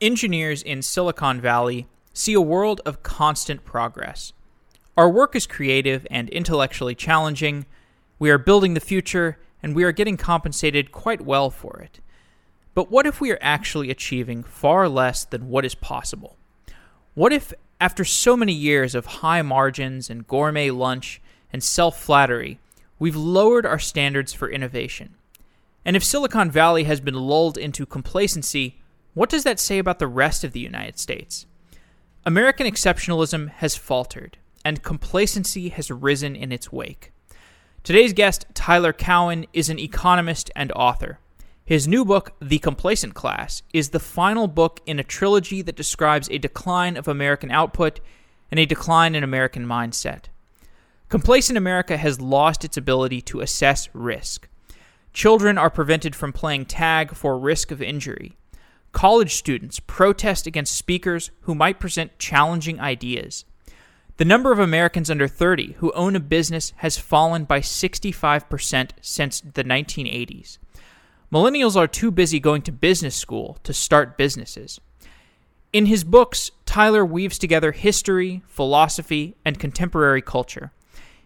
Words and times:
engineers 0.00 0.62
in 0.62 0.82
Silicon 0.82 1.40
Valley 1.40 1.86
see 2.12 2.32
a 2.32 2.40
world 2.40 2.80
of 2.84 3.02
constant 3.02 3.64
progress. 3.64 4.32
Our 4.96 5.08
work 5.08 5.36
is 5.36 5.46
creative 5.46 6.06
and 6.10 6.28
intellectually 6.30 6.94
challenging. 6.94 7.66
We 8.18 8.30
are 8.30 8.38
building 8.38 8.74
the 8.74 8.80
future, 8.80 9.38
and 9.62 9.74
we 9.74 9.84
are 9.84 9.92
getting 9.92 10.16
compensated 10.16 10.92
quite 10.92 11.20
well 11.20 11.50
for 11.50 11.80
it. 11.80 12.00
But 12.74 12.90
what 12.90 13.06
if 13.06 13.20
we 13.20 13.30
are 13.30 13.38
actually 13.40 13.90
achieving 13.90 14.42
far 14.42 14.88
less 14.88 15.24
than 15.24 15.48
what 15.48 15.64
is 15.64 15.74
possible? 15.74 16.36
What 17.14 17.32
if, 17.32 17.52
after 17.80 18.04
so 18.04 18.36
many 18.36 18.52
years 18.52 18.94
of 18.94 19.06
high 19.06 19.42
margins 19.42 20.10
and 20.10 20.26
gourmet 20.26 20.70
lunch 20.70 21.20
and 21.52 21.62
self 21.62 22.00
flattery, 22.00 22.58
we've 22.98 23.16
lowered 23.16 23.66
our 23.66 23.78
standards 23.78 24.32
for 24.32 24.50
innovation? 24.50 25.14
And 25.84 25.96
if 25.96 26.04
Silicon 26.04 26.50
Valley 26.50 26.84
has 26.84 27.00
been 27.00 27.14
lulled 27.14 27.56
into 27.56 27.86
complacency, 27.86 28.76
what 29.14 29.28
does 29.28 29.44
that 29.44 29.58
say 29.58 29.78
about 29.78 29.98
the 29.98 30.06
rest 30.06 30.44
of 30.44 30.52
the 30.52 30.60
United 30.60 30.98
States? 30.98 31.46
American 32.24 32.66
exceptionalism 32.66 33.48
has 33.48 33.76
faltered, 33.76 34.38
and 34.64 34.82
complacency 34.82 35.70
has 35.70 35.90
risen 35.90 36.36
in 36.36 36.52
its 36.52 36.70
wake. 36.70 37.12
Today's 37.82 38.12
guest, 38.12 38.44
Tyler 38.52 38.92
Cowen, 38.92 39.46
is 39.52 39.70
an 39.70 39.78
economist 39.78 40.50
and 40.54 40.70
author. 40.72 41.18
His 41.64 41.88
new 41.88 42.04
book, 42.04 42.34
The 42.40 42.58
Complacent 42.58 43.14
Class, 43.14 43.62
is 43.72 43.88
the 43.88 44.00
final 44.00 44.48
book 44.48 44.80
in 44.86 44.98
a 44.98 45.04
trilogy 45.04 45.62
that 45.62 45.76
describes 45.76 46.28
a 46.28 46.38
decline 46.38 46.96
of 46.96 47.08
American 47.08 47.50
output 47.50 48.00
and 48.50 48.60
a 48.60 48.66
decline 48.66 49.14
in 49.14 49.24
American 49.24 49.64
mindset. 49.64 50.24
Complacent 51.08 51.56
America 51.56 51.96
has 51.96 52.20
lost 52.20 52.64
its 52.64 52.76
ability 52.76 53.20
to 53.22 53.40
assess 53.40 53.88
risk. 53.94 54.48
Children 55.12 55.58
are 55.58 55.70
prevented 55.70 56.14
from 56.14 56.32
playing 56.32 56.66
tag 56.66 57.14
for 57.14 57.38
risk 57.38 57.70
of 57.70 57.80
injury. 57.80 58.36
College 58.92 59.34
students 59.34 59.80
protest 59.80 60.46
against 60.46 60.76
speakers 60.76 61.30
who 61.42 61.54
might 61.54 61.80
present 61.80 62.18
challenging 62.18 62.80
ideas. 62.80 63.44
The 64.16 64.24
number 64.24 64.52
of 64.52 64.58
Americans 64.58 65.10
under 65.10 65.28
30 65.28 65.74
who 65.78 65.92
own 65.92 66.16
a 66.16 66.20
business 66.20 66.72
has 66.78 66.98
fallen 66.98 67.44
by 67.44 67.60
65% 67.60 68.90
since 69.00 69.40
the 69.40 69.64
1980s. 69.64 70.58
Millennials 71.32 71.76
are 71.76 71.86
too 71.86 72.10
busy 72.10 72.40
going 72.40 72.62
to 72.62 72.72
business 72.72 73.14
school 73.14 73.58
to 73.62 73.72
start 73.72 74.18
businesses. 74.18 74.80
In 75.72 75.86
his 75.86 76.02
books, 76.02 76.50
Tyler 76.66 77.04
weaves 77.04 77.38
together 77.38 77.70
history, 77.70 78.42
philosophy, 78.46 79.36
and 79.44 79.58
contemporary 79.58 80.20
culture. 80.20 80.72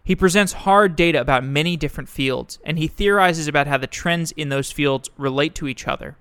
He 0.04 0.14
presents 0.14 0.52
hard 0.52 0.96
data 0.96 1.18
about 1.18 1.44
many 1.44 1.78
different 1.78 2.10
fields, 2.10 2.58
and 2.62 2.78
he 2.78 2.86
theorizes 2.86 3.48
about 3.48 3.66
how 3.66 3.78
the 3.78 3.86
trends 3.86 4.32
in 4.32 4.50
those 4.50 4.70
fields 4.70 5.08
relate 5.16 5.54
to 5.54 5.66
each 5.66 5.88
other. 5.88 6.18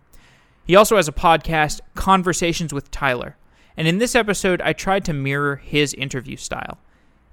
He 0.66 0.76
also 0.76 0.96
has 0.96 1.08
a 1.08 1.14
podcast, 1.14 1.82
Conversations 1.94 2.74
with 2.74 2.90
Tyler, 2.90 3.36
and 3.76 3.88
in 3.88 3.98
this 3.98 4.16
episode, 4.16 4.62
I 4.62 4.74
tried 4.74 5.04
to 5.06 5.14
mirror 5.14 5.58
his 5.58 5.94
interview 5.94 6.38
style. 6.38 6.80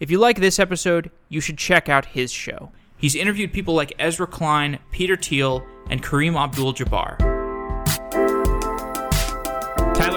If 0.01 0.11
you 0.11 0.19
like 0.19 0.41
this 0.41 0.59
episode, 0.59 1.11
you 1.29 1.41
should 1.41 1.59
check 1.59 1.89
out 1.89 2.07
his 2.07 2.33
show. 2.33 2.73
He's 2.97 3.15
interviewed 3.15 3.53
people 3.53 3.75
like 3.75 3.93
Ezra 3.99 4.27
Klein, 4.27 4.79
Peter 4.91 5.17
Thiel, 5.17 5.65
and 5.89 6.03
Kareem 6.03 6.35
Abdul 6.35 6.75
Jabbar. 6.75 7.40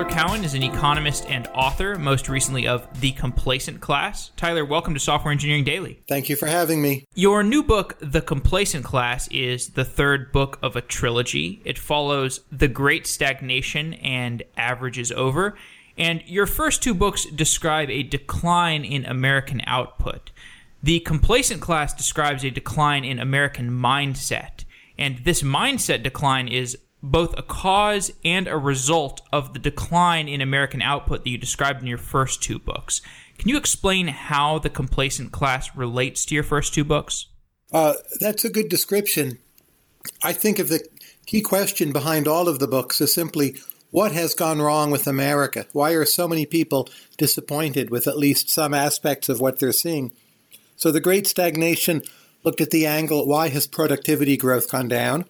Tyler 0.04 0.16
Cowen 0.16 0.44
is 0.44 0.54
an 0.54 0.64
economist 0.64 1.26
and 1.30 1.48
author, 1.54 1.98
most 1.98 2.28
recently 2.28 2.68
of 2.68 3.00
The 3.00 3.14
Complacent 3.14 3.80
Class. 3.80 4.32
Tyler, 4.36 4.66
welcome 4.66 4.94
to 4.94 5.00
Software 5.00 5.32
Engineering 5.32 5.64
Daily. 5.64 6.02
Thank 6.10 6.28
you 6.28 6.36
for 6.36 6.46
having 6.46 6.82
me. 6.82 7.06
Your 7.16 7.42
new 7.42 7.64
book, 7.64 7.98
The 8.02 8.20
Complacent 8.20 8.84
Class, 8.84 9.30
is 9.30 9.70
the 9.70 9.86
third 9.86 10.34
book 10.34 10.60
of 10.62 10.76
a 10.76 10.82
trilogy. 10.82 11.62
It 11.64 11.80
follows 11.80 12.42
The 12.52 12.68
Great 12.68 13.08
Stagnation 13.08 13.94
and 13.94 14.44
Average 14.58 15.00
Is 15.00 15.12
Over. 15.14 15.56
And 15.98 16.22
your 16.26 16.48
first 16.48 16.84
two 16.84 16.94
books 16.94 17.26
describe 17.26 17.90
a 17.90 18.04
decline 18.04 18.84
in 18.84 19.06
American 19.06 19.62
output. 19.66 20.32
The 20.82 21.00
Complacent 21.00 21.62
Class 21.62 21.94
describes 21.94 22.44
a 22.44 22.50
decline 22.50 23.06
in 23.06 23.20
American 23.20 23.72
mindset. 23.72 24.66
And 24.98 25.20
this 25.20 25.44
mindset 25.44 26.04
decline 26.04 26.50
is 26.50 26.78
both 27.04 27.38
a 27.38 27.44
cause 27.44 28.12
and 28.24 28.48
a 28.48 28.58
result 28.58 29.22
of 29.34 29.52
the 29.52 29.60
decline 29.60 30.30
in 30.30 30.40
American 30.40 30.82
output 30.82 31.24
that 31.24 31.30
you 31.30 31.38
described 31.38 31.82
in 31.82 31.88
your 31.88 31.98
first 31.98 32.42
two 32.42 32.58
books. 32.58 33.02
Can 33.38 33.50
you 33.50 33.58
explain 33.58 34.08
how 34.08 34.58
the 34.58 34.70
complacent 34.70 35.34
class 35.34 35.76
relates 35.76 36.26
to 36.26 36.36
your 36.36 36.46
first 36.46 36.74
two 36.74 36.86
books? 36.86 37.26
Uh, 37.74 37.96
that's 38.22 38.46
a 38.46 38.50
good 38.50 38.70
description. 38.70 39.38
I 40.24 40.32
think 40.32 40.60
of 40.60 40.70
the 40.70 40.88
key 41.26 41.42
question 41.42 41.92
behind 41.92 42.28
all 42.28 42.48
of 42.48 42.60
the 42.60 42.68
books 42.68 43.02
is 43.02 43.14
simply 43.14 43.58
what 43.92 44.14
has 44.14 44.34
gone 44.34 44.62
wrong 44.62 44.90
with 44.90 45.06
America? 45.06 45.68
Why 45.74 45.92
are 45.92 46.06
so 46.06 46.28
many 46.28 46.46
people 46.46 46.90
disappointed 47.18 47.90
with 47.90 48.08
at 48.08 48.18
least 48.18 48.50
some 48.50 48.74
aspects 48.74 49.28
of 49.28 49.42
what 49.42 49.60
they're 49.60 49.72
seeing? 49.72 50.14
So 50.78 50.92
the 50.92 51.02
Great 51.02 51.28
Stagnation 51.28 52.02
looked 52.44 52.62
at 52.62 52.72
the 52.72 52.86
angle 52.86 53.28
why 53.28 53.50
has 53.50 53.68
productivity 53.68 54.38
growth 54.38 54.72
gone 54.72 54.88
down? 54.88 55.26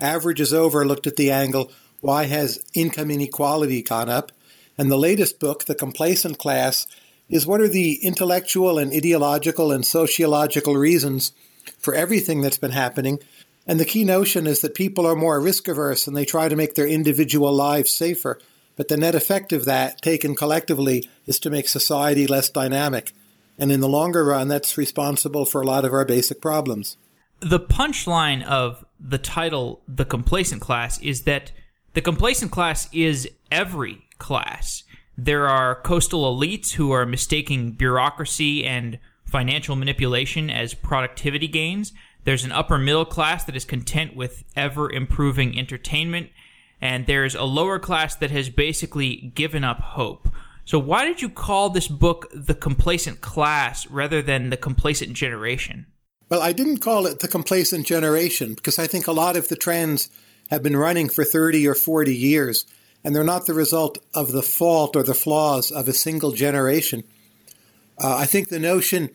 Average 0.00 0.40
is 0.40 0.52
over 0.52 0.84
looked 0.84 1.06
at 1.06 1.16
the 1.16 1.30
angle 1.30 1.70
why 2.04 2.24
has 2.24 2.62
income 2.74 3.10
inequality 3.10 3.80
gone 3.80 4.10
up? 4.10 4.30
And 4.76 4.90
the 4.90 4.98
latest 4.98 5.40
book, 5.40 5.64
The 5.64 5.74
Complacent 5.74 6.36
Class, 6.38 6.86
is 7.30 7.46
what 7.46 7.62
are 7.62 7.68
the 7.68 7.94
intellectual 8.04 8.78
and 8.78 8.92
ideological 8.92 9.72
and 9.72 9.86
sociological 9.86 10.76
reasons 10.76 11.32
for 11.78 11.94
everything 11.94 12.42
that's 12.42 12.58
been 12.58 12.72
happening. 12.72 13.20
And 13.66 13.80
the 13.80 13.86
key 13.86 14.04
notion 14.04 14.46
is 14.46 14.60
that 14.60 14.74
people 14.74 15.06
are 15.06 15.16
more 15.16 15.40
risk 15.40 15.66
averse 15.66 16.06
and 16.06 16.14
they 16.14 16.26
try 16.26 16.50
to 16.50 16.56
make 16.56 16.74
their 16.74 16.86
individual 16.86 17.54
lives 17.54 17.90
safer. 17.90 18.38
But 18.76 18.88
the 18.88 18.98
net 18.98 19.14
effect 19.14 19.54
of 19.54 19.64
that, 19.64 20.02
taken 20.02 20.34
collectively, 20.34 21.08
is 21.24 21.38
to 21.38 21.48
make 21.48 21.68
society 21.68 22.26
less 22.26 22.50
dynamic. 22.50 23.14
And 23.58 23.72
in 23.72 23.80
the 23.80 23.88
longer 23.88 24.26
run, 24.26 24.48
that's 24.48 24.76
responsible 24.76 25.46
for 25.46 25.62
a 25.62 25.66
lot 25.66 25.86
of 25.86 25.94
our 25.94 26.04
basic 26.04 26.42
problems. 26.42 26.98
The 27.40 27.60
punchline 27.60 28.42
of 28.42 28.84
the 29.06 29.18
title, 29.18 29.82
The 29.86 30.06
Complacent 30.06 30.62
Class, 30.62 30.98
is 31.00 31.22
that 31.22 31.52
the 31.92 32.00
complacent 32.00 32.50
class 32.50 32.88
is 32.92 33.28
every 33.52 34.04
class. 34.18 34.82
There 35.16 35.46
are 35.46 35.80
coastal 35.82 36.34
elites 36.34 36.72
who 36.72 36.90
are 36.90 37.06
mistaking 37.06 37.72
bureaucracy 37.72 38.64
and 38.64 38.98
financial 39.24 39.76
manipulation 39.76 40.50
as 40.50 40.74
productivity 40.74 41.46
gains. 41.46 41.92
There's 42.24 42.44
an 42.44 42.50
upper 42.50 42.78
middle 42.78 43.04
class 43.04 43.44
that 43.44 43.54
is 43.54 43.64
content 43.64 44.16
with 44.16 44.42
ever 44.56 44.90
improving 44.90 45.56
entertainment. 45.56 46.30
And 46.80 47.06
there's 47.06 47.34
a 47.34 47.44
lower 47.44 47.78
class 47.78 48.16
that 48.16 48.30
has 48.30 48.48
basically 48.48 49.32
given 49.34 49.62
up 49.62 49.80
hope. 49.80 50.28
So, 50.64 50.78
why 50.78 51.04
did 51.04 51.20
you 51.20 51.28
call 51.28 51.68
this 51.70 51.88
book 51.88 52.26
The 52.34 52.54
Complacent 52.54 53.20
Class 53.20 53.86
rather 53.88 54.22
than 54.22 54.50
The 54.50 54.56
Complacent 54.56 55.12
Generation? 55.12 55.86
Well, 56.28 56.40
I 56.40 56.52
didn't 56.52 56.78
call 56.78 57.06
it 57.06 57.20
the 57.20 57.28
complacent 57.28 57.86
generation 57.86 58.54
because 58.54 58.78
I 58.78 58.86
think 58.86 59.06
a 59.06 59.12
lot 59.12 59.36
of 59.36 59.48
the 59.48 59.56
trends 59.56 60.08
have 60.50 60.62
been 60.62 60.76
running 60.76 61.08
for 61.08 61.24
30 61.24 61.66
or 61.68 61.74
40 61.74 62.14
years, 62.14 62.64
and 63.02 63.14
they're 63.14 63.24
not 63.24 63.46
the 63.46 63.54
result 63.54 63.98
of 64.14 64.32
the 64.32 64.42
fault 64.42 64.96
or 64.96 65.02
the 65.02 65.14
flaws 65.14 65.70
of 65.70 65.88
a 65.88 65.92
single 65.92 66.32
generation. 66.32 67.04
Uh, 68.02 68.16
I 68.16 68.26
think 68.26 68.48
the 68.48 68.58
notion 68.58 69.10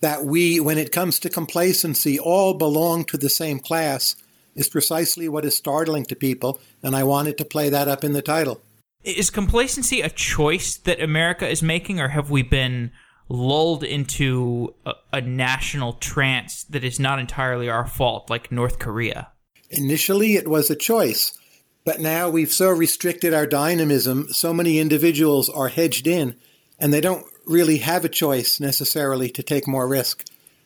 that 0.00 0.24
we, 0.24 0.60
when 0.60 0.78
it 0.78 0.92
comes 0.92 1.18
to 1.20 1.30
complacency, 1.30 2.18
all 2.18 2.54
belong 2.54 3.04
to 3.04 3.16
the 3.16 3.30
same 3.30 3.58
class 3.58 4.16
is 4.54 4.68
precisely 4.68 5.28
what 5.28 5.44
is 5.44 5.56
startling 5.56 6.04
to 6.06 6.16
people, 6.16 6.60
and 6.82 6.96
I 6.96 7.04
wanted 7.04 7.38
to 7.38 7.44
play 7.44 7.68
that 7.68 7.88
up 7.88 8.02
in 8.02 8.12
the 8.12 8.22
title. 8.22 8.60
Is 9.04 9.30
complacency 9.30 10.00
a 10.00 10.08
choice 10.08 10.76
that 10.78 11.00
America 11.00 11.46
is 11.48 11.62
making, 11.62 12.00
or 12.00 12.08
have 12.08 12.30
we 12.30 12.42
been 12.42 12.90
lulled 13.28 13.82
into 13.82 14.74
a, 14.84 14.92
a, 15.12 15.20
national 15.20 15.94
trance 15.94 16.64
that 16.64 16.84
is 16.84 17.00
not 17.00 17.18
entirely 17.18 17.68
our 17.68 17.86
fault, 17.86 18.30
like 18.30 18.52
North 18.52 18.78
Korea? 18.78 19.32
Initially, 19.70 20.36
it 20.36 20.48
was 20.48 20.70
a 20.70 20.76
choice, 20.76 21.36
but 21.84 22.00
now 22.00 22.28
we've 22.28 22.52
so 22.52 22.68
restricted 22.70 23.34
our 23.34 23.46
dynamism, 23.46 24.28
so 24.28 24.52
many 24.52 24.78
individuals 24.78 25.48
are 25.48 25.68
hedged 25.68 26.06
in, 26.06 26.36
and 26.78 26.92
they 26.92 27.00
don't 27.00 27.26
really 27.46 27.78
have 27.78 28.04
a 28.04 28.08
choice 28.08 28.60
necessarily 28.60 29.28
to 29.30 29.42
take 29.42 29.66
more 29.66 29.88
risk. 29.88 30.24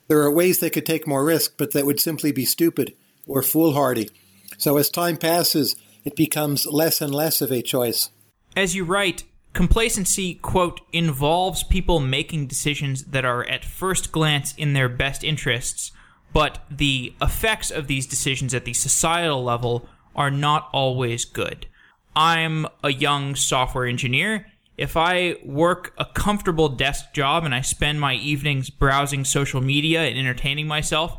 There 0.08 0.20
are 0.22 0.30
ways 0.30 0.58
they 0.58 0.70
could 0.70 0.86
take 0.86 1.06
more 1.06 1.24
risk, 1.24 1.54
but 1.56 1.72
that 1.72 1.86
would 1.86 2.00
simply 2.00 2.32
be 2.32 2.44
stupid 2.44 2.94
or 3.26 3.42
foolhardy. 3.42 4.10
So 4.58 4.76
as 4.76 4.90
time 4.90 5.16
passes, 5.16 5.76
it 6.04 6.16
becomes 6.16 6.66
less 6.66 7.00
and 7.00 7.14
less 7.14 7.40
of 7.40 7.52
a 7.52 7.62
choice. 7.62 8.10
As 8.56 8.74
you 8.74 8.84
write, 8.84 9.24
Complacency, 9.52 10.34
quote, 10.34 10.80
involves 10.92 11.62
people 11.64 11.98
making 11.98 12.46
decisions 12.46 13.04
that 13.06 13.24
are 13.24 13.44
at 13.48 13.64
first 13.64 14.12
glance 14.12 14.54
in 14.54 14.74
their 14.74 14.88
best 14.88 15.24
interests, 15.24 15.90
but 16.32 16.64
the 16.70 17.12
effects 17.20 17.70
of 17.70 17.88
these 17.88 18.06
decisions 18.06 18.54
at 18.54 18.64
the 18.64 18.74
societal 18.74 19.42
level 19.42 19.88
are 20.14 20.30
not 20.30 20.68
always 20.72 21.24
good. 21.24 21.66
I'm 22.14 22.66
a 22.84 22.92
young 22.92 23.34
software 23.34 23.86
engineer. 23.86 24.46
If 24.76 24.96
I 24.96 25.36
work 25.44 25.92
a 25.98 26.04
comfortable 26.04 26.68
desk 26.68 27.12
job 27.12 27.44
and 27.44 27.54
I 27.54 27.60
spend 27.60 28.00
my 28.00 28.14
evenings 28.14 28.70
browsing 28.70 29.24
social 29.24 29.60
media 29.60 30.02
and 30.02 30.18
entertaining 30.18 30.68
myself, 30.68 31.18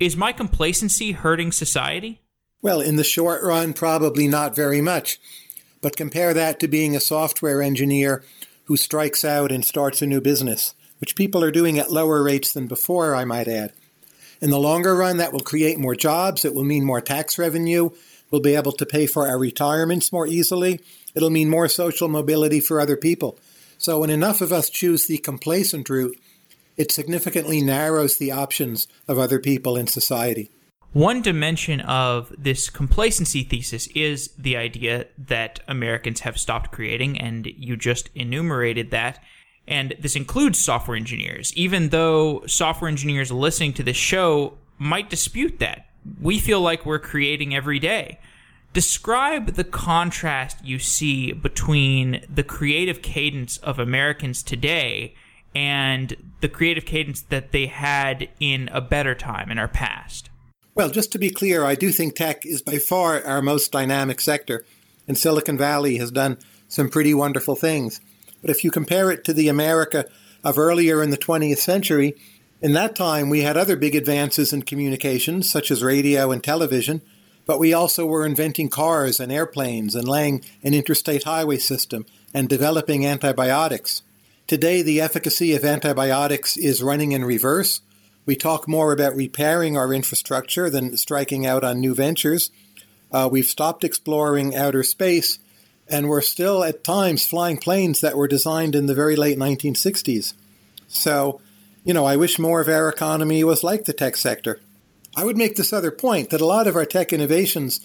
is 0.00 0.16
my 0.16 0.32
complacency 0.32 1.12
hurting 1.12 1.52
society? 1.52 2.20
Well, 2.62 2.80
in 2.80 2.96
the 2.96 3.04
short 3.04 3.42
run, 3.42 3.74
probably 3.74 4.26
not 4.26 4.56
very 4.56 4.80
much. 4.80 5.20
But 5.86 5.96
compare 5.96 6.34
that 6.34 6.58
to 6.58 6.66
being 6.66 6.96
a 6.96 7.00
software 7.00 7.62
engineer 7.62 8.24
who 8.64 8.76
strikes 8.76 9.24
out 9.24 9.52
and 9.52 9.64
starts 9.64 10.02
a 10.02 10.06
new 10.08 10.20
business, 10.20 10.74
which 10.98 11.14
people 11.14 11.44
are 11.44 11.52
doing 11.52 11.78
at 11.78 11.92
lower 11.92 12.24
rates 12.24 12.52
than 12.52 12.66
before, 12.66 13.14
I 13.14 13.24
might 13.24 13.46
add. 13.46 13.72
In 14.40 14.50
the 14.50 14.58
longer 14.58 14.96
run, 14.96 15.18
that 15.18 15.32
will 15.32 15.38
create 15.38 15.78
more 15.78 15.94
jobs. 15.94 16.44
It 16.44 16.56
will 16.56 16.64
mean 16.64 16.84
more 16.84 17.00
tax 17.00 17.38
revenue. 17.38 17.90
We'll 18.32 18.40
be 18.40 18.56
able 18.56 18.72
to 18.72 18.84
pay 18.84 19.06
for 19.06 19.28
our 19.28 19.38
retirements 19.38 20.10
more 20.10 20.26
easily. 20.26 20.80
It'll 21.14 21.30
mean 21.30 21.48
more 21.48 21.68
social 21.68 22.08
mobility 22.08 22.58
for 22.58 22.80
other 22.80 22.96
people. 22.96 23.38
So, 23.78 24.00
when 24.00 24.10
enough 24.10 24.40
of 24.40 24.52
us 24.52 24.68
choose 24.68 25.06
the 25.06 25.18
complacent 25.18 25.88
route, 25.88 26.18
it 26.76 26.90
significantly 26.90 27.60
narrows 27.60 28.16
the 28.16 28.32
options 28.32 28.88
of 29.06 29.20
other 29.20 29.38
people 29.38 29.76
in 29.76 29.86
society. 29.86 30.50
One 30.96 31.20
dimension 31.20 31.82
of 31.82 32.32
this 32.38 32.70
complacency 32.70 33.42
thesis 33.42 33.86
is 33.88 34.28
the 34.38 34.56
idea 34.56 35.08
that 35.18 35.60
Americans 35.68 36.20
have 36.20 36.38
stopped 36.38 36.72
creating, 36.72 37.20
and 37.20 37.44
you 37.44 37.76
just 37.76 38.08
enumerated 38.14 38.92
that. 38.92 39.22
And 39.68 39.94
this 40.00 40.16
includes 40.16 40.58
software 40.58 40.96
engineers, 40.96 41.52
even 41.54 41.90
though 41.90 42.46
software 42.46 42.88
engineers 42.88 43.30
listening 43.30 43.74
to 43.74 43.82
this 43.82 43.98
show 43.98 44.56
might 44.78 45.10
dispute 45.10 45.58
that. 45.58 45.90
We 46.18 46.38
feel 46.38 46.62
like 46.62 46.86
we're 46.86 46.98
creating 46.98 47.54
every 47.54 47.78
day. 47.78 48.18
Describe 48.72 49.48
the 49.48 49.64
contrast 49.64 50.64
you 50.64 50.78
see 50.78 51.30
between 51.30 52.24
the 52.34 52.42
creative 52.42 53.02
cadence 53.02 53.58
of 53.58 53.78
Americans 53.78 54.42
today 54.42 55.14
and 55.54 56.16
the 56.40 56.48
creative 56.48 56.86
cadence 56.86 57.20
that 57.20 57.52
they 57.52 57.66
had 57.66 58.30
in 58.40 58.70
a 58.72 58.80
better 58.80 59.14
time 59.14 59.50
in 59.50 59.58
our 59.58 59.68
past. 59.68 60.30
Well, 60.76 60.90
just 60.90 61.10
to 61.12 61.18
be 61.18 61.30
clear, 61.30 61.64
I 61.64 61.74
do 61.74 61.90
think 61.90 62.14
tech 62.14 62.44
is 62.44 62.60
by 62.60 62.76
far 62.76 63.24
our 63.24 63.40
most 63.40 63.72
dynamic 63.72 64.20
sector, 64.20 64.62
and 65.08 65.16
Silicon 65.16 65.56
Valley 65.56 65.96
has 65.96 66.10
done 66.10 66.36
some 66.68 66.90
pretty 66.90 67.14
wonderful 67.14 67.56
things. 67.56 67.98
But 68.42 68.50
if 68.50 68.62
you 68.62 68.70
compare 68.70 69.10
it 69.10 69.24
to 69.24 69.32
the 69.32 69.48
America 69.48 70.04
of 70.44 70.58
earlier 70.58 71.02
in 71.02 71.08
the 71.08 71.16
20th 71.16 71.56
century, 71.56 72.14
in 72.60 72.74
that 72.74 72.94
time 72.94 73.30
we 73.30 73.40
had 73.40 73.56
other 73.56 73.74
big 73.74 73.94
advances 73.94 74.52
in 74.52 74.64
communications, 74.64 75.50
such 75.50 75.70
as 75.70 75.82
radio 75.82 76.30
and 76.30 76.44
television, 76.44 77.00
but 77.46 77.58
we 77.58 77.72
also 77.72 78.04
were 78.04 78.26
inventing 78.26 78.68
cars 78.68 79.18
and 79.18 79.32
airplanes 79.32 79.94
and 79.94 80.06
laying 80.06 80.44
an 80.62 80.74
interstate 80.74 81.24
highway 81.24 81.56
system 81.56 82.04
and 82.34 82.50
developing 82.50 83.06
antibiotics. 83.06 84.02
Today, 84.46 84.82
the 84.82 85.00
efficacy 85.00 85.54
of 85.54 85.64
antibiotics 85.64 86.54
is 86.58 86.82
running 86.82 87.12
in 87.12 87.24
reverse. 87.24 87.80
We 88.26 88.34
talk 88.34 88.66
more 88.66 88.92
about 88.92 89.14
repairing 89.14 89.76
our 89.76 89.94
infrastructure 89.94 90.68
than 90.68 90.96
striking 90.96 91.46
out 91.46 91.62
on 91.62 91.80
new 91.80 91.94
ventures. 91.94 92.50
Uh, 93.12 93.28
we've 93.30 93.46
stopped 93.46 93.84
exploring 93.84 94.54
outer 94.54 94.82
space, 94.82 95.38
and 95.88 96.08
we're 96.08 96.20
still 96.20 96.64
at 96.64 96.82
times 96.82 97.24
flying 97.24 97.56
planes 97.56 98.00
that 98.00 98.16
were 98.16 98.26
designed 98.26 98.74
in 98.74 98.86
the 98.86 98.94
very 98.96 99.14
late 99.14 99.38
1960s. 99.38 100.34
So, 100.88 101.40
you 101.84 101.94
know, 101.94 102.04
I 102.04 102.16
wish 102.16 102.36
more 102.40 102.60
of 102.60 102.68
our 102.68 102.88
economy 102.88 103.44
was 103.44 103.62
like 103.62 103.84
the 103.84 103.92
tech 103.92 104.16
sector. 104.16 104.60
I 105.16 105.24
would 105.24 105.36
make 105.36 105.54
this 105.54 105.72
other 105.72 105.92
point 105.92 106.30
that 106.30 106.40
a 106.40 106.46
lot 106.46 106.66
of 106.66 106.74
our 106.74 106.84
tech 106.84 107.12
innovations, 107.12 107.80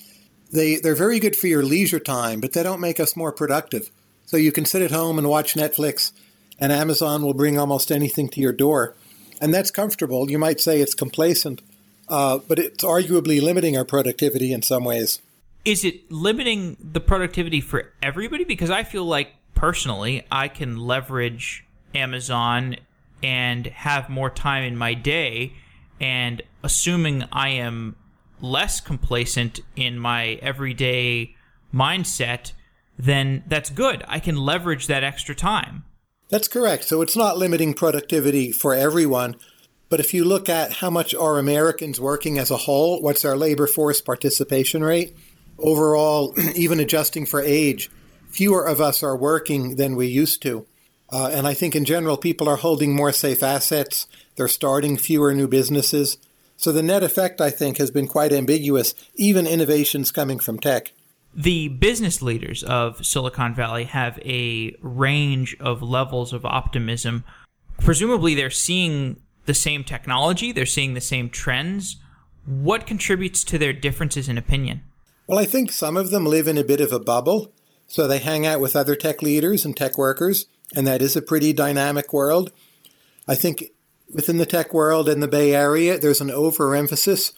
they, 0.51 0.77
they're 0.77 0.95
very 0.95 1.19
good 1.19 1.35
for 1.35 1.47
your 1.47 1.63
leisure 1.63 1.99
time, 1.99 2.41
but 2.41 2.53
they 2.53 2.63
don't 2.63 2.81
make 2.81 2.99
us 2.99 3.15
more 3.15 3.31
productive. 3.31 3.91
So 4.25 4.37
you 4.37 4.51
can 4.51 4.65
sit 4.65 4.81
at 4.81 4.91
home 4.91 5.19
and 5.19 5.29
watch 5.29 5.53
Netflix, 5.53 6.13
and 6.57 6.71
Amazon 6.71 7.21
will 7.21 7.35
bring 7.35 7.59
almost 7.59 7.91
anything 7.91 8.27
to 8.29 8.41
your 8.41 8.53
door. 8.53 8.95
And 9.41 9.53
that's 9.53 9.71
comfortable. 9.71 10.29
You 10.29 10.39
might 10.39 10.59
say 10.61 10.79
it's 10.79 10.93
complacent, 10.93 11.61
uh, 12.07 12.37
but 12.47 12.59
it's 12.59 12.83
arguably 12.83 13.41
limiting 13.41 13.75
our 13.75 13.83
productivity 13.83 14.53
in 14.53 14.61
some 14.61 14.85
ways. 14.85 15.19
Is 15.65 15.83
it 15.83 16.11
limiting 16.11 16.77
the 16.79 16.99
productivity 16.99 17.59
for 17.59 17.91
everybody? 18.01 18.43
Because 18.43 18.69
I 18.69 18.83
feel 18.83 19.03
like 19.03 19.33
personally, 19.55 20.25
I 20.31 20.47
can 20.47 20.77
leverage 20.77 21.65
Amazon 21.93 22.77
and 23.23 23.65
have 23.67 24.09
more 24.09 24.29
time 24.29 24.63
in 24.63 24.77
my 24.77 24.93
day 24.93 25.53
and 25.99 26.41
assuming 26.63 27.23
I 27.31 27.49
am 27.49 27.95
less 28.41 28.81
complacent 28.81 29.59
in 29.75 29.99
my 29.99 30.39
everyday 30.41 31.35
mindset, 31.73 32.53
then 32.97 33.43
that's 33.47 33.69
good. 33.69 34.03
I 34.07 34.19
can 34.19 34.35
leverage 34.35 34.87
that 34.87 35.03
extra 35.03 35.35
time. 35.35 35.83
That's 36.31 36.47
correct. 36.47 36.85
So 36.85 37.01
it's 37.01 37.15
not 37.15 37.37
limiting 37.37 37.73
productivity 37.73 38.51
for 38.51 38.73
everyone. 38.73 39.35
But 39.89 39.99
if 39.99 40.13
you 40.13 40.23
look 40.23 40.47
at 40.47 40.75
how 40.77 40.89
much 40.89 41.13
are 41.13 41.37
Americans 41.37 41.99
working 41.99 42.39
as 42.39 42.49
a 42.49 42.57
whole, 42.57 43.01
what's 43.01 43.25
our 43.25 43.35
labor 43.35 43.67
force 43.67 43.99
participation 43.99 44.81
rate? 44.81 45.13
Overall, 45.59 46.33
even 46.55 46.79
adjusting 46.79 47.25
for 47.25 47.41
age, 47.41 47.91
fewer 48.29 48.65
of 48.65 48.79
us 48.79 49.03
are 49.03 49.17
working 49.17 49.75
than 49.75 49.97
we 49.97 50.07
used 50.07 50.41
to. 50.43 50.65
Uh, 51.11 51.29
and 51.33 51.45
I 51.45 51.53
think 51.53 51.75
in 51.75 51.83
general, 51.83 52.15
people 52.15 52.47
are 52.47 52.55
holding 52.55 52.95
more 52.95 53.11
safe 53.11 53.43
assets. 53.43 54.07
They're 54.37 54.47
starting 54.47 54.95
fewer 54.95 55.33
new 55.33 55.49
businesses. 55.49 56.17
So 56.55 56.71
the 56.71 56.81
net 56.81 57.03
effect, 57.03 57.41
I 57.41 57.49
think, 57.49 57.77
has 57.77 57.91
been 57.91 58.07
quite 58.07 58.31
ambiguous, 58.31 58.95
even 59.15 59.45
innovations 59.45 60.11
coming 60.11 60.39
from 60.39 60.59
tech. 60.59 60.93
The 61.33 61.69
business 61.69 62.21
leaders 62.21 62.63
of 62.63 63.05
Silicon 63.05 63.55
Valley 63.55 63.85
have 63.85 64.19
a 64.19 64.75
range 64.81 65.55
of 65.59 65.81
levels 65.81 66.33
of 66.33 66.45
optimism. 66.45 67.23
Presumably, 67.79 68.35
they're 68.35 68.49
seeing 68.49 69.21
the 69.45 69.53
same 69.53 69.83
technology, 69.83 70.51
they're 70.51 70.65
seeing 70.65 70.93
the 70.93 71.01
same 71.01 71.29
trends. 71.29 71.97
What 72.45 72.85
contributes 72.85 73.43
to 73.45 73.57
their 73.57 73.73
differences 73.73 74.27
in 74.27 74.37
opinion? 74.37 74.81
Well, 75.27 75.39
I 75.39 75.45
think 75.45 75.71
some 75.71 75.95
of 75.95 76.09
them 76.09 76.25
live 76.25 76.47
in 76.47 76.57
a 76.57 76.63
bit 76.63 76.81
of 76.81 76.91
a 76.91 76.99
bubble. 76.99 77.53
So 77.87 78.07
they 78.07 78.19
hang 78.19 78.45
out 78.45 78.61
with 78.61 78.75
other 78.75 78.95
tech 78.95 79.21
leaders 79.21 79.65
and 79.65 79.75
tech 79.75 79.97
workers, 79.97 80.45
and 80.75 80.87
that 80.87 81.01
is 81.01 81.17
a 81.17 81.21
pretty 81.21 81.51
dynamic 81.51 82.13
world. 82.13 82.51
I 83.27 83.35
think 83.35 83.65
within 84.13 84.37
the 84.37 84.45
tech 84.45 84.73
world 84.73 85.09
in 85.09 85.19
the 85.19 85.27
Bay 85.27 85.53
Area, 85.53 85.97
there's 85.97 86.21
an 86.21 86.31
overemphasis 86.31 87.33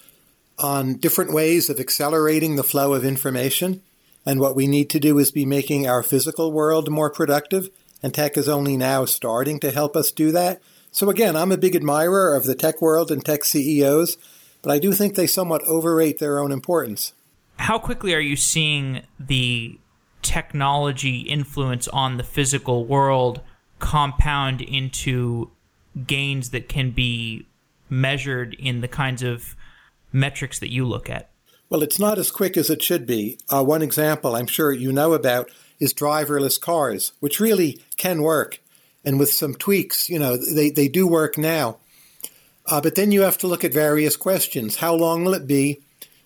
on 0.58 0.94
different 0.94 1.32
ways 1.32 1.68
of 1.68 1.80
accelerating 1.80 2.56
the 2.56 2.62
flow 2.62 2.94
of 2.94 3.04
information. 3.04 3.82
And 4.26 4.40
what 4.40 4.56
we 4.56 4.66
need 4.66 4.90
to 4.90 5.00
do 5.00 5.18
is 5.18 5.30
be 5.30 5.44
making 5.44 5.86
our 5.86 6.02
physical 6.02 6.52
world 6.52 6.90
more 6.90 7.10
productive. 7.10 7.68
And 8.02 8.14
tech 8.14 8.36
is 8.36 8.48
only 8.48 8.76
now 8.76 9.04
starting 9.04 9.60
to 9.60 9.70
help 9.70 9.96
us 9.96 10.10
do 10.10 10.32
that. 10.32 10.60
So, 10.90 11.10
again, 11.10 11.36
I'm 11.36 11.50
a 11.50 11.56
big 11.56 11.74
admirer 11.74 12.34
of 12.34 12.44
the 12.44 12.54
tech 12.54 12.80
world 12.80 13.10
and 13.10 13.24
tech 13.24 13.44
CEOs, 13.44 14.16
but 14.62 14.70
I 14.70 14.78
do 14.78 14.92
think 14.92 15.14
they 15.14 15.26
somewhat 15.26 15.64
overrate 15.64 16.18
their 16.18 16.38
own 16.38 16.52
importance. 16.52 17.12
How 17.56 17.78
quickly 17.78 18.14
are 18.14 18.20
you 18.20 18.36
seeing 18.36 19.02
the 19.18 19.78
technology 20.22 21.20
influence 21.20 21.88
on 21.88 22.16
the 22.16 22.22
physical 22.22 22.84
world 22.84 23.40
compound 23.78 24.60
into 24.60 25.50
gains 26.06 26.50
that 26.50 26.68
can 26.68 26.90
be 26.90 27.46
measured 27.90 28.54
in 28.54 28.80
the 28.80 28.88
kinds 28.88 29.22
of 29.22 29.56
metrics 30.14 30.58
that 30.60 30.72
you 30.72 30.86
look 30.86 31.10
at? 31.10 31.30
Well, 31.68 31.82
it's 31.82 31.98
not 31.98 32.18
as 32.18 32.30
quick 32.30 32.56
as 32.56 32.70
it 32.70 32.82
should 32.82 33.06
be. 33.06 33.38
Uh, 33.48 33.64
one 33.64 33.82
example 33.82 34.36
I'm 34.36 34.46
sure 34.46 34.72
you 34.72 34.92
know 34.92 35.12
about 35.12 35.50
is 35.80 35.92
driverless 35.92 36.60
cars, 36.60 37.12
which 37.20 37.40
really 37.40 37.80
can 37.96 38.22
work. 38.22 38.60
And 39.04 39.18
with 39.18 39.30
some 39.30 39.54
tweaks, 39.54 40.08
you 40.08 40.18
know, 40.18 40.36
they, 40.36 40.70
they 40.70 40.88
do 40.88 41.06
work 41.06 41.36
now. 41.36 41.78
Uh, 42.66 42.80
but 42.80 42.94
then 42.94 43.12
you 43.12 43.22
have 43.22 43.38
to 43.38 43.46
look 43.46 43.64
at 43.64 43.74
various 43.74 44.16
questions. 44.16 44.76
How 44.76 44.94
long 44.94 45.24
will 45.24 45.34
it 45.34 45.46
be 45.46 45.80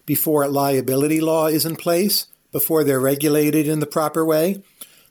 before 0.07 0.47
liability 0.47 1.21
law 1.21 1.47
is 1.47 1.67
in 1.67 1.77
place, 1.77 2.27
before 2.53 2.85
they're 2.85 3.01
regulated 3.01 3.67
in 3.67 3.81
the 3.81 3.87
proper 3.87 4.25
way, 4.25 4.63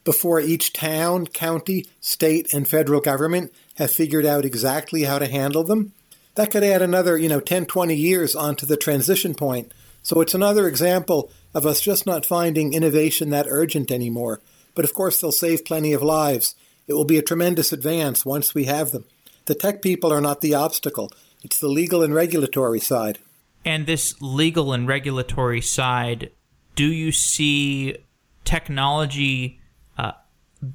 before 0.04 0.40
each 0.40 0.72
town, 0.72 1.28
county, 1.28 1.86
state, 2.00 2.54
and 2.54 2.68
federal 2.68 3.02
government 3.02 3.52
have 3.76 3.92
figured 3.92 4.26
out 4.26 4.46
exactly 4.46 5.04
how 5.04 5.20
to 5.20 5.28
handle 5.28 5.64
them? 5.64 5.92
That 6.38 6.52
could 6.52 6.64
add 6.64 6.84
another, 6.84 7.18
you 7.18 7.30
know, 7.30 7.40
10, 7.40 7.66
20 7.66 7.96
years 7.96 8.36
onto 8.36 8.68
the 8.68 8.78
transition 8.78 9.34
point. 9.34 9.74
So 10.04 10.22
it's 10.22 10.36
another 10.36 10.68
example 10.68 11.32
of 11.56 11.66
us 11.66 11.82
just 11.82 12.06
not 12.06 12.28
finding 12.28 12.74
innovation 12.74 13.32
that 13.32 13.48
urgent 13.50 13.92
anymore. 13.92 14.40
But 14.76 14.86
of 14.86 14.94
course, 14.94 15.20
they'll 15.20 15.32
save 15.32 15.66
plenty 15.66 15.94
of 15.94 16.04
lives. 16.04 16.54
It 16.86 16.94
will 16.94 17.06
be 17.06 17.18
a 17.18 17.24
tremendous 17.24 17.74
advance 17.74 18.24
once 18.24 18.54
we 18.54 18.66
have 18.66 18.92
them. 18.92 19.06
The 19.46 19.56
tech 19.56 19.82
people 19.82 20.14
are 20.14 20.22
not 20.22 20.42
the 20.42 20.54
obstacle, 20.54 21.12
it's 21.44 21.60
the 21.60 21.70
legal 21.70 22.04
and 22.04 22.14
regulatory 22.14 22.82
side. 22.82 23.18
And 23.66 23.88
this 23.88 24.14
legal 24.22 24.74
and 24.74 24.88
regulatory 24.88 25.62
side, 25.62 26.30
do 26.76 26.86
you 26.86 27.12
see 27.12 27.98
technology 28.46 29.57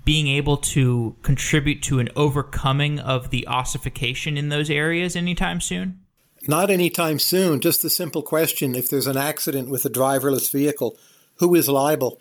being 0.05 0.29
able 0.29 0.57
to 0.57 1.17
contribute 1.23 1.83
to 1.83 1.99
an 1.99 2.09
overcoming 2.15 3.01
of 3.01 3.31
the 3.31 3.47
ossification 3.49 4.37
in 4.37 4.49
those 4.49 4.71
areas 4.71 5.17
anytime 5.17 5.61
soon? 5.61 6.01
Not 6.49 6.71
anytime 6.71 7.19
soon. 7.19 7.61
Just 7.61 7.83
the 7.83 7.91
simple 7.91 8.23
question 8.23 8.75
if 8.75 8.89
there's 8.89 9.07
an 9.07 9.17
accident 9.17 9.69
with 9.69 9.85
a 9.85 9.91
driverless 9.91 10.51
vehicle, 10.51 10.97
who 11.37 11.55
is 11.55 11.69
liable? 11.69 12.21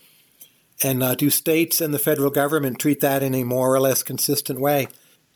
And 0.84 1.03
uh, 1.03 1.15
do 1.15 1.30
states 1.30 1.82
and 1.82 1.94
the 1.94 2.00
federal 2.00 2.32
government 2.32 2.80
treat 2.80 3.01
that 3.01 3.24
in 3.24 3.36
a 3.36 3.44
more 3.44 3.74
or 3.74 3.80
less 3.80 4.03
consistent 4.03 4.60
way? 4.60 4.88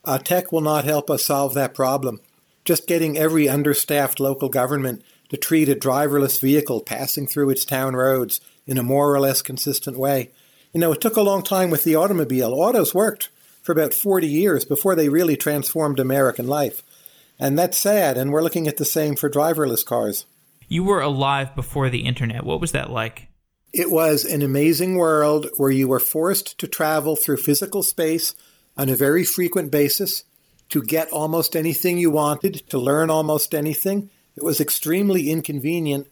Uh, 0.04 0.18
tech 0.18 0.52
will 0.52 0.60
not 0.60 0.84
help 0.84 1.10
us 1.10 1.24
solve 1.24 1.54
that 1.54 1.74
problem. 1.74 2.20
Just 2.64 2.86
getting 2.86 3.16
every 3.16 3.48
understaffed 3.48 4.18
local 4.18 4.48
government 4.48 5.04
to 5.28 5.36
treat 5.36 5.68
a 5.68 5.74
driverless 5.74 6.40
vehicle 6.40 6.80
passing 6.80 7.26
through 7.26 7.50
its 7.50 7.64
town 7.64 7.94
roads 7.94 8.40
in 8.66 8.78
a 8.78 8.82
more 8.82 9.12
or 9.12 9.20
less 9.20 9.42
consistent 9.42 9.98
way 9.98 10.30
You 10.76 10.80
know, 10.80 10.92
it 10.92 11.00
took 11.00 11.16
a 11.16 11.22
long 11.22 11.42
time 11.42 11.70
with 11.70 11.84
the 11.84 11.96
automobile. 11.96 12.52
Autos 12.52 12.94
worked 12.94 13.30
for 13.62 13.72
about 13.72 13.94
40 13.94 14.26
years 14.26 14.66
before 14.66 14.94
they 14.94 15.08
really 15.08 15.34
transformed 15.34 15.98
American 15.98 16.46
life. 16.46 16.82
And 17.38 17.58
that's 17.58 17.78
sad, 17.78 18.18
and 18.18 18.30
we're 18.30 18.42
looking 18.42 18.68
at 18.68 18.76
the 18.76 18.84
same 18.84 19.16
for 19.16 19.30
driverless 19.30 19.82
cars. 19.82 20.26
You 20.68 20.84
were 20.84 21.00
alive 21.00 21.56
before 21.56 21.88
the 21.88 22.04
internet. 22.04 22.44
What 22.44 22.60
was 22.60 22.72
that 22.72 22.90
like? 22.90 23.28
It 23.72 23.90
was 23.90 24.26
an 24.26 24.42
amazing 24.42 24.98
world 24.98 25.46
where 25.56 25.70
you 25.70 25.88
were 25.88 25.98
forced 25.98 26.58
to 26.58 26.68
travel 26.68 27.16
through 27.16 27.38
physical 27.38 27.82
space 27.82 28.34
on 28.76 28.90
a 28.90 28.96
very 28.96 29.24
frequent 29.24 29.70
basis 29.70 30.24
to 30.68 30.82
get 30.82 31.10
almost 31.10 31.56
anything 31.56 31.96
you 31.96 32.10
wanted, 32.10 32.68
to 32.68 32.78
learn 32.78 33.08
almost 33.08 33.54
anything. 33.54 34.10
It 34.36 34.44
was 34.44 34.60
extremely 34.60 35.30
inconvenient, 35.30 36.06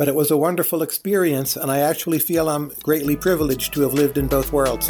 but 0.00 0.08
it 0.08 0.14
was 0.14 0.30
a 0.30 0.36
wonderful 0.38 0.80
experience, 0.80 1.58
and 1.58 1.70
I 1.70 1.80
actually 1.80 2.18
feel 2.18 2.48
I'm 2.48 2.72
greatly 2.82 3.16
privileged 3.16 3.74
to 3.74 3.82
have 3.82 3.92
lived 3.92 4.16
in 4.16 4.28
both 4.28 4.50
worlds. 4.50 4.88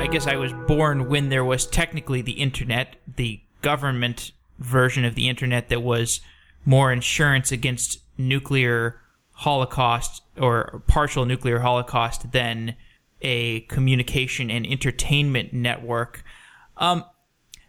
I 0.00 0.08
guess 0.10 0.26
I 0.26 0.36
was 0.36 0.54
born 0.66 1.10
when 1.10 1.28
there 1.28 1.44
was 1.44 1.66
technically 1.66 2.22
the 2.22 2.40
internet, 2.40 2.96
the 3.16 3.42
government 3.60 4.32
version 4.58 5.04
of 5.04 5.14
the 5.14 5.28
internet 5.28 5.68
that 5.68 5.82
was 5.82 6.22
more 6.64 6.90
insurance 6.90 7.52
against 7.52 7.98
nuclear 8.16 8.98
holocaust 9.32 10.22
or 10.38 10.82
partial 10.86 11.26
nuclear 11.26 11.58
holocaust 11.58 12.32
than 12.32 12.76
a 13.20 13.60
communication 13.60 14.50
and 14.50 14.66
entertainment 14.66 15.52
network. 15.52 16.24
Um, 16.82 17.04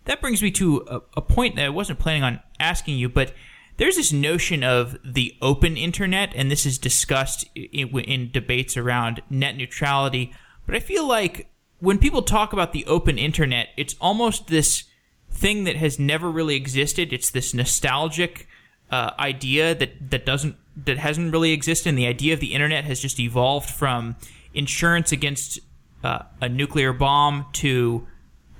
that 0.05 0.19
brings 0.19 0.41
me 0.41 0.49
to 0.51 0.83
a, 0.89 1.01
a, 1.17 1.21
point 1.21 1.55
that 1.55 1.65
I 1.65 1.69
wasn't 1.69 1.99
planning 1.99 2.23
on 2.23 2.41
asking 2.59 2.97
you, 2.97 3.07
but 3.07 3.31
there's 3.77 3.95
this 3.95 4.11
notion 4.11 4.63
of 4.63 4.97
the 5.05 5.35
open 5.39 5.77
internet, 5.77 6.33
and 6.35 6.49
this 6.49 6.65
is 6.65 6.79
discussed 6.79 7.45
in, 7.55 7.89
in 7.99 8.31
debates 8.31 8.75
around 8.75 9.21
net 9.29 9.55
neutrality. 9.55 10.33
But 10.65 10.75
I 10.75 10.79
feel 10.79 11.07
like 11.07 11.47
when 11.79 11.99
people 11.99 12.23
talk 12.23 12.53
about 12.53 12.73
the 12.73 12.85
open 12.87 13.19
internet, 13.19 13.69
it's 13.77 13.95
almost 14.01 14.47
this 14.47 14.85
thing 15.29 15.63
that 15.65 15.75
has 15.75 15.99
never 15.99 16.31
really 16.31 16.55
existed. 16.55 17.13
It's 17.13 17.29
this 17.29 17.53
nostalgic 17.53 18.47
uh, 18.89 19.11
idea 19.19 19.75
that 19.75 20.09
that 20.09 20.25
doesn't 20.25 20.55
that 20.85 20.97
hasn't 20.97 21.31
really 21.31 21.51
existed. 21.51 21.89
And 21.89 21.97
the 21.97 22.07
idea 22.07 22.33
of 22.33 22.39
the 22.39 22.53
internet 22.55 22.83
has 22.85 22.99
just 22.99 23.19
evolved 23.19 23.69
from 23.69 24.15
insurance 24.55 25.11
against 25.11 25.59
uh, 26.03 26.23
a 26.41 26.49
nuclear 26.49 26.93
bomb 26.93 27.45
to 27.53 28.07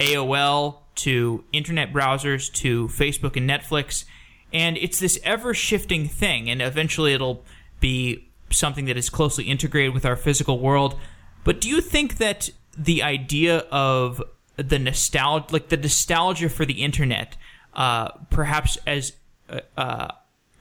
AOL 0.07 0.79
to 0.95 1.43
internet 1.51 1.91
browsers 1.91 2.51
to 2.53 2.87
Facebook 2.89 3.35
and 3.35 3.49
Netflix. 3.49 4.05
And 4.51 4.77
it's 4.77 4.99
this 4.99 5.19
ever 5.23 5.53
shifting 5.53 6.07
thing, 6.07 6.49
and 6.49 6.61
eventually 6.61 7.13
it'll 7.13 7.43
be 7.79 8.27
something 8.51 8.85
that 8.85 8.97
is 8.97 9.09
closely 9.09 9.45
integrated 9.45 9.93
with 9.93 10.05
our 10.05 10.15
physical 10.15 10.59
world. 10.59 10.99
But 11.43 11.59
do 11.59 11.67
you 11.67 11.81
think 11.81 12.17
that 12.17 12.51
the 12.77 13.01
idea 13.01 13.59
of 13.71 14.21
the 14.55 14.79
nostalgia, 14.79 15.47
like 15.51 15.69
the 15.69 15.77
nostalgia 15.77 16.49
for 16.49 16.65
the 16.65 16.83
internet, 16.83 17.35
uh, 17.73 18.09
perhaps 18.29 18.77
as 18.85 19.13
uh, 19.49 19.59
uh, 19.77 20.07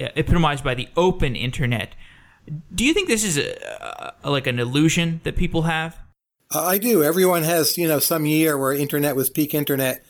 epitomized 0.01 0.65
by 0.65 0.75
the 0.75 0.89
open 0.97 1.37
internet. 1.37 1.95
Do 2.75 2.85
you 2.85 2.93
think 2.93 3.09
this 3.09 3.23
is 3.23 3.39
a, 3.39 4.15
like 4.25 4.47
an 4.47 4.59
illusion 4.59 5.21
that 5.25 5.37
people 5.37 5.63
have? 5.63 5.97
I 6.55 6.79
do. 6.79 7.03
Everyone 7.03 7.43
has, 7.43 7.79
you 7.79 7.89
know, 7.89 7.99
some 7.99 8.27
year 8.27 8.59
where 8.59 8.73
internet 8.73 9.17
was 9.17 9.31
peak 9.31 9.55
internet. 9.55 10.05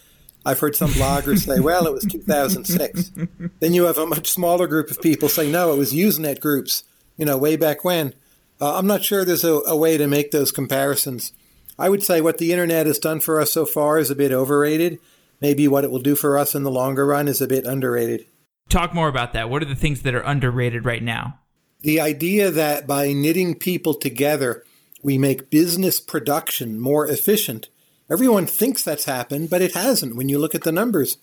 I've 0.45 0.61
heard 0.61 0.75
some 0.75 0.91
bloggers 0.91 1.47
say, 1.47 1.61
well, 1.61 1.87
it 1.87 1.93
was 1.93 2.05
2006. 2.05 3.13
then 3.61 3.75
you 3.75 3.85
have 3.85 3.99
a 3.99 4.07
much 4.07 4.29
smaller 4.29 4.67
group 4.67 4.91
of 4.91 5.01
people 5.01 5.29
say, 5.29 5.51
no, 5.51 5.73
it 5.73 5.79
was 5.79 5.93
Usenet 5.93 6.41
groups, 6.41 6.83
you 7.17 7.25
know, 7.25 7.39
way 7.39 7.57
back 7.57 7.85
when. 7.85 8.15
Uh, 8.61 8.77
I'm 8.77 8.87
not 8.87 9.05
sure 9.05 9.25
there's 9.25 9.45
a, 9.45 9.61
a 9.67 9.77
way 9.77 9.97
to 9.97 10.07
make 10.07 10.31
those 10.31 10.51
comparisons. 10.51 11.33
I 11.79 11.89
would 11.89 12.03
say 12.03 12.21
what 12.21 12.39
the 12.39 12.53
internet 12.53 12.87
has 12.87 12.99
done 12.99 13.21
for 13.21 13.41
us 13.41 13.53
so 13.53 13.65
far 13.65 13.99
is 13.99 14.11
a 14.11 14.17
bit 14.17 14.33
overrated. 14.33 14.99
Maybe 15.41 15.67
what 15.67 15.85
it 15.85 15.91
will 15.91 16.01
do 16.01 16.15
for 16.15 16.39
us 16.39 16.55
in 16.55 16.63
the 16.63 16.71
longer 16.71 17.07
run 17.07 17.29
is 17.29 17.41
a 17.41 17.47
bit 17.47 17.65
underrated. 17.65 18.27
Talk 18.69 18.95
more 18.95 19.09
about 19.09 19.33
that. 19.33 19.51
What 19.51 19.63
are 19.63 19.67
the 19.67 19.75
things 19.75 20.03
that 20.03 20.15
are 20.15 20.21
underrated 20.21 20.85
right 20.85 21.03
now? 21.03 21.39
The 21.81 22.01
idea 22.01 22.51
that 22.51 22.87
by 22.87 23.13
knitting 23.13 23.57
people 23.57 23.95
together, 23.95 24.65
we 25.03 25.19
make 25.19 25.51
business 25.51 26.01
production 26.01 26.81
more 26.81 27.07
efficient. 27.07 27.69
Everyone 28.11 28.47
thinks 28.47 28.83
that's 28.83 29.05
happened, 29.05 29.51
but 29.51 29.63
it 29.63 29.75
hasn't 29.75 30.17
when 30.17 30.29
you 30.29 30.39
look 30.39 30.55
at 30.55 30.63
the 30.63 30.73
numbers. 30.73 31.19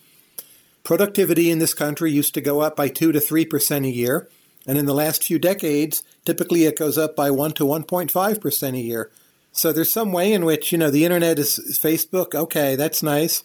Productivity 0.83 1.51
in 1.51 1.59
this 1.59 1.74
country 1.74 2.12
used 2.12 2.33
to 2.33 2.41
go 2.41 2.62
up 2.62 2.75
by 2.75 2.88
2 2.88 3.12
to 3.12 3.19
3% 3.19 3.86
a 3.86 3.89
year, 3.89 4.27
and 4.67 4.77
in 4.77 4.86
the 4.86 4.93
last 4.93 5.24
few 5.24 5.39
decades, 5.39 6.03
typically 6.25 6.65
it 6.65 6.77
goes 6.77 6.98
up 6.98 7.15
by 7.15 7.31
1 7.31 7.53
to 7.53 7.63
1.5% 7.63 8.74
a 8.74 8.77
year. 8.77 9.12
So 9.51 9.71
there's 9.71 9.91
some 9.91 10.12
way 10.12 10.33
in 10.33 10.45
which, 10.45 10.71
you 10.71 10.77
know, 10.77 10.91
the 10.91 11.05
internet 11.05 11.39
is, 11.39 11.59
Facebook. 11.81 12.36
Okay, 12.36 12.75
that's 12.75 13.01
nice. 13.01 13.43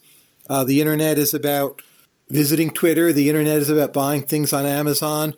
Uh, 0.48 0.64
the 0.64 0.80
internet 0.80 1.18
is 1.18 1.32
about 1.32 1.80
visiting 2.28 2.70
Twitter. 2.70 3.12
The 3.12 3.28
internet 3.28 3.58
is 3.58 3.70
about 3.70 3.92
buying 3.92 4.22
things 4.22 4.52
on 4.52 4.66
Amazon. 4.66 5.34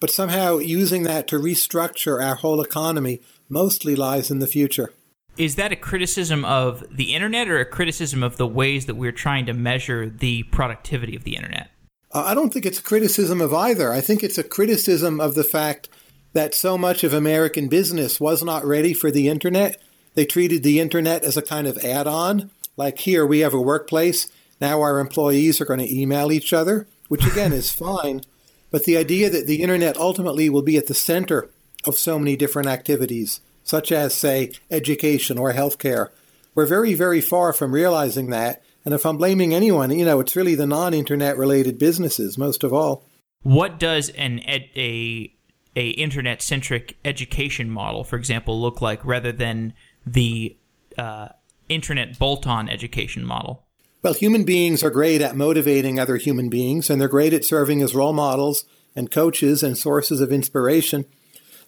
But 0.00 0.10
somehow 0.10 0.58
using 0.58 1.04
that 1.04 1.28
to 1.28 1.38
restructure 1.38 2.22
our 2.22 2.36
whole 2.36 2.60
economy 2.60 3.20
mostly 3.48 3.96
lies 3.96 4.30
in 4.30 4.38
the 4.38 4.46
future. 4.46 4.92
Is 5.36 5.56
that 5.56 5.72
a 5.72 5.76
criticism 5.76 6.44
of 6.44 6.84
the 6.90 7.14
internet 7.14 7.48
or 7.48 7.58
a 7.60 7.66
criticism 7.66 8.22
of 8.22 8.36
the 8.36 8.46
ways 8.46 8.86
that 8.86 8.94
we're 8.94 9.12
trying 9.12 9.46
to 9.46 9.52
measure 9.52 10.08
the 10.08 10.44
productivity 10.44 11.14
of 11.14 11.24
the 11.24 11.36
internet? 11.36 11.70
Uh, 12.12 12.24
I 12.26 12.34
don't 12.34 12.52
think 12.52 12.64
it's 12.64 12.78
a 12.78 12.82
criticism 12.82 13.40
of 13.40 13.52
either. 13.52 13.92
I 13.92 14.00
think 14.00 14.22
it's 14.22 14.38
a 14.38 14.44
criticism 14.44 15.20
of 15.20 15.34
the 15.34 15.44
fact 15.44 15.88
that 16.32 16.54
so 16.54 16.78
much 16.78 17.04
of 17.04 17.12
American 17.12 17.68
business 17.68 18.18
was 18.18 18.42
not 18.42 18.64
ready 18.64 18.94
for 18.94 19.10
the 19.10 19.28
internet 19.28 19.80
they 20.16 20.24
treated 20.24 20.62
the 20.62 20.80
internet 20.80 21.22
as 21.22 21.36
a 21.36 21.42
kind 21.42 21.66
of 21.66 21.76
add 21.84 22.06
on. 22.06 22.50
Like 22.76 22.98
here, 22.98 23.24
we 23.24 23.40
have 23.40 23.54
a 23.54 23.60
workplace. 23.60 24.28
Now 24.60 24.80
our 24.80 24.98
employees 24.98 25.60
are 25.60 25.66
going 25.66 25.80
to 25.80 25.94
email 25.94 26.32
each 26.32 26.52
other, 26.52 26.88
which 27.08 27.26
again 27.26 27.52
is 27.52 27.70
fine. 27.74 28.22
But 28.70 28.84
the 28.84 28.96
idea 28.96 29.30
that 29.30 29.46
the 29.46 29.62
internet 29.62 29.96
ultimately 29.98 30.48
will 30.48 30.62
be 30.62 30.78
at 30.78 30.86
the 30.86 30.94
center 30.94 31.50
of 31.84 31.98
so 31.98 32.18
many 32.18 32.36
different 32.36 32.68
activities, 32.68 33.40
such 33.62 33.92
as, 33.92 34.14
say, 34.14 34.52
education 34.70 35.38
or 35.38 35.52
healthcare, 35.52 36.10
we're 36.54 36.66
very, 36.66 36.94
very 36.94 37.20
far 37.20 37.52
from 37.52 37.72
realizing 37.72 38.30
that. 38.30 38.62
And 38.84 38.94
if 38.94 39.04
I'm 39.04 39.16
blaming 39.16 39.52
anyone, 39.52 39.90
you 39.90 40.04
know, 40.04 40.20
it's 40.20 40.36
really 40.36 40.54
the 40.54 40.66
non 40.66 40.94
internet 40.94 41.36
related 41.36 41.78
businesses, 41.78 42.38
most 42.38 42.64
of 42.64 42.72
all. 42.72 43.04
What 43.42 43.78
does 43.78 44.08
an 44.10 44.40
ed- 44.40 44.70
a 44.76 45.32
a 45.76 45.90
internet 45.90 46.40
centric 46.40 46.96
education 47.04 47.70
model, 47.70 48.02
for 48.02 48.16
example, 48.16 48.60
look 48.60 48.80
like 48.80 49.04
rather 49.04 49.30
than 49.30 49.74
the 50.06 50.56
uh, 50.96 51.28
internet 51.68 52.18
bolt-on 52.18 52.68
education 52.68 53.24
model? 53.24 53.66
Well, 54.02 54.14
human 54.14 54.44
beings 54.44 54.82
are 54.82 54.90
great 54.90 55.20
at 55.20 55.36
motivating 55.36 55.98
other 55.98 56.16
human 56.16 56.48
beings, 56.48 56.88
and 56.88 57.00
they're 57.00 57.08
great 57.08 57.34
at 57.34 57.44
serving 57.44 57.82
as 57.82 57.94
role 57.94 58.12
models 58.12 58.64
and 58.94 59.10
coaches 59.10 59.62
and 59.62 59.76
sources 59.76 60.20
of 60.20 60.32
inspiration. 60.32 61.04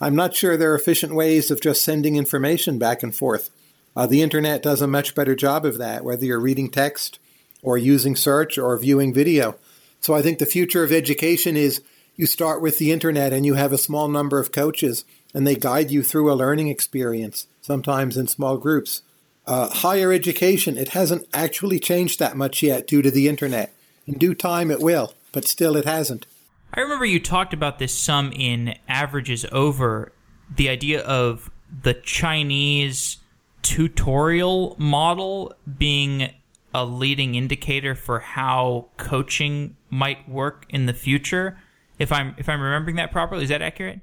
I'm 0.00 0.14
not 0.14 0.34
sure 0.34 0.56
there 0.56 0.72
are 0.72 0.76
efficient 0.76 1.14
ways 1.14 1.50
of 1.50 1.60
just 1.60 1.82
sending 1.82 2.16
information 2.16 2.78
back 2.78 3.02
and 3.02 3.14
forth. 3.14 3.50
Uh, 3.96 4.06
the 4.06 4.22
internet 4.22 4.62
does 4.62 4.80
a 4.80 4.86
much 4.86 5.14
better 5.14 5.34
job 5.34 5.64
of 5.64 5.78
that, 5.78 6.04
whether 6.04 6.24
you're 6.24 6.38
reading 6.38 6.70
text 6.70 7.18
or 7.62 7.76
using 7.76 8.14
search 8.14 8.56
or 8.56 8.78
viewing 8.78 9.12
video. 9.12 9.56
So 10.00 10.14
I 10.14 10.22
think 10.22 10.38
the 10.38 10.46
future 10.46 10.84
of 10.84 10.92
education 10.92 11.56
is 11.56 11.82
you 12.16 12.26
start 12.26 12.62
with 12.62 12.78
the 12.78 12.92
internet 12.92 13.32
and 13.32 13.44
you 13.44 13.54
have 13.54 13.72
a 13.72 13.78
small 13.78 14.06
number 14.08 14.38
of 14.38 14.52
coaches 14.52 15.04
and 15.34 15.46
they 15.46 15.56
guide 15.56 15.90
you 15.90 16.02
through 16.02 16.32
a 16.32 16.34
learning 16.34 16.68
experience 16.68 17.46
sometimes 17.60 18.16
in 18.16 18.28
small 18.28 18.56
groups. 18.56 19.02
Uh, 19.46 19.68
higher 19.68 20.12
education, 20.12 20.78
it 20.78 20.90
hasn't 20.90 21.26
actually 21.32 21.80
changed 21.80 22.18
that 22.18 22.36
much 22.36 22.62
yet 22.62 22.86
due 22.86 23.02
to 23.02 23.10
the 23.10 23.28
internet. 23.28 23.72
In 24.06 24.14
due 24.14 24.34
time, 24.34 24.70
it 24.70 24.80
will, 24.80 25.14
but 25.32 25.46
still, 25.46 25.76
it 25.76 25.84
hasn't. 25.84 26.26
I 26.72 26.80
remember 26.80 27.04
you 27.04 27.20
talked 27.20 27.54
about 27.54 27.78
this 27.78 27.98
some 27.98 28.32
in 28.32 28.74
Average 28.88 29.30
Is 29.30 29.46
Over 29.50 30.12
the 30.54 30.68
idea 30.68 31.00
of 31.00 31.50
the 31.82 31.94
Chinese 31.94 33.18
tutorial 33.62 34.76
model 34.78 35.54
being 35.78 36.30
a 36.74 36.84
leading 36.84 37.34
indicator 37.34 37.94
for 37.94 38.20
how 38.20 38.88
coaching 38.96 39.76
might 39.90 40.28
work 40.28 40.66
in 40.68 40.86
the 40.86 40.92
future. 40.92 41.58
If 41.98 42.12
I'm 42.12 42.34
if 42.38 42.48
I'm 42.48 42.60
remembering 42.60 42.96
that 42.96 43.10
properly, 43.10 43.44
is 43.44 43.48
that 43.48 43.62
accurate? 43.62 44.00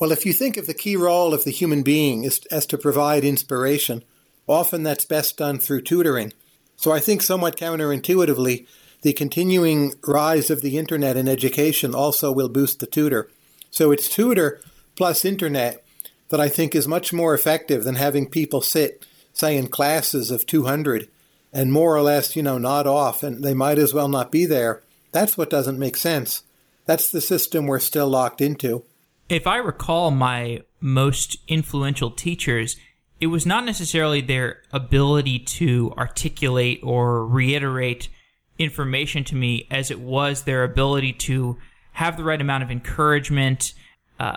Well, 0.00 0.12
if 0.12 0.26
you 0.26 0.32
think 0.32 0.56
of 0.56 0.66
the 0.66 0.74
key 0.74 0.96
role 0.96 1.32
of 1.32 1.44
the 1.44 1.50
human 1.50 1.82
being 1.82 2.24
is 2.24 2.40
as 2.50 2.66
to 2.66 2.78
provide 2.78 3.24
inspiration, 3.24 4.04
often 4.46 4.82
that's 4.82 5.04
best 5.04 5.36
done 5.36 5.58
through 5.58 5.82
tutoring. 5.82 6.32
So 6.76 6.92
I 6.92 7.00
think 7.00 7.22
somewhat 7.22 7.56
counterintuitively, 7.56 8.66
the 9.02 9.12
continuing 9.12 9.94
rise 10.06 10.50
of 10.50 10.60
the 10.60 10.76
internet 10.76 11.16
in 11.16 11.28
education 11.28 11.94
also 11.94 12.32
will 12.32 12.48
boost 12.48 12.80
the 12.80 12.86
tutor. 12.86 13.28
So 13.70 13.92
it's 13.92 14.08
tutor 14.08 14.60
plus 14.96 15.24
internet 15.24 15.84
that 16.30 16.40
I 16.40 16.48
think 16.48 16.74
is 16.74 16.88
much 16.88 17.12
more 17.12 17.34
effective 17.34 17.84
than 17.84 17.94
having 17.94 18.28
people 18.28 18.60
sit, 18.60 19.06
say, 19.32 19.56
in 19.56 19.68
classes 19.68 20.30
of 20.30 20.46
200 20.46 21.08
and 21.52 21.72
more 21.72 21.96
or 21.96 22.02
less, 22.02 22.36
you 22.36 22.42
know, 22.42 22.58
nod 22.58 22.86
off 22.86 23.22
and 23.22 23.42
they 23.42 23.54
might 23.54 23.78
as 23.78 23.94
well 23.94 24.08
not 24.08 24.30
be 24.30 24.44
there. 24.44 24.82
That's 25.12 25.38
what 25.38 25.50
doesn't 25.50 25.78
make 25.78 25.96
sense. 25.96 26.42
That's 26.84 27.10
the 27.10 27.20
system 27.20 27.66
we're 27.66 27.78
still 27.78 28.08
locked 28.08 28.40
into. 28.40 28.84
If 29.28 29.46
I 29.46 29.58
recall 29.58 30.10
my 30.10 30.62
most 30.80 31.36
influential 31.46 32.10
teachers, 32.10 32.76
it 33.20 33.26
was 33.26 33.44
not 33.44 33.64
necessarily 33.64 34.20
their 34.20 34.62
ability 34.72 35.40
to 35.40 35.92
articulate 35.98 36.80
or 36.82 37.26
reiterate 37.26 38.08
information 38.58 39.24
to 39.24 39.34
me 39.34 39.66
as 39.70 39.90
it 39.90 40.00
was 40.00 40.42
their 40.42 40.64
ability 40.64 41.12
to 41.12 41.58
have 41.92 42.16
the 42.16 42.24
right 42.24 42.40
amount 42.40 42.62
of 42.62 42.70
encouragement, 42.70 43.72
uh, 44.18 44.36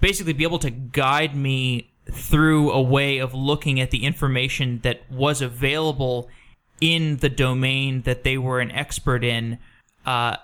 basically 0.00 0.32
be 0.32 0.44
able 0.44 0.58
to 0.58 0.70
guide 0.70 1.36
me 1.36 1.92
through 2.10 2.70
a 2.70 2.80
way 2.80 3.18
of 3.18 3.34
looking 3.34 3.80
at 3.80 3.90
the 3.90 4.04
information 4.04 4.80
that 4.82 5.10
was 5.10 5.42
available 5.42 6.28
in 6.80 7.16
the 7.18 7.28
domain 7.28 8.02
that 8.02 8.22
they 8.22 8.38
were 8.38 8.60
an 8.60 8.70
expert 8.70 9.24
in. 9.24 9.58
Uh, 10.04 10.36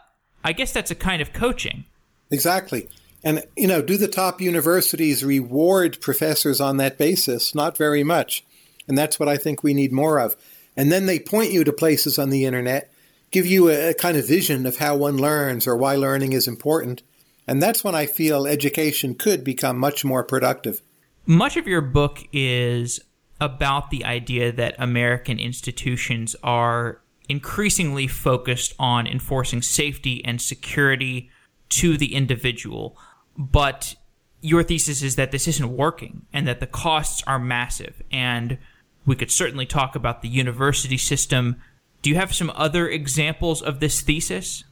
I 0.44 0.52
guess 0.52 0.72
that's 0.72 0.90
a 0.90 0.96
kind 0.96 1.22
of 1.22 1.32
coaching. 1.32 1.84
Exactly. 2.30 2.88
And, 3.22 3.44
you 3.56 3.68
know, 3.68 3.82
do 3.82 3.96
the 3.96 4.08
top 4.08 4.40
universities 4.40 5.24
reward 5.24 6.00
professors 6.00 6.60
on 6.60 6.78
that 6.78 6.98
basis? 6.98 7.54
Not 7.54 7.76
very 7.76 8.02
much. 8.02 8.44
And 8.88 8.98
that's 8.98 9.20
what 9.20 9.28
I 9.28 9.36
think 9.36 9.62
we 9.62 9.74
need 9.74 9.92
more 9.92 10.18
of. 10.18 10.34
And 10.76 10.90
then 10.90 11.06
they 11.06 11.20
point 11.20 11.52
you 11.52 11.62
to 11.64 11.72
places 11.72 12.18
on 12.18 12.30
the 12.30 12.44
internet, 12.44 12.91
give 13.32 13.46
you 13.46 13.68
a, 13.68 13.90
a 13.90 13.94
kind 13.94 14.16
of 14.16 14.28
vision 14.28 14.64
of 14.66 14.76
how 14.76 14.96
one 14.96 15.16
learns 15.16 15.66
or 15.66 15.76
why 15.76 15.96
learning 15.96 16.32
is 16.32 16.46
important. 16.46 17.02
And 17.48 17.60
that's 17.60 17.82
when 17.82 17.94
I 17.94 18.06
feel 18.06 18.46
education 18.46 19.14
could 19.16 19.42
become 19.42 19.76
much 19.76 20.04
more 20.04 20.22
productive. 20.22 20.80
Much 21.26 21.56
of 21.56 21.66
your 21.66 21.80
book 21.80 22.20
is 22.32 23.00
about 23.40 23.90
the 23.90 24.04
idea 24.04 24.52
that 24.52 24.76
American 24.78 25.40
institutions 25.40 26.36
are 26.44 27.00
increasingly 27.28 28.06
focused 28.06 28.74
on 28.78 29.06
enforcing 29.06 29.62
safety 29.62 30.24
and 30.24 30.40
security 30.40 31.30
to 31.68 31.96
the 31.96 32.14
individual. 32.14 32.96
But 33.36 33.96
your 34.40 34.62
thesis 34.62 35.02
is 35.02 35.16
that 35.16 35.32
this 35.32 35.48
isn't 35.48 35.76
working 35.76 36.26
and 36.32 36.46
that 36.46 36.60
the 36.60 36.66
costs 36.66 37.22
are 37.26 37.38
massive. 37.38 38.02
And 38.12 38.58
we 39.06 39.16
could 39.16 39.30
certainly 39.30 39.66
talk 39.66 39.96
about 39.96 40.22
the 40.22 40.28
university 40.28 40.98
system. 40.98 41.56
Do 42.02 42.10
you 42.10 42.16
have 42.16 42.34
some 42.34 42.52
other 42.56 42.88
examples 42.88 43.62
of 43.62 43.78
this 43.78 44.00
thesis? 44.00 44.64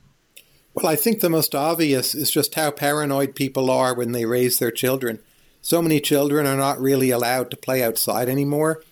Well, 0.74 0.86
I 0.86 0.96
think 0.96 1.20
the 1.20 1.30
most 1.30 1.54
obvious 1.54 2.14
is 2.14 2.30
just 2.30 2.56
how 2.56 2.72
paranoid 2.72 3.36
people 3.36 3.70
are 3.70 3.94
when 3.94 4.10
they 4.12 4.24
raise 4.24 4.58
their 4.58 4.72
children. 4.72 5.20
So 5.62 5.80
many 5.80 6.00
children 6.00 6.46
are 6.46 6.56
not 6.56 6.80
really 6.80 7.10
allowed 7.10 7.50
to 7.50 7.56
play 7.56 7.82
outside 7.84 8.28
anymore. 8.28 8.82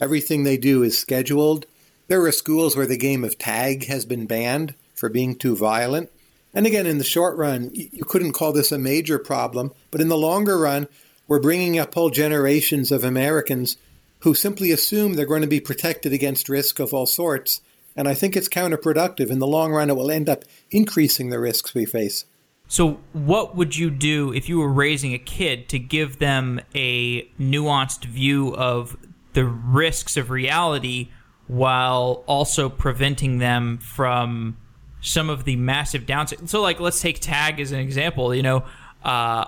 Everything 0.00 0.44
they 0.44 0.58
do 0.58 0.82
is 0.82 0.98
scheduled. 0.98 1.64
There 2.08 2.22
are 2.24 2.32
schools 2.32 2.76
where 2.76 2.86
the 2.86 2.98
game 2.98 3.24
of 3.24 3.38
tag 3.38 3.86
has 3.86 4.04
been 4.04 4.26
banned 4.26 4.74
for 4.94 5.08
being 5.08 5.34
too 5.34 5.56
violent. 5.56 6.10
And 6.52 6.66
again, 6.66 6.86
in 6.86 6.98
the 6.98 7.04
short 7.04 7.36
run, 7.36 7.70
you 7.72 8.04
couldn't 8.04 8.32
call 8.32 8.52
this 8.52 8.72
a 8.72 8.78
major 8.78 9.18
problem, 9.18 9.72
but 9.90 10.00
in 10.00 10.08
the 10.08 10.16
longer 10.16 10.58
run, 10.58 10.88
we're 11.26 11.40
bringing 11.40 11.78
up 11.78 11.94
whole 11.94 12.10
generations 12.10 12.90
of 12.90 13.04
Americans 13.04 13.76
who 14.20 14.34
simply 14.34 14.72
assume 14.72 15.14
they're 15.14 15.26
going 15.26 15.42
to 15.42 15.48
be 15.48 15.60
protected 15.60 16.12
against 16.12 16.48
risk 16.48 16.78
of 16.80 16.92
all 16.92 17.06
sorts. 17.06 17.60
And 17.98 18.06
I 18.06 18.14
think 18.14 18.36
it's 18.36 18.48
counterproductive. 18.48 19.28
In 19.28 19.40
the 19.40 19.46
long 19.46 19.72
run, 19.72 19.90
it 19.90 19.96
will 19.96 20.12
end 20.12 20.28
up 20.28 20.44
increasing 20.70 21.30
the 21.30 21.40
risks 21.40 21.74
we 21.74 21.84
face. 21.84 22.26
So, 22.68 23.00
what 23.12 23.56
would 23.56 23.76
you 23.76 23.90
do 23.90 24.32
if 24.32 24.48
you 24.48 24.60
were 24.60 24.72
raising 24.72 25.14
a 25.14 25.18
kid 25.18 25.68
to 25.70 25.80
give 25.80 26.20
them 26.20 26.60
a 26.76 27.24
nuanced 27.40 28.04
view 28.04 28.54
of 28.54 28.96
the 29.32 29.44
risks 29.44 30.16
of 30.16 30.30
reality 30.30 31.08
while 31.48 32.22
also 32.28 32.68
preventing 32.68 33.38
them 33.38 33.78
from 33.78 34.58
some 35.00 35.28
of 35.28 35.42
the 35.42 35.56
massive 35.56 36.06
downsides? 36.06 36.48
So, 36.50 36.62
like, 36.62 36.78
let's 36.78 37.00
take 37.00 37.18
tag 37.18 37.58
as 37.58 37.72
an 37.72 37.80
example. 37.80 38.32
You 38.32 38.44
know, 38.44 38.64
uh, 39.02 39.46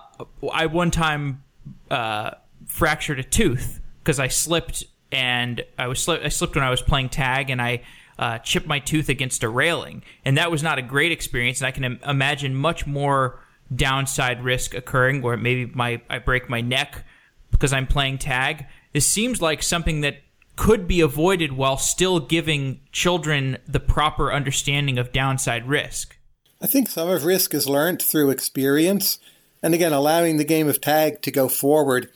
I 0.52 0.66
one 0.66 0.90
time 0.90 1.44
uh, 1.88 2.32
fractured 2.66 3.20
a 3.20 3.24
tooth 3.24 3.80
because 4.02 4.18
I 4.18 4.26
slipped 4.26 4.82
and 5.12 5.62
I 5.78 5.86
was 5.86 6.00
sli- 6.00 6.24
I 6.24 6.30
slipped 6.30 6.56
when 6.56 6.64
I 6.64 6.70
was 6.70 6.82
playing 6.82 7.10
tag 7.10 7.48
and 7.50 7.62
I 7.62 7.82
uh, 8.20 8.38
chipped 8.38 8.66
my 8.66 8.78
tooth 8.78 9.08
against 9.08 9.42
a 9.42 9.48
railing, 9.48 10.02
and 10.26 10.36
that 10.36 10.50
was 10.50 10.62
not 10.62 10.78
a 10.78 10.82
great 10.82 11.10
experience. 11.10 11.60
And 11.60 11.66
I 11.66 11.70
can 11.70 11.84
Im- 11.84 12.00
imagine 12.06 12.54
much 12.54 12.86
more 12.86 13.42
downside 13.74 14.44
risk 14.44 14.74
occurring, 14.74 15.22
where 15.22 15.38
maybe 15.38 15.72
my 15.74 16.02
I 16.10 16.18
break 16.18 16.50
my 16.50 16.60
neck 16.60 17.06
because 17.50 17.72
I'm 17.72 17.86
playing 17.86 18.18
tag. 18.18 18.66
This 18.92 19.06
seems 19.06 19.40
like 19.40 19.62
something 19.62 20.02
that 20.02 20.18
could 20.56 20.86
be 20.86 21.00
avoided 21.00 21.52
while 21.52 21.78
still 21.78 22.20
giving 22.20 22.80
children 22.92 23.56
the 23.66 23.80
proper 23.80 24.30
understanding 24.30 24.98
of 24.98 25.12
downside 25.12 25.66
risk. 25.66 26.18
I 26.60 26.66
think 26.66 26.90
some 26.90 27.08
of 27.08 27.24
risk 27.24 27.54
is 27.54 27.66
learned 27.66 28.02
through 28.02 28.28
experience, 28.28 29.18
and 29.62 29.72
again, 29.72 29.94
allowing 29.94 30.36
the 30.36 30.44
game 30.44 30.68
of 30.68 30.82
tag 30.82 31.22
to 31.22 31.30
go 31.30 31.48
forward 31.48 32.10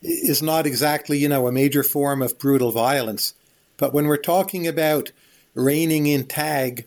is 0.00 0.42
not 0.42 0.66
exactly, 0.66 1.18
you 1.18 1.28
know, 1.28 1.46
a 1.46 1.52
major 1.52 1.82
form 1.82 2.22
of 2.22 2.38
brutal 2.38 2.72
violence. 2.72 3.34
But 3.76 3.92
when 3.92 4.06
we're 4.06 4.16
talking 4.16 4.66
about 4.66 5.12
reining 5.54 6.06
in 6.06 6.26
tag, 6.26 6.86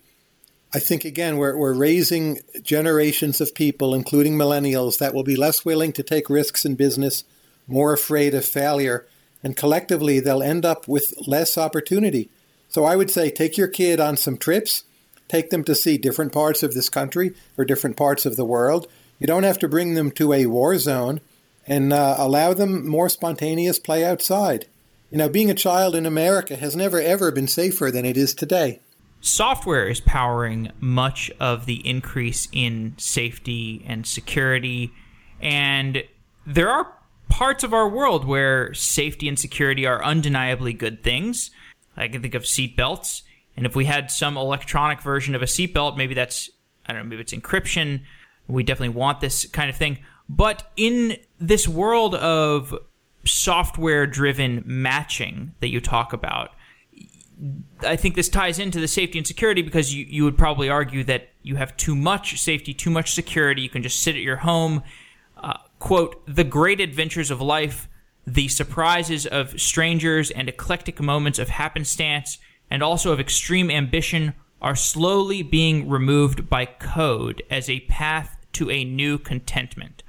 I 0.74 0.80
think 0.80 1.06
again 1.06 1.38
we're, 1.38 1.56
we're 1.56 1.74
raising 1.74 2.40
generations 2.62 3.40
of 3.40 3.56
people, 3.56 3.94
including 3.94 4.38
millennials, 4.38 4.98
that 4.98 5.14
will 5.14 5.24
be 5.24 5.36
less 5.36 5.64
willing 5.64 5.94
to 5.94 6.04
take 6.04 6.30
risks 6.30 6.66
in 6.66 6.76
business, 6.76 7.24
more 7.68 7.94
afraid 7.94 8.34
of 8.34 8.46
failure, 8.46 9.06
and 9.44 9.56
collectively 9.56 10.20
they'll 10.20 10.44
end 10.44 10.66
up 10.66 10.88
with 10.88 11.14
less 11.28 11.58
opportunity. 11.58 12.30
So 12.68 12.84
I 12.84 12.96
would 12.96 13.10
say 13.10 13.30
take 13.30 13.58
your 13.58 13.68
kid 13.68 14.00
on 14.00 14.18
some 14.18 14.38
trips, 14.38 14.84
take 15.28 15.50
them 15.50 15.64
to 15.64 15.76
see 15.76 15.98
different 15.98 16.34
parts 16.34 16.62
of 16.62 16.74
this 16.74 16.90
country 16.90 17.34
or 17.58 17.64
different 17.64 17.96
parts 17.96 18.26
of 18.26 18.36
the 18.36 18.46
world. 18.46 18.88
You 19.20 19.28
don't 19.28 19.44
have 19.44 19.60
to 19.60 19.70
bring 19.70 19.94
them 19.94 20.12
to 20.12 20.34
a 20.34 20.46
war 20.48 20.78
zone 20.78 21.22
and 21.66 21.94
uh, 21.94 22.16
allow 22.18 22.54
them 22.54 22.88
more 22.88 23.08
spontaneous 23.10 23.80
play 23.80 24.04
outside. 24.04 24.68
You 25.12 25.20
know, 25.20 25.30
being 25.30 25.52
a 25.52 25.56
child 25.56 25.96
in 25.96 26.06
America 26.06 26.56
has 26.56 26.76
never 26.76 27.00
ever 27.00 27.32
been 27.32 27.48
safer 27.48 27.92
than 27.92 28.06
it 28.06 28.18
is 28.18 28.34
today. 28.34 28.82
Software 29.22 29.88
is 29.88 30.02
powering 30.02 30.72
much 30.80 31.32
of 31.40 31.66
the 31.66 31.88
increase 31.88 32.48
in 32.52 32.96
safety 32.98 33.84
and 33.88 34.06
security, 34.06 34.92
and 35.42 36.04
there 36.46 36.70
are 36.70 36.94
parts 37.30 37.64
of 37.64 37.74
our 37.74 37.90
world 37.90 38.26
where 38.26 38.74
safety 38.74 39.28
and 39.28 39.38
security 39.38 39.86
are 39.86 40.04
undeniably 40.04 40.74
good 40.74 41.04
things. 41.04 41.50
I 41.98 42.08
can 42.08 42.22
think 42.22 42.36
of 42.36 42.44
seatbelts, 42.44 43.22
and 43.56 43.66
if 43.66 43.76
we 43.76 43.86
had 43.86 44.12
some 44.12 44.38
electronic 44.38 45.02
version 45.02 45.34
of 45.34 45.42
a 45.42 45.46
seatbelt, 45.46 45.98
maybe 45.98 46.14
that's 46.14 46.50
I 46.88 46.94
don't 46.94 47.04
know, 47.04 47.10
maybe 47.10 47.22
it's 47.22 47.34
encryption. 47.34 48.02
We 48.48 48.64
definitely 48.64 48.96
want 48.96 49.22
this 49.22 49.46
kind 49.46 49.70
of 49.70 49.76
thing. 49.76 50.00
But 50.30 50.72
in 50.76 51.18
this 51.40 51.68
world 51.68 52.16
of 52.16 52.76
software 53.28 54.06
driven 54.08 54.64
matching 54.66 55.54
that 55.60 55.70
you 55.70 55.82
talk 55.82 56.14
about. 56.14 56.52
I 57.82 57.96
think 57.96 58.16
this 58.16 58.30
ties 58.30 58.60
into 58.60 58.80
the 58.80 58.88
safety 58.88 59.18
and 59.18 59.28
security 59.28 59.62
because 59.62 59.94
you, 59.94 60.06
you 60.08 60.24
would 60.24 60.38
probably 60.38 60.70
argue 60.70 61.04
that 61.06 61.30
you 61.44 61.58
have 61.58 61.76
too 61.76 61.96
much 61.96 62.40
safety, 62.40 62.74
too 62.74 62.90
much 62.90 63.14
security. 63.14 63.62
You 63.62 63.70
can 63.70 63.84
just 63.84 64.02
sit 64.02 64.16
at 64.16 64.22
your 64.22 64.38
home. 64.38 64.84
Uh, 65.36 65.58
quote, 65.80 66.24
the 66.28 66.46
great 66.46 66.80
adventures 66.80 67.32
of 67.32 67.42
life, 67.42 67.90
the 68.26 68.48
surprises 68.48 69.26
of 69.26 69.60
strangers 69.60 70.32
and 70.32 70.48
eclectic 70.48 71.02
moments 71.02 71.38
of 71.38 71.50
happenstance, 71.50 72.40
and 72.70 72.82
also 72.82 73.12
of 73.12 73.20
extreme 73.20 73.70
ambition 73.70 74.34
are 74.62 74.76
slowly 74.76 75.44
being 75.44 75.90
removed 75.90 76.50
by 76.50 76.66
code 76.66 77.44
as 77.50 77.70
a 77.70 77.82
path 77.82 78.38
to 78.54 78.72
a 78.72 78.84
new 78.86 79.18
contentment. 79.20 80.02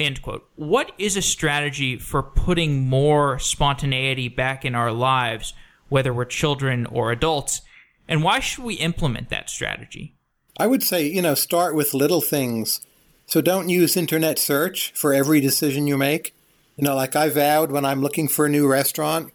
End 0.00 0.22
quote. 0.22 0.48
What 0.56 0.92
is 0.98 1.16
a 1.16 1.22
strategy 1.22 1.96
for 1.96 2.22
putting 2.22 2.88
more 2.88 3.38
spontaneity 3.38 4.28
back 4.28 4.64
in 4.64 4.74
our 4.74 4.90
lives, 4.90 5.54
whether 5.88 6.12
we're 6.12 6.24
children 6.24 6.86
or 6.86 7.12
adults? 7.12 7.60
And 8.08 8.22
why 8.22 8.40
should 8.40 8.64
we 8.64 8.74
implement 8.74 9.30
that 9.30 9.48
strategy? 9.48 10.14
I 10.58 10.66
would 10.66 10.82
say, 10.82 11.06
you 11.06 11.22
know, 11.22 11.34
start 11.34 11.74
with 11.74 11.94
little 11.94 12.20
things. 12.20 12.80
So 13.26 13.40
don't 13.40 13.68
use 13.68 13.96
internet 13.96 14.38
search 14.38 14.92
for 14.92 15.14
every 15.14 15.40
decision 15.40 15.86
you 15.86 15.96
make. 15.96 16.34
You 16.76 16.84
know, 16.84 16.96
like 16.96 17.14
I 17.14 17.28
vowed 17.28 17.70
when 17.70 17.84
I'm 17.84 18.02
looking 18.02 18.28
for 18.28 18.46
a 18.46 18.50
new 18.50 18.66
restaurant, 18.66 19.32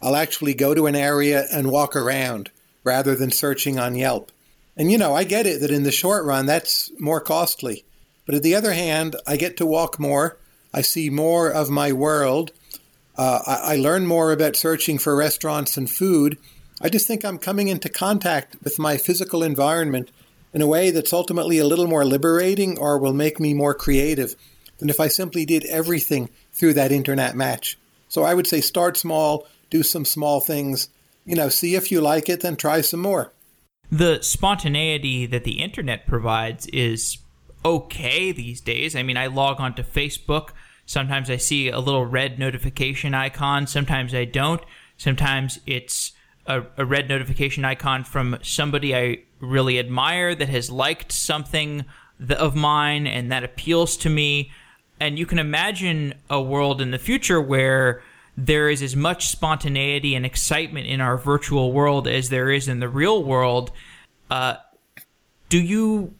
I'll 0.00 0.16
actually 0.16 0.54
go 0.54 0.74
to 0.74 0.86
an 0.86 0.94
area 0.94 1.46
and 1.52 1.70
walk 1.70 1.96
around 1.96 2.50
rather 2.84 3.16
than 3.16 3.30
searching 3.32 3.78
on 3.78 3.96
Yelp. 3.96 4.30
And, 4.76 4.92
you 4.92 4.98
know, 4.98 5.14
I 5.14 5.24
get 5.24 5.46
it 5.46 5.60
that 5.60 5.70
in 5.70 5.82
the 5.82 5.90
short 5.90 6.24
run, 6.24 6.46
that's 6.46 6.92
more 6.98 7.20
costly. 7.20 7.84
But 8.26 8.34
on 8.34 8.42
the 8.42 8.54
other 8.54 8.72
hand, 8.72 9.16
I 9.26 9.36
get 9.36 9.56
to 9.58 9.66
walk 9.66 9.98
more. 9.98 10.36
I 10.74 10.82
see 10.82 11.08
more 11.08 11.50
of 11.50 11.70
my 11.70 11.92
world. 11.92 12.50
Uh, 13.16 13.40
I, 13.46 13.74
I 13.74 13.76
learn 13.76 14.06
more 14.06 14.32
about 14.32 14.56
searching 14.56 14.98
for 14.98 15.16
restaurants 15.16 15.76
and 15.76 15.88
food. 15.88 16.36
I 16.82 16.90
just 16.90 17.06
think 17.06 17.24
I'm 17.24 17.38
coming 17.38 17.68
into 17.68 17.88
contact 17.88 18.56
with 18.62 18.78
my 18.78 18.98
physical 18.98 19.42
environment 19.42 20.10
in 20.52 20.60
a 20.60 20.66
way 20.66 20.90
that's 20.90 21.12
ultimately 21.12 21.58
a 21.58 21.66
little 21.66 21.86
more 21.86 22.04
liberating 22.04 22.78
or 22.78 22.98
will 22.98 23.14
make 23.14 23.40
me 23.40 23.54
more 23.54 23.74
creative 23.74 24.34
than 24.78 24.90
if 24.90 25.00
I 25.00 25.08
simply 25.08 25.46
did 25.46 25.64
everything 25.66 26.28
through 26.52 26.74
that 26.74 26.92
internet 26.92 27.34
match. 27.34 27.78
So 28.08 28.24
I 28.24 28.34
would 28.34 28.46
say 28.46 28.60
start 28.60 28.96
small, 28.96 29.46
do 29.70 29.82
some 29.82 30.04
small 30.04 30.40
things, 30.40 30.88
you 31.24 31.34
know, 31.34 31.48
see 31.48 31.74
if 31.74 31.90
you 31.90 32.00
like 32.00 32.28
it, 32.28 32.40
then 32.40 32.56
try 32.56 32.80
some 32.80 33.00
more. 33.00 33.32
The 33.90 34.20
spontaneity 34.22 35.26
that 35.26 35.44
the 35.44 35.62
internet 35.62 36.06
provides 36.06 36.66
is 36.68 37.18
okay 37.66 38.30
these 38.30 38.60
days. 38.60 38.94
I 38.94 39.02
mean, 39.02 39.16
I 39.16 39.26
log 39.26 39.60
onto 39.60 39.82
Facebook. 39.82 40.50
Sometimes 40.86 41.28
I 41.28 41.36
see 41.36 41.68
a 41.68 41.80
little 41.80 42.06
red 42.06 42.38
notification 42.38 43.12
icon. 43.12 43.66
Sometimes 43.66 44.14
I 44.14 44.24
don't. 44.24 44.62
Sometimes 44.96 45.58
it's 45.66 46.12
a, 46.46 46.62
a 46.76 46.84
red 46.84 47.08
notification 47.08 47.64
icon 47.64 48.04
from 48.04 48.38
somebody 48.40 48.94
I 48.94 49.18
really 49.40 49.80
admire 49.80 50.34
that 50.36 50.48
has 50.48 50.70
liked 50.70 51.10
something 51.10 51.84
of 52.30 52.54
mine 52.54 53.06
and 53.06 53.32
that 53.32 53.42
appeals 53.42 53.96
to 53.98 54.10
me. 54.10 54.52
And 55.00 55.18
you 55.18 55.26
can 55.26 55.40
imagine 55.40 56.14
a 56.30 56.40
world 56.40 56.80
in 56.80 56.92
the 56.92 56.98
future 56.98 57.40
where 57.40 58.02
there 58.36 58.70
is 58.70 58.80
as 58.80 58.94
much 58.94 59.26
spontaneity 59.26 60.14
and 60.14 60.24
excitement 60.24 60.86
in 60.86 61.00
our 61.00 61.16
virtual 61.16 61.72
world 61.72 62.06
as 62.06 62.28
there 62.28 62.50
is 62.50 62.68
in 62.68 62.78
the 62.78 62.88
real 62.88 63.24
world. 63.24 63.72
Uh, 64.30 64.56
do 65.48 65.60
you 65.60 66.14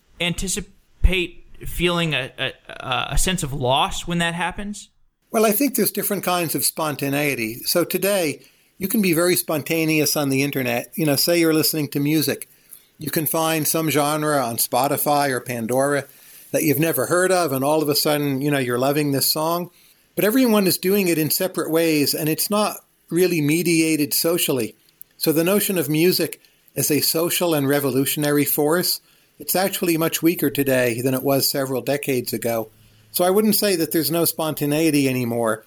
anticipate 1.06 1.68
feeling 1.68 2.14
a, 2.14 2.32
a, 2.68 3.06
a 3.10 3.18
sense 3.18 3.42
of 3.42 3.52
loss 3.52 4.06
when 4.06 4.18
that 4.18 4.34
happens? 4.34 4.90
Well, 5.30 5.46
I 5.46 5.52
think 5.52 5.74
there's 5.74 5.90
different 5.90 6.24
kinds 6.24 6.54
of 6.54 6.64
spontaneity. 6.64 7.62
So 7.64 7.84
today, 7.84 8.42
you 8.78 8.88
can 8.88 9.02
be 9.02 9.12
very 9.12 9.36
spontaneous 9.36 10.16
on 10.16 10.28
the 10.28 10.42
internet. 10.42 10.92
You 10.94 11.06
know, 11.06 11.16
say 11.16 11.40
you're 11.40 11.54
listening 11.54 11.88
to 11.88 12.00
music. 12.00 12.48
You 12.98 13.10
can 13.10 13.26
find 13.26 13.66
some 13.66 13.90
genre 13.90 14.38
on 14.38 14.56
Spotify 14.56 15.30
or 15.30 15.40
Pandora 15.40 16.04
that 16.52 16.62
you've 16.62 16.78
never 16.78 17.06
heard 17.06 17.32
of, 17.32 17.52
and 17.52 17.64
all 17.64 17.82
of 17.82 17.88
a 17.88 17.96
sudden, 17.96 18.40
you 18.40 18.50
know, 18.50 18.58
you're 18.58 18.78
loving 18.78 19.12
this 19.12 19.30
song. 19.30 19.70
But 20.14 20.24
everyone 20.24 20.66
is 20.66 20.78
doing 20.78 21.08
it 21.08 21.18
in 21.18 21.30
separate 21.30 21.70
ways, 21.70 22.14
and 22.14 22.28
it's 22.28 22.48
not 22.48 22.78
really 23.10 23.40
mediated 23.40 24.14
socially. 24.14 24.74
So 25.18 25.32
the 25.32 25.44
notion 25.44 25.76
of 25.76 25.88
music 25.88 26.40
as 26.74 26.90
a 26.90 27.00
social 27.00 27.54
and 27.54 27.68
revolutionary 27.68 28.44
force, 28.44 29.00
it's 29.38 29.57
actually 29.57 29.96
much 29.96 30.22
weaker 30.22 30.51
today 30.51 31.01
than 31.01 31.14
it 31.14 31.22
was 31.22 31.49
several 31.49 31.81
decades 31.81 32.33
ago. 32.33 32.70
So 33.11 33.25
I 33.25 33.31
wouldn't 33.31 33.57
say 33.57 33.77
that 33.77 33.92
there's 33.92 34.11
no 34.11 34.25
spontaneity 34.25 35.09
anymore, 35.09 35.64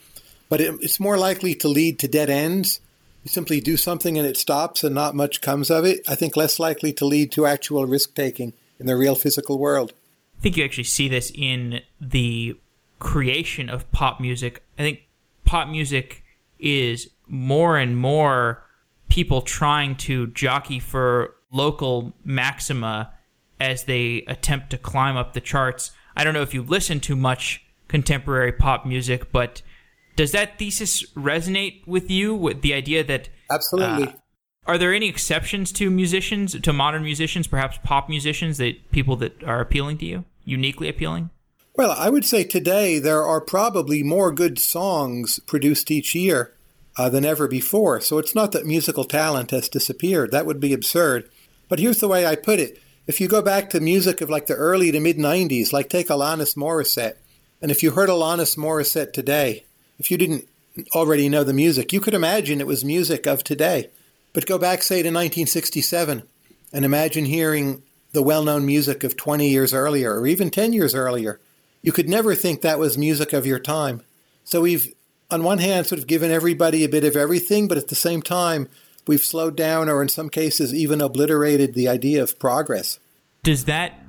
but 0.50 0.62
it, 0.62 0.76
it's 0.82 1.00
more 1.00 1.18
likely 1.18 1.56
to 1.56 1.68
lead 1.68 2.00
to 2.00 2.08
dead 2.08 2.30
ends 2.30 2.80
you 3.24 3.30
simply 3.30 3.60
do 3.60 3.76
something 3.76 4.18
and 4.18 4.26
it 4.26 4.38
stops 4.38 4.84
and 4.84 4.96
not 4.96 5.16
much 5.16 5.42
comes 5.42 5.70
of 5.70 5.86
it, 5.86 6.02
I 6.08 6.16
think 6.16 6.38
less 6.38 6.60
likely 6.60 6.94
to 6.94 7.06
lead 7.06 7.32
to 7.34 7.46
actual 7.46 7.86
risk 7.86 8.16
taking 8.16 8.54
in 8.80 8.86
the 8.86 8.96
real 8.96 9.16
physical 9.16 9.60
world. 9.60 9.94
I 10.38 10.42
think 10.42 10.56
you 10.56 10.64
actually 10.64 10.86
see 10.86 11.10
this 11.10 11.32
in 11.36 11.82
the 12.00 12.58
creation 13.00 13.70
of 13.70 13.92
pop 13.92 14.22
music. 14.22 14.64
I 14.78 14.84
think 14.84 15.02
pop 15.44 15.68
music 15.68 16.24
is 16.60 17.10
more 17.28 17.78
and 17.78 17.98
more 17.98 18.64
people 19.10 19.42
trying 19.42 19.96
to 19.96 20.28
jockey 20.28 20.80
for 20.80 21.36
local 21.52 22.14
maxima 22.24 23.12
as 23.60 23.84
they 23.84 24.24
attempt 24.28 24.70
to 24.72 24.78
climb 24.78 25.18
up 25.18 25.34
the 25.34 25.42
charts. 25.42 25.92
I 26.16 26.24
don't 26.24 26.34
know 26.34 26.42
if 26.42 26.54
you 26.54 26.64
listen 26.64 27.00
to 27.02 27.16
much 27.16 27.64
contemporary 27.88 28.52
pop 28.52 28.86
music, 28.86 29.32
but 29.32 29.62
does 30.16 30.32
that 30.32 30.60
thesis 30.60 31.04
resonate 31.14 31.86
with 31.88 32.12
you? 32.12 32.36
With 32.36 32.62
the 32.62 32.74
idea 32.74 33.04
that 33.04 33.30
absolutely. 33.52 34.08
Uh, 34.08 34.14
are 34.66 34.78
there 34.78 34.94
any 34.94 35.08
exceptions 35.08 35.72
to 35.74 35.90
musicians, 35.90 36.60
to 36.60 36.74
modern 36.74 37.04
musicians, 37.04 37.48
perhaps 37.48 37.80
pop 37.84 38.08
musicians, 38.08 38.58
that 38.58 38.92
people 38.92 39.16
that 39.16 39.44
are 39.44 39.62
appealing 39.62 39.98
to 40.00 40.06
you, 40.06 40.26
uniquely 40.46 40.88
appealing? 40.88 41.32
Well, 41.76 41.92
I 41.92 42.10
would 42.10 42.26
say 42.26 42.44
today 42.44 43.00
there 43.00 43.24
are 43.24 43.42
probably 43.42 44.04
more 44.04 44.32
good 44.32 44.60
songs 44.60 45.40
produced 45.48 45.90
each 45.90 46.14
year 46.14 46.54
uh, 46.98 47.08
than 47.10 47.24
ever 47.24 47.48
before. 47.48 48.02
So 48.02 48.18
it's 48.18 48.36
not 48.36 48.52
that 48.52 48.66
musical 48.66 49.06
talent 49.06 49.52
has 49.52 49.70
disappeared. 49.70 50.32
That 50.32 50.46
would 50.46 50.60
be 50.60 50.74
absurd. 50.74 51.30
But 51.70 51.80
here's 51.80 52.00
the 52.00 52.10
way 52.10 52.26
I 52.26 52.36
put 52.36 52.60
it. 52.60 52.82
If 53.10 53.20
you 53.20 53.28
go 53.28 53.42
back 53.42 53.72
to 53.72 53.80
music 53.80 54.22
of 54.22 54.30
like 54.30 54.46
the 54.46 54.54
early 54.54 54.92
to 54.92 55.00
mid 55.00 55.18
90s, 55.18 55.74
like 55.74 55.90
take 55.90 56.10
Alanis 56.10 56.56
Morissette, 56.56 57.16
and 57.60 57.72
if 57.72 57.82
you 57.82 57.90
heard 57.90 58.08
Alanis 58.08 58.56
Morissette 58.56 59.14
today, 59.14 59.66
if 59.98 60.12
you 60.12 60.18
didn't 60.18 60.48
already 60.94 61.28
know 61.28 61.44
the 61.44 61.52
music, 61.52 61.92
you 61.92 62.02
could 62.02 62.14
imagine 62.14 62.62
it 62.62 62.68
was 62.68 62.86
music 62.86 63.26
of 63.26 63.44
today. 63.44 63.90
But 64.32 64.46
go 64.46 64.60
back, 64.60 64.84
say, 64.84 64.98
to 64.98 65.10
1967 65.10 66.22
and 66.72 66.86
imagine 66.86 67.26
hearing 67.26 67.82
the 68.12 68.22
well 68.22 68.44
known 68.44 68.64
music 68.64 69.04
of 69.04 69.18
20 69.18 69.50
years 69.50 69.74
earlier 69.74 70.20
or 70.20 70.28
even 70.28 70.52
10 70.52 70.72
years 70.72 70.94
earlier. 70.94 71.40
You 71.82 71.92
could 71.92 72.08
never 72.08 72.36
think 72.36 72.62
that 72.62 72.78
was 72.78 72.96
music 72.96 73.34
of 73.34 73.44
your 73.44 73.58
time. 73.58 74.04
So 74.44 74.62
we've, 74.62 74.94
on 75.32 75.42
one 75.42 75.58
hand, 75.58 75.88
sort 75.88 75.98
of 75.98 76.06
given 76.06 76.30
everybody 76.30 76.84
a 76.84 76.90
bit 76.90 77.04
of 77.04 77.16
everything, 77.16 77.68
but 77.68 77.80
at 77.80 77.88
the 77.88 77.96
same 77.96 78.22
time, 78.22 78.70
we've 79.10 79.26
slowed 79.26 79.58
down 79.58 79.90
or 79.90 80.02
in 80.02 80.08
some 80.08 80.30
cases 80.30 80.74
even 80.74 81.02
obliterated 81.02 81.74
the 81.74 81.88
idea 81.88 82.22
of 82.22 82.38
progress. 82.40 83.00
Does 83.44 83.66
that 83.66 84.00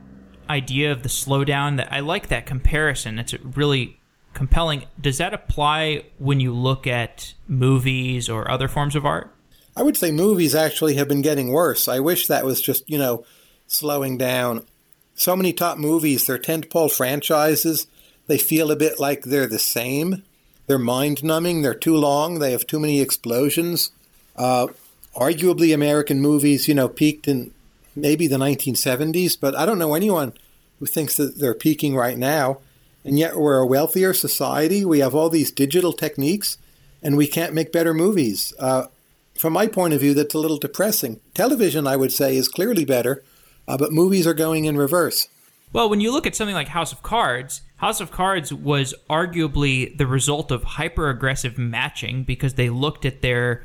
idea 0.50 0.90
of 0.90 1.02
the 1.02 1.08
slowdown 1.08 1.76
that 1.76 1.90
I 1.92 2.00
like 2.00 2.28
that 2.28 2.44
comparison. 2.44 3.18
It's 3.18 3.32
really 3.34 3.98
compelling. 4.34 4.84
Does 5.00 5.18
that 5.18 5.32
apply 5.32 6.04
when 6.18 6.40
you 6.40 6.52
look 6.52 6.86
at 6.86 7.34
movies 7.46 8.28
or 8.28 8.50
other 8.50 8.68
forms 8.68 8.96
of 8.96 9.06
art? 9.06 9.32
I 9.76 9.84
would 9.84 9.96
say 9.96 10.10
movies 10.10 10.54
actually 10.54 10.96
have 10.96 11.08
been 11.08 11.22
getting 11.22 11.52
worse. 11.52 11.86
I 11.86 12.00
wish 12.00 12.26
that 12.26 12.44
was 12.44 12.60
just, 12.60 12.90
you 12.90 12.98
know, 12.98 13.24
slowing 13.68 14.18
down. 14.18 14.66
So 15.14 15.36
many 15.36 15.52
top 15.52 15.78
movies, 15.78 16.26
they're 16.26 16.38
tentpole 16.38 16.90
franchises. 16.90 17.86
They 18.26 18.38
feel 18.38 18.70
a 18.70 18.76
bit 18.76 18.98
like 18.98 19.22
they're 19.22 19.46
the 19.46 19.58
same. 19.58 20.24
They're 20.66 20.78
mind 20.78 21.22
numbing. 21.22 21.62
They're 21.62 21.74
too 21.74 21.96
long. 21.96 22.40
They 22.40 22.52
have 22.52 22.66
too 22.66 22.80
many 22.80 23.00
explosions. 23.00 23.92
Uh, 24.34 24.68
arguably, 25.16 25.75
American 25.75 26.20
movies, 26.20 26.68
you 26.68 26.75
know, 26.75 26.88
peaked 26.88 27.29
in 27.29 27.53
maybe 27.96 28.27
the 28.27 28.37
1970s, 28.37 29.38
but 29.38 29.55
I 29.55 29.66
don't 29.66 29.79
know 29.79 29.94
anyone 29.94 30.33
who 30.79 30.87
thinks 30.87 31.16
that 31.16 31.38
they're 31.38 31.55
peaking 31.55 31.94
right 31.94 32.18
now. 32.18 32.59
And 33.05 33.18
yet 33.18 33.37
we're 33.37 33.59
a 33.59 33.66
wealthier 33.66 34.12
society. 34.12 34.85
We 34.85 34.99
have 34.99 35.14
all 35.14 35.31
these 35.31 35.51
digital 35.51 35.92
techniques, 35.92 36.59
and 37.03 37.16
we 37.16 37.27
can't 37.27 37.55
make 37.55 37.73
better 37.73 37.94
movies. 37.94 38.53
Uh, 38.59 38.87
from 39.35 39.55
my 39.55 39.66
point 39.66 39.94
of 39.94 40.01
view, 40.01 40.12
that's 40.12 40.35
a 40.35 40.38
little 40.38 40.59
depressing. 40.59 41.18
Television, 41.33 41.87
I 41.87 41.96
would 41.96 42.12
say, 42.12 42.37
is 42.37 42.49
clearly 42.49 42.85
better, 42.85 43.23
uh, 43.66 43.79
but 43.79 43.92
movies 43.92 44.27
are 44.27 44.35
going 44.35 44.66
in 44.66 44.77
reverse. 44.77 45.29
Well, 45.73 45.88
when 45.88 46.01
you 46.01 46.12
look 46.12 46.27
at 46.27 46.35
something 46.35 46.55
like 46.55 46.68
House 46.68 46.92
of 46.92 47.03
Cards, 47.03 47.62
House 47.77 48.01
of 48.01 48.11
Cards 48.11 48.53
was 48.53 48.92
arguably 49.09 49.96
the 49.96 50.07
result 50.07 50.51
of 50.51 50.64
hyper 50.64 51.09
aggressive 51.09 51.57
matching 51.57 52.25
because 52.25 52.55
they 52.55 52.68
looked 52.68 53.07
at 53.07 53.23
their 53.23 53.64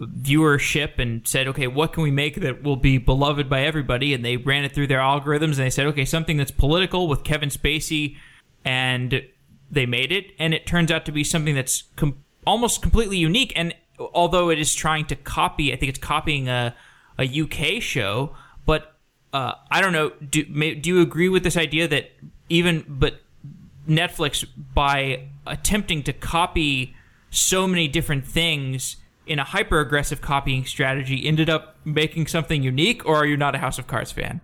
viewership 0.00 0.98
and 0.98 1.26
said, 1.26 1.48
okay, 1.48 1.66
what 1.66 1.92
can 1.92 2.02
we 2.02 2.10
make 2.10 2.40
that 2.40 2.62
will 2.62 2.76
be 2.76 2.98
beloved 2.98 3.48
by 3.48 3.62
everybody? 3.62 4.12
And 4.12 4.24
they 4.24 4.36
ran 4.36 4.64
it 4.64 4.72
through 4.72 4.88
their 4.88 5.00
algorithms 5.00 5.42
and 5.42 5.58
they 5.58 5.70
said, 5.70 5.86
okay, 5.86 6.04
something 6.04 6.36
that's 6.36 6.50
political 6.50 7.08
with 7.08 7.24
Kevin 7.24 7.48
Spacey 7.48 8.16
and 8.64 9.22
they 9.70 9.86
made 9.86 10.12
it, 10.12 10.32
and 10.38 10.54
it 10.54 10.66
turns 10.66 10.90
out 10.90 11.04
to 11.06 11.12
be 11.12 11.24
something 11.24 11.54
that's 11.54 11.84
com- 11.96 12.22
almost 12.46 12.82
completely 12.82 13.18
unique. 13.18 13.52
And 13.56 13.74
although 13.98 14.50
it 14.50 14.58
is 14.58 14.74
trying 14.74 15.06
to 15.06 15.16
copy, 15.16 15.72
I 15.72 15.76
think 15.76 15.90
it's 15.90 15.98
copying 15.98 16.48
a 16.48 16.74
a 17.18 17.24
UK 17.24 17.80
show, 17.80 18.36
but 18.66 18.94
uh, 19.32 19.52
I 19.70 19.80
don't 19.80 19.92
know. 19.92 20.10
Do 20.10 20.44
may, 20.48 20.74
do 20.74 20.90
you 20.90 21.00
agree 21.00 21.28
with 21.28 21.44
this 21.44 21.56
idea 21.56 21.88
that 21.88 22.10
even 22.48 22.84
but 22.88 23.20
Netflix 23.88 24.44
by 24.74 25.28
attempting 25.46 26.02
to 26.04 26.12
copy 26.12 26.94
so 27.30 27.66
many 27.66 27.88
different 27.88 28.26
things 28.26 28.96
in 29.26 29.38
a 29.38 29.44
hyper 29.44 29.80
aggressive 29.80 30.20
copying 30.20 30.64
strategy 30.64 31.26
ended 31.26 31.50
up 31.50 31.76
making 31.84 32.26
something 32.28 32.62
unique, 32.62 33.04
or 33.04 33.16
are 33.16 33.26
you 33.26 33.36
not 33.36 33.54
a 33.54 33.58
House 33.58 33.78
of 33.78 33.86
Cards 33.86 34.12
fan? 34.12 34.40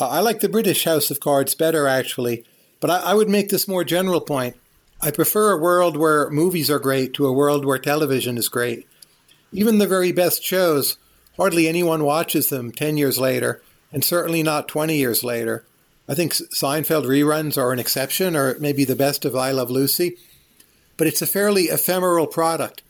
Uh, 0.00 0.08
I 0.08 0.20
like 0.20 0.40
the 0.40 0.48
British 0.48 0.84
House 0.84 1.10
of 1.10 1.20
Cards 1.20 1.54
better, 1.54 1.86
actually. 1.86 2.44
But 2.80 2.90
I, 2.90 2.98
I 2.98 3.14
would 3.14 3.28
make 3.28 3.48
this 3.48 3.68
more 3.68 3.84
general 3.84 4.20
point. 4.20 4.56
I 5.00 5.10
prefer 5.10 5.52
a 5.52 5.60
world 5.60 5.96
where 5.96 6.30
movies 6.30 6.70
are 6.70 6.78
great 6.78 7.14
to 7.14 7.26
a 7.26 7.32
world 7.32 7.64
where 7.64 7.78
television 7.78 8.36
is 8.36 8.48
great. 8.48 8.86
Even 9.52 9.78
the 9.78 9.86
very 9.86 10.12
best 10.12 10.42
shows, 10.42 10.98
hardly 11.36 11.68
anyone 11.68 12.04
watches 12.04 12.48
them 12.48 12.72
10 12.72 12.96
years 12.96 13.18
later, 13.18 13.62
and 13.92 14.04
certainly 14.04 14.42
not 14.42 14.68
20 14.68 14.96
years 14.96 15.22
later. 15.22 15.64
I 16.08 16.14
think 16.14 16.32
Seinfeld 16.32 17.06
reruns 17.06 17.56
are 17.56 17.72
an 17.72 17.78
exception, 17.78 18.36
or 18.36 18.58
maybe 18.58 18.84
the 18.84 18.96
best 18.96 19.24
of 19.24 19.34
I 19.36 19.52
Love 19.52 19.70
Lucy, 19.70 20.16
but 20.96 21.06
it's 21.06 21.22
a 21.22 21.26
fairly 21.26 21.64
ephemeral 21.64 22.26
product. 22.26 22.82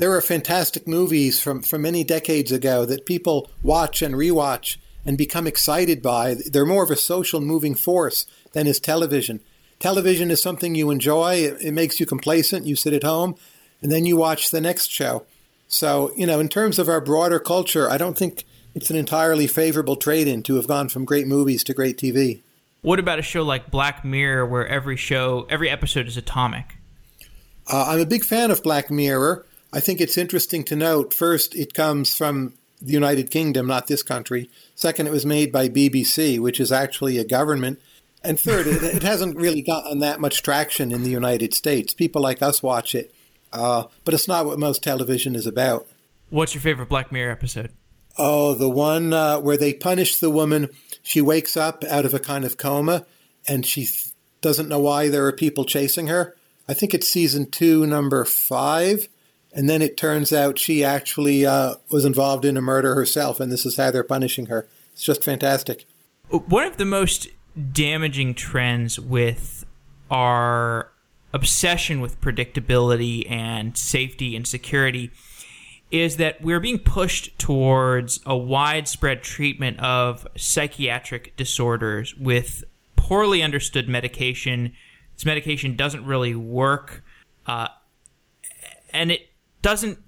There 0.00 0.16
are 0.16 0.22
fantastic 0.22 0.88
movies 0.88 1.42
from, 1.42 1.60
from 1.60 1.82
many 1.82 2.04
decades 2.04 2.50
ago 2.52 2.86
that 2.86 3.04
people 3.04 3.50
watch 3.62 4.00
and 4.00 4.14
rewatch 4.14 4.78
and 5.04 5.18
become 5.18 5.46
excited 5.46 6.00
by. 6.00 6.36
They're 6.50 6.64
more 6.64 6.82
of 6.82 6.90
a 6.90 6.96
social 6.96 7.38
moving 7.42 7.74
force 7.74 8.24
than 8.54 8.66
is 8.66 8.80
television. 8.80 9.40
Television 9.78 10.30
is 10.30 10.42
something 10.42 10.74
you 10.74 10.88
enjoy, 10.88 11.34
it, 11.34 11.60
it 11.60 11.72
makes 11.72 12.00
you 12.00 12.06
complacent, 12.06 12.64
you 12.66 12.76
sit 12.76 12.94
at 12.94 13.02
home, 13.02 13.34
and 13.82 13.92
then 13.92 14.06
you 14.06 14.16
watch 14.16 14.50
the 14.50 14.60
next 14.62 14.90
show. 14.90 15.26
So, 15.68 16.12
you 16.16 16.26
know, 16.26 16.40
in 16.40 16.48
terms 16.48 16.78
of 16.78 16.88
our 16.88 17.02
broader 17.02 17.38
culture, 17.38 17.90
I 17.90 17.98
don't 17.98 18.16
think 18.16 18.44
it's 18.74 18.88
an 18.88 18.96
entirely 18.96 19.46
favorable 19.46 19.96
trade 19.96 20.28
in 20.28 20.42
to 20.44 20.56
have 20.56 20.66
gone 20.66 20.88
from 20.88 21.04
great 21.04 21.26
movies 21.26 21.62
to 21.64 21.74
great 21.74 21.98
TV. 21.98 22.40
What 22.80 22.98
about 22.98 23.18
a 23.18 23.22
show 23.22 23.42
like 23.42 23.70
Black 23.70 24.02
Mirror, 24.02 24.46
where 24.46 24.66
every 24.66 24.96
show, 24.96 25.46
every 25.50 25.68
episode 25.68 26.08
is 26.08 26.16
atomic? 26.16 26.76
Uh, 27.70 27.84
I'm 27.88 28.00
a 28.00 28.06
big 28.06 28.24
fan 28.24 28.50
of 28.50 28.62
Black 28.62 28.90
Mirror. 28.90 29.44
I 29.72 29.80
think 29.80 30.00
it's 30.00 30.18
interesting 30.18 30.64
to 30.64 30.76
note 30.76 31.14
first, 31.14 31.54
it 31.54 31.74
comes 31.74 32.16
from 32.16 32.54
the 32.82 32.92
United 32.92 33.30
Kingdom, 33.30 33.66
not 33.66 33.86
this 33.86 34.02
country. 34.02 34.50
Second, 34.74 35.06
it 35.06 35.12
was 35.12 35.26
made 35.26 35.52
by 35.52 35.68
BBC, 35.68 36.38
which 36.38 36.58
is 36.58 36.72
actually 36.72 37.18
a 37.18 37.24
government 37.24 37.78
And 38.22 38.38
third, 38.38 38.66
it, 38.66 38.82
it, 38.82 39.02
hasn't 39.02 39.36
really 39.36 39.62
gotten 39.62 40.00
that 40.00 40.20
much 40.20 40.42
traction 40.42 40.92
in 40.92 41.02
the 41.02 41.10
United 41.10 41.54
States. 41.54 41.94
People 41.94 42.20
like 42.20 42.42
us 42.42 42.62
watch 42.62 42.94
it, 42.94 43.14
uh, 43.52 43.84
but 44.04 44.12
it's 44.12 44.28
not 44.28 44.44
what 44.44 44.58
most 44.58 44.82
television 44.82 45.34
is 45.34 45.46
about. 45.46 45.86
What's 46.28 46.54
your 46.54 46.60
favorite 46.60 46.88
Black 46.90 47.10
Mirror 47.10 47.32
episode? 47.32 47.70
Oh, 48.18 48.52
the 48.54 48.68
one 48.68 49.14
uh, 49.14 49.38
where 49.40 49.56
they 49.56 49.72
punish 49.72 50.16
the 50.16 50.30
woman. 50.30 50.68
She 51.02 51.22
wakes 51.22 51.56
up 51.56 51.82
out 51.84 52.04
of 52.04 52.12
a 52.12 52.18
kind 52.18 52.44
of 52.44 52.58
coma, 52.58 53.06
and 53.48 53.64
she 53.64 53.86
th- 53.86 54.08
doesn't 54.42 54.68
know 54.68 54.80
why 54.80 55.08
there 55.08 55.26
are 55.26 55.32
people 55.32 55.64
chasing 55.64 56.08
her. 56.08 56.36
I 56.68 56.74
think 56.74 56.92
it's 56.92 57.08
season 57.08 57.50
two, 57.50 57.86
number 57.86 58.24
five. 58.26 59.08
And 59.52 59.68
then 59.68 59.82
it 59.82 59.96
turns 59.96 60.32
out 60.32 60.58
she 60.58 60.84
actually 60.84 61.44
uh, 61.44 61.74
was 61.90 62.04
involved 62.04 62.44
in 62.44 62.56
a 62.56 62.60
murder 62.60 62.94
herself, 62.94 63.40
and 63.40 63.50
this 63.50 63.66
is 63.66 63.76
how 63.76 63.90
they're 63.90 64.04
punishing 64.04 64.46
her. 64.46 64.68
It's 64.92 65.02
just 65.02 65.24
fantastic. 65.24 65.86
One 66.28 66.66
of 66.66 66.76
the 66.76 66.84
most 66.84 67.28
damaging 67.72 68.34
trends 68.34 69.00
with 69.00 69.64
our 70.10 70.92
obsession 71.32 72.00
with 72.00 72.20
predictability 72.20 73.28
and 73.30 73.76
safety 73.76 74.36
and 74.36 74.46
security 74.46 75.10
is 75.90 76.16
that 76.18 76.40
we're 76.40 76.60
being 76.60 76.78
pushed 76.78 77.36
towards 77.38 78.20
a 78.24 78.36
widespread 78.36 79.22
treatment 79.22 79.80
of 79.80 80.26
psychiatric 80.36 81.36
disorders 81.36 82.14
with 82.16 82.62
poorly 82.94 83.42
understood 83.42 83.88
medication. 83.88 84.72
This 85.14 85.24
medication 85.24 85.74
doesn't 85.74 86.04
really 86.04 86.34
work, 86.34 87.02
uh, 87.46 87.68
and 88.92 89.10
it 89.10 89.29
doesn't 89.62 89.98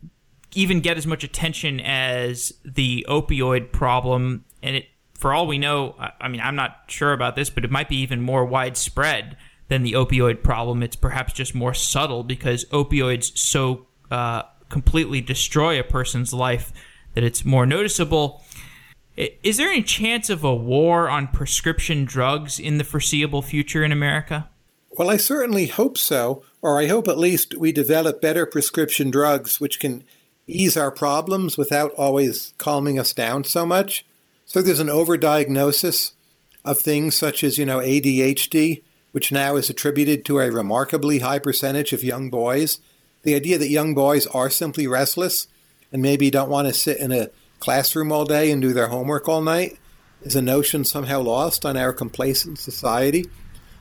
even 0.55 0.81
get 0.81 0.97
as 0.97 1.07
much 1.07 1.25
attention 1.25 1.81
as 1.81 2.53
the 2.65 3.07
opioid 3.09 3.73
problem. 3.73 4.45
And 4.62 4.77
it, 4.77 4.87
for 5.15 5.33
all 5.33 5.47
we 5.47 5.59
know, 5.59 5.95
I 6.21 6.29
mean, 6.29 6.41
I'm 6.41 6.57
not 6.57 6.83
sure 6.88 7.12
about 7.12 7.37
this, 7.37 7.51
but 7.51 7.65
it 7.65 7.71
might 7.71 7.88
be 7.88 7.97
even 7.97 8.21
more 8.21 8.45
widespread 8.45 9.37
than 9.69 9.83
the 9.83 9.93
opioid 9.93 10.43
problem. 10.43 10.83
It's 10.83 10.97
perhaps 10.97 11.33
just 11.33 11.55
more 11.55 11.75
subtle 11.75 12.25
because 12.25 12.65
opioids 12.67 13.37
so 13.37 13.87
uh, 14.11 14.43
completely 14.69 15.21
destroy 15.21 15.81
a 15.81 15.85
person's 15.85 16.33
life 16.33 16.73
that 17.15 17.25
it's 17.25 17.45
more 17.45 17.67
noticeable. 17.67 18.43
Is 19.17 19.59
there 19.59 19.69
any 19.69 19.83
chance 19.83 20.31
of 20.31 20.43
a 20.43 20.55
war 20.55 21.09
on 21.09 21.29
prescription 21.29 22.05
drugs 22.05 22.59
in 22.59 22.79
the 22.79 22.85
foreseeable 22.85 23.43
future 23.43 23.85
in 23.85 23.93
America? 23.93 24.49
Well, 24.91 25.11
I 25.11 25.17
certainly 25.17 25.67
hope 25.67 25.97
so, 25.97 26.43
or 26.62 26.81
I 26.81 26.87
hope 26.87 27.09
at 27.09 27.18
least 27.18 27.57
we 27.57 27.72
develop 27.72 28.22
better 28.22 28.46
prescription 28.46 29.11
drugs 29.11 29.61
which 29.61 29.81
can 29.81 30.05
ease 30.46 30.77
our 30.77 30.90
problems 30.90 31.59
without 31.59 31.92
always 31.92 32.55
calming 32.57 32.98
us 32.98 33.12
down 33.12 33.44
so 33.44 33.66
much. 33.66 34.07
So 34.46 34.62
there's 34.62 34.81
an 34.81 34.88
overdiagnosis 34.88 36.12
of 36.64 36.79
things 36.79 37.16
such 37.16 37.42
as, 37.42 37.59
you 37.59 37.66
know, 37.66 37.79
ADHD, 37.79 38.83
which 39.11 39.33
now 39.33 39.57
is 39.57 39.68
attributed 39.68 40.25
to 40.25 40.38
a 40.38 40.51
remarkably 40.51 41.18
high 41.18 41.40
percentage 41.40 41.92
of 41.92 42.05
young 42.05 42.31
boys. 42.31 42.81
The 43.22 43.35
idea 43.35 43.59
that 43.59 43.68
young 43.68 43.94
boys 43.94 44.27
are 44.29 44.51
simply 44.51 44.87
restless 44.87 45.48
and 45.92 46.01
maybe 46.01 46.31
don't 46.31 46.51
want 46.51 46.68
to 46.68 46.75
sit 46.75 46.98
in 46.98 47.12
a 47.12 47.31
classroom 47.61 48.11
all 48.11 48.25
day 48.25 48.51
and 48.51 48.62
do 48.62 48.72
their 48.72 48.88
homework 48.88 49.29
all 49.29 49.42
night 49.42 49.79
is 50.22 50.37
a 50.37 50.42
notion 50.42 50.85
somehow 50.85 51.20
lost 51.20 51.64
on 51.66 51.77
our 51.77 51.92
complacent 51.92 52.59
society. 52.59 53.27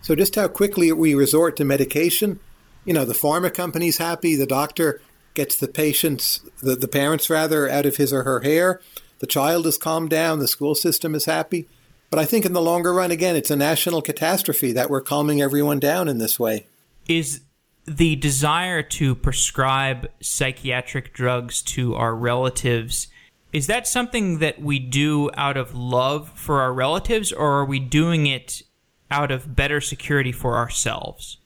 So 0.02 0.16
just 0.16 0.36
how 0.36 0.48
quickly 0.48 0.92
we 0.92 1.14
resort 1.14 1.56
to 1.58 1.66
medication, 1.66 2.40
you 2.86 2.94
know, 2.94 3.06
the 3.06 3.14
pharma 3.14 3.54
company's 3.54 3.98
happy, 3.98 4.36
the 4.36 4.46
doctor 4.46 5.02
gets 5.34 5.56
the 5.56 5.68
patients, 5.68 6.42
the, 6.62 6.76
the 6.76 6.88
parents 6.88 7.30
rather, 7.30 7.70
out 7.70 7.86
of 7.86 7.98
his 7.98 8.12
or 8.12 8.24
her 8.24 8.42
hair, 8.42 8.82
the 9.20 9.28
child 9.28 9.66
is 9.68 9.78
calmed 9.78 10.10
down, 10.10 10.40
the 10.40 10.48
school 10.48 10.76
system 10.76 11.16
is 11.16 11.26
happy. 11.26 11.68
But 12.10 12.20
I 12.20 12.26
think 12.26 12.46
in 12.46 12.54
the 12.54 12.62
longer 12.62 12.94
run, 12.94 13.12
again, 13.12 13.36
it's 13.36 13.52
a 13.52 13.56
national 13.56 14.02
catastrophe 14.02 14.74
that 14.74 14.90
we're 14.90 15.02
calming 15.02 15.42
everyone 15.42 15.80
down 15.80 16.08
in 16.10 16.18
this 16.18 16.40
way. 16.40 16.68
Is 17.08 17.42
the 17.86 18.16
desire 18.18 18.84
to 18.84 19.16
prescribe 19.16 20.10
psychiatric 20.22 21.14
drugs 21.14 21.62
to 21.62 21.96
our 21.96 22.16
relatives 22.16 23.08
is 23.54 23.68
that 23.68 23.88
something 23.88 24.40
that 24.40 24.62
we 24.62 24.80
do 24.80 25.30
out 25.36 25.58
of 25.58 25.76
love 25.76 26.30
for 26.36 26.62
our 26.62 26.74
relatives 26.74 27.32
or 27.32 27.60
are 27.60 27.66
we 27.66 27.80
doing 27.80 28.26
it 28.26 28.62
out 29.10 29.30
of 29.30 29.56
better 29.56 29.82
security 29.82 30.32
for 30.32 30.56
ourselves? 30.56 31.38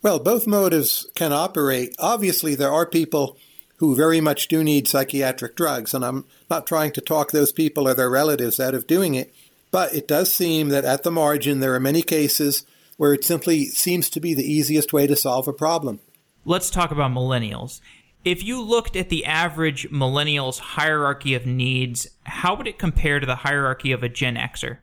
Well, 0.00 0.20
both 0.20 0.46
motives 0.46 1.06
can 1.14 1.32
operate. 1.32 1.94
Obviously, 1.98 2.54
there 2.54 2.72
are 2.72 2.86
people 2.86 3.36
who 3.78 3.96
very 3.96 4.20
much 4.20 4.48
do 4.48 4.62
need 4.62 4.86
psychiatric 4.86 5.56
drugs, 5.56 5.92
and 5.92 6.04
I'm 6.04 6.24
not 6.48 6.66
trying 6.66 6.92
to 6.92 7.00
talk 7.00 7.30
those 7.30 7.52
people 7.52 7.88
or 7.88 7.94
their 7.94 8.10
relatives 8.10 8.60
out 8.60 8.74
of 8.74 8.86
doing 8.86 9.14
it, 9.14 9.34
but 9.70 9.94
it 9.94 10.06
does 10.06 10.32
seem 10.32 10.68
that 10.68 10.84
at 10.84 11.02
the 11.02 11.10
margin 11.10 11.60
there 11.60 11.74
are 11.74 11.80
many 11.80 12.02
cases 12.02 12.64
where 12.96 13.12
it 13.12 13.24
simply 13.24 13.66
seems 13.66 14.10
to 14.10 14.20
be 14.20 14.34
the 14.34 14.50
easiest 14.50 14.92
way 14.92 15.06
to 15.06 15.16
solve 15.16 15.46
a 15.48 15.52
problem. 15.52 16.00
Let's 16.44 16.70
talk 16.70 16.90
about 16.90 17.12
millennials. 17.12 17.80
If 18.24 18.42
you 18.42 18.60
looked 18.60 18.96
at 18.96 19.10
the 19.10 19.24
average 19.24 19.90
millennial's 19.90 20.58
hierarchy 20.58 21.34
of 21.34 21.46
needs, 21.46 22.08
how 22.24 22.56
would 22.56 22.66
it 22.66 22.78
compare 22.78 23.20
to 23.20 23.26
the 23.26 23.36
hierarchy 23.36 23.92
of 23.92 24.02
a 24.02 24.08
Gen 24.08 24.34
Xer? 24.34 24.78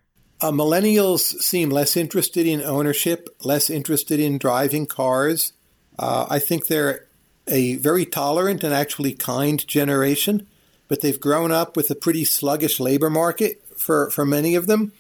Uh, 0.46 0.52
millennials 0.52 1.42
seem 1.42 1.72
less 1.72 1.98
interested 1.98 2.46
in 2.46 2.62
ownership, 2.62 3.36
less 3.44 3.68
interested 3.68 4.20
in 4.20 4.38
driving 4.38 4.86
cars. 4.86 5.54
Uh, 5.98 6.28
I 6.30 6.38
think 6.38 6.68
they're 6.68 7.08
a 7.48 7.78
very 7.78 8.06
tolerant 8.06 8.64
and 8.64 8.72
actually 8.72 9.14
kind 9.14 9.68
generation, 9.68 10.46
but 10.88 11.02
they've 11.02 11.20
grown 11.20 11.52
up 11.52 11.76
with 11.76 11.90
a 11.90 11.96
pretty 11.96 12.24
sluggish 12.26 12.80
labor 12.80 13.10
market 13.10 13.60
for, 13.76 14.12
for 14.12 14.24
many 14.24 14.54
of 14.54 14.68
them, 14.68 14.92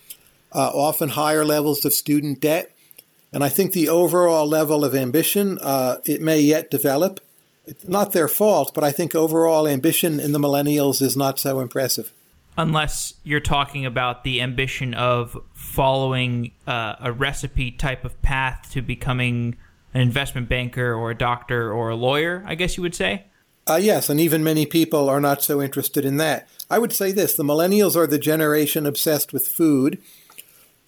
uh, 0.51 0.71
often 0.73 1.09
higher 1.09 1.45
levels 1.45 1.85
of 1.85 1.93
student 1.93 2.41
debt. 2.41 2.75
And 3.31 3.43
I 3.43 3.49
think 3.49 3.73
the 3.73 3.89
overall 3.89 4.47
level 4.47 4.83
of 4.83 4.95
ambition, 4.95 5.59
uh, 5.61 5.97
it 6.05 6.23
may 6.23 6.39
yet 6.39 6.71
develop. 6.71 7.19
It's 7.67 7.87
not 7.87 8.13
their 8.13 8.27
fault, 8.27 8.71
but 8.73 8.83
I 8.83 8.91
think 8.91 9.13
overall 9.13 9.67
ambition 9.67 10.19
in 10.19 10.31
the 10.31 10.39
millennials 10.39 11.03
is 11.03 11.15
not 11.15 11.37
so 11.37 11.59
impressive 11.59 12.11
unless 12.57 13.13
you're 13.23 13.39
talking 13.39 13.85
about 13.85 14.23
the 14.23 14.41
ambition 14.41 14.93
of 14.93 15.37
following 15.53 16.51
uh, 16.67 16.95
a 16.99 17.11
recipe 17.11 17.71
type 17.71 18.05
of 18.05 18.21
path 18.21 18.69
to 18.71 18.81
becoming 18.81 19.55
an 19.93 20.01
investment 20.01 20.49
banker 20.49 20.93
or 20.93 21.11
a 21.11 21.17
doctor 21.17 21.71
or 21.71 21.89
a 21.89 21.95
lawyer, 21.95 22.43
I 22.45 22.55
guess 22.55 22.77
you 22.77 22.83
would 22.83 22.95
say. 22.95 23.25
Uh, 23.67 23.79
yes, 23.81 24.09
and 24.09 24.19
even 24.19 24.43
many 24.43 24.65
people 24.65 25.09
are 25.09 25.19
not 25.19 25.41
so 25.41 25.61
interested 25.61 26.05
in 26.05 26.17
that. 26.17 26.47
I 26.69 26.77
would 26.77 26.93
say 26.93 27.11
this 27.11 27.35
the 27.35 27.43
millennials 27.43 27.95
are 27.95 28.07
the 28.07 28.19
generation 28.19 28.85
obsessed 28.85 29.33
with 29.33 29.47
food. 29.47 29.99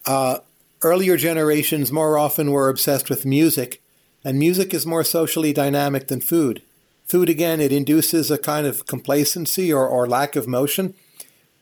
Uh, 0.05 0.39
earlier 0.83 1.17
generations 1.17 1.91
more 1.91 2.17
often 2.17 2.51
were 2.51 2.69
obsessed 2.69 3.09
with 3.09 3.25
music, 3.25 3.81
and 4.23 4.37
music 4.37 4.73
is 4.73 4.85
more 4.85 5.03
socially 5.03 5.53
dynamic 5.53 6.07
than 6.07 6.21
food. 6.21 6.61
Food, 7.05 7.29
again, 7.29 7.59
it 7.59 7.71
induces 7.71 8.29
a 8.29 8.37
kind 8.37 8.67
of 8.67 8.85
complacency 8.85 9.73
or, 9.73 9.87
or 9.87 10.07
lack 10.07 10.35
of 10.35 10.47
motion 10.47 10.93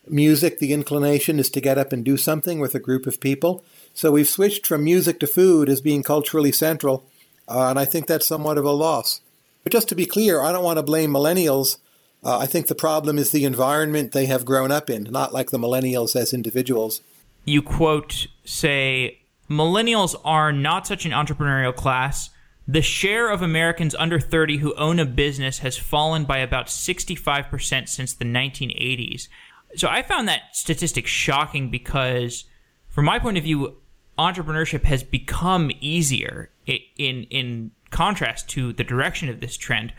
music, 0.07 0.59
the 0.59 0.73
inclination 0.73 1.39
is 1.39 1.49
to 1.51 1.61
get 1.61 1.77
up 1.77 1.91
and 1.91 2.03
do 2.03 2.17
something 2.17 2.59
with 2.59 2.75
a 2.75 2.79
group 2.79 3.05
of 3.05 3.19
people. 3.19 3.63
So 3.93 4.11
we've 4.11 4.27
switched 4.27 4.67
from 4.67 4.83
music 4.83 5.19
to 5.19 5.27
food 5.27 5.69
as 5.69 5.81
being 5.81 6.03
culturally 6.03 6.51
central, 6.51 7.05
uh, 7.47 7.69
and 7.69 7.79
I 7.79 7.85
think 7.85 8.07
that's 8.07 8.27
somewhat 8.27 8.57
of 8.57 8.65
a 8.65 8.71
loss. 8.71 9.21
But 9.63 9.71
just 9.71 9.89
to 9.89 9.95
be 9.95 10.05
clear, 10.05 10.41
I 10.41 10.51
don't 10.51 10.63
want 10.63 10.77
to 10.77 10.83
blame 10.83 11.11
millennials. 11.11 11.77
Uh, 12.23 12.39
I 12.39 12.45
think 12.45 12.67
the 12.67 12.75
problem 12.75 13.17
is 13.17 13.31
the 13.31 13.45
environment 13.45 14.11
they 14.11 14.25
have 14.25 14.45
grown 14.45 14.71
up 14.71 14.89
in, 14.89 15.03
not 15.03 15.33
like 15.33 15.51
the 15.51 15.59
millennials 15.59 16.15
as 16.15 16.33
individuals. 16.33 17.01
You 17.45 17.61
quote, 17.61 18.27
say, 18.43 19.19
millennials 19.49 20.15
are 20.23 20.51
not 20.51 20.87
such 20.87 21.05
an 21.05 21.11
entrepreneurial 21.11 21.75
class. 21.75 22.29
The 22.67 22.81
share 22.81 23.29
of 23.29 23.43
Americans 23.43 23.93
under 23.93 24.19
30 24.19 24.57
who 24.57 24.73
own 24.73 24.99
a 24.99 25.05
business 25.05 25.59
has 25.59 25.77
fallen 25.77 26.25
by 26.25 26.39
about 26.39 26.65
65% 26.65 27.87
since 27.87 28.13
the 28.13 28.25
1980s. 28.25 29.27
So 29.75 29.87
I 29.87 30.01
found 30.01 30.27
that 30.27 30.55
statistic 30.55 31.07
shocking 31.07 31.69
because, 31.69 32.45
from 32.89 33.05
my 33.05 33.19
point 33.19 33.37
of 33.37 33.43
view, 33.43 33.77
entrepreneurship 34.17 34.83
has 34.83 35.03
become 35.03 35.71
easier 35.79 36.51
in 36.65 37.23
in 37.29 37.71
contrast 37.89 38.49
to 38.49 38.73
the 38.73 38.83
direction 38.83 39.29
of 39.29 39.39
this 39.39 39.57
trend. 39.57 39.93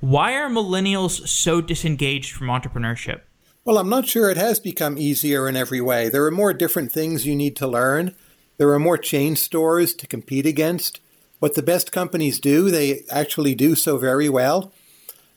Why 0.00 0.34
are 0.34 0.48
millennials 0.48 1.28
so 1.28 1.60
disengaged 1.60 2.32
from 2.32 2.48
entrepreneurship? 2.48 3.20
Well, 3.64 3.78
I'm 3.78 3.90
not 3.90 4.08
sure 4.08 4.30
it 4.30 4.36
has 4.38 4.58
become 4.58 4.96
easier 4.96 5.48
in 5.48 5.56
every 5.56 5.80
way. 5.80 6.08
There 6.08 6.24
are 6.24 6.30
more 6.30 6.54
different 6.54 6.90
things 6.90 7.26
you 7.26 7.36
need 7.36 7.56
to 7.56 7.68
learn. 7.68 8.14
There 8.56 8.70
are 8.70 8.78
more 8.78 8.96
chain 8.96 9.36
stores 9.36 9.92
to 9.94 10.06
compete 10.06 10.46
against. 10.46 11.00
What 11.38 11.54
the 11.54 11.62
best 11.62 11.92
companies 11.92 12.40
do, 12.40 12.70
they 12.70 13.04
actually 13.10 13.54
do 13.54 13.74
so 13.74 13.98
very 13.98 14.28
well. 14.28 14.72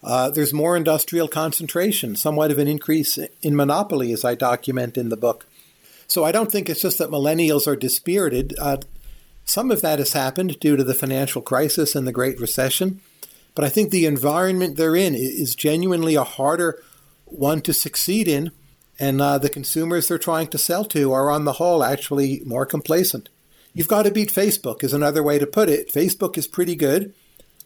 Uh, 0.04 0.30
there's 0.30 0.54
more 0.54 0.76
industrial 0.76 1.28
concentration, 1.28 2.16
somewhat 2.16 2.52
of 2.52 2.60
an 2.60 2.68
increase 2.68 3.18
in 3.42 3.56
monopoly, 3.56 4.12
as 4.12 4.26
I 4.26 4.36
document 4.36 4.98
in 4.98 5.10
the 5.10 5.18
book. 5.18 5.46
So 6.08 6.26
I 6.26 6.32
don't 6.32 6.52
think 6.52 6.70
it's 6.70 6.82
just 6.82 6.98
that 6.98 7.10
millennials 7.10 7.68
are 7.68 7.76
dispirited. 7.76 8.54
Uh, 8.60 8.78
some 9.46 9.72
of 9.72 9.82
that 9.82 10.00
has 10.00 10.14
happened 10.14 10.60
due 10.60 10.76
to 10.76 10.84
the 10.84 10.94
financial 10.94 11.42
crisis 11.42 11.96
and 11.96 12.06
the 12.06 12.12
Great 12.12 12.40
Recession, 12.40 13.02
but 13.56 13.64
I 13.64 13.70
think 13.70 13.92
the 13.92 14.06
environment 14.06 14.78
they're 14.78 14.96
in 14.96 15.16
is 15.16 15.56
genuinely 15.56 16.16
a 16.16 16.24
harder 16.24 16.82
one 17.26 17.62
to 17.62 17.74
succeed 17.74 18.28
in, 18.28 18.52
and 19.00 19.22
uh, 19.22 19.38
the 19.38 19.50
consumers 19.50 20.08
they're 20.08 20.18
trying 20.18 20.48
to 20.48 20.58
sell 20.58 20.86
to 20.86 21.12
are, 21.12 21.32
on 21.32 21.46
the 21.46 21.54
whole, 21.54 21.84
actually 21.84 22.42
more 22.46 22.66
complacent. 22.66 23.30
You've 23.74 23.88
got 23.88 24.04
to 24.04 24.12
beat 24.12 24.32
Facebook, 24.32 24.84
is 24.84 24.94
another 24.94 25.24
way 25.24 25.40
to 25.40 25.48
put 25.48 25.70
it. 25.70 25.92
Facebook 25.92 26.38
is 26.38 26.48
pretty 26.48 26.76
good. 26.76 27.14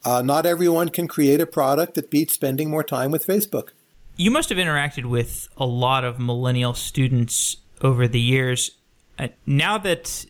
Uh, 0.08 0.22
not 0.22 0.46
everyone 0.46 0.88
can 0.88 1.06
create 1.06 1.42
a 1.42 1.46
product 1.46 1.96
that 1.96 2.10
beats 2.10 2.34
spending 2.34 2.70
more 2.70 2.82
time 2.82 3.12
with 3.12 3.28
Facebook. 3.28 3.72
You 4.16 4.32
must 4.32 4.48
have 4.48 4.58
interacted 4.58 5.04
with 5.04 5.50
a 5.58 5.66
lot 5.66 6.06
of 6.06 6.18
millennial 6.18 6.74
students 6.74 7.58
over 7.82 8.08
the 8.08 8.22
years. 8.22 8.72
Uh, 9.20 9.28
now 9.46 9.78
that 9.80 10.26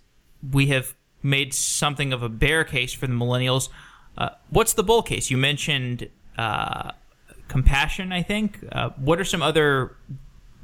we 0.51 0.65
have 0.67 0.95
made 1.21 1.53
something 1.53 2.11
of 2.11 2.23
a 2.23 2.27
bear 2.27 2.63
case 2.63 2.91
for 2.91 3.05
the 3.05 3.13
millennials, 3.13 3.69
uh, 4.17 4.29
what's 4.49 4.73
the 4.73 4.81
bull 4.81 5.03
case? 5.03 5.29
You 5.29 5.37
mentioned 5.37 6.09
uh, 6.39 6.93
compassion, 7.47 8.11
I 8.11 8.23
think. 8.23 8.65
Uh, 8.71 8.89
what 8.97 9.19
are 9.19 9.25
some 9.25 9.43
other 9.43 9.95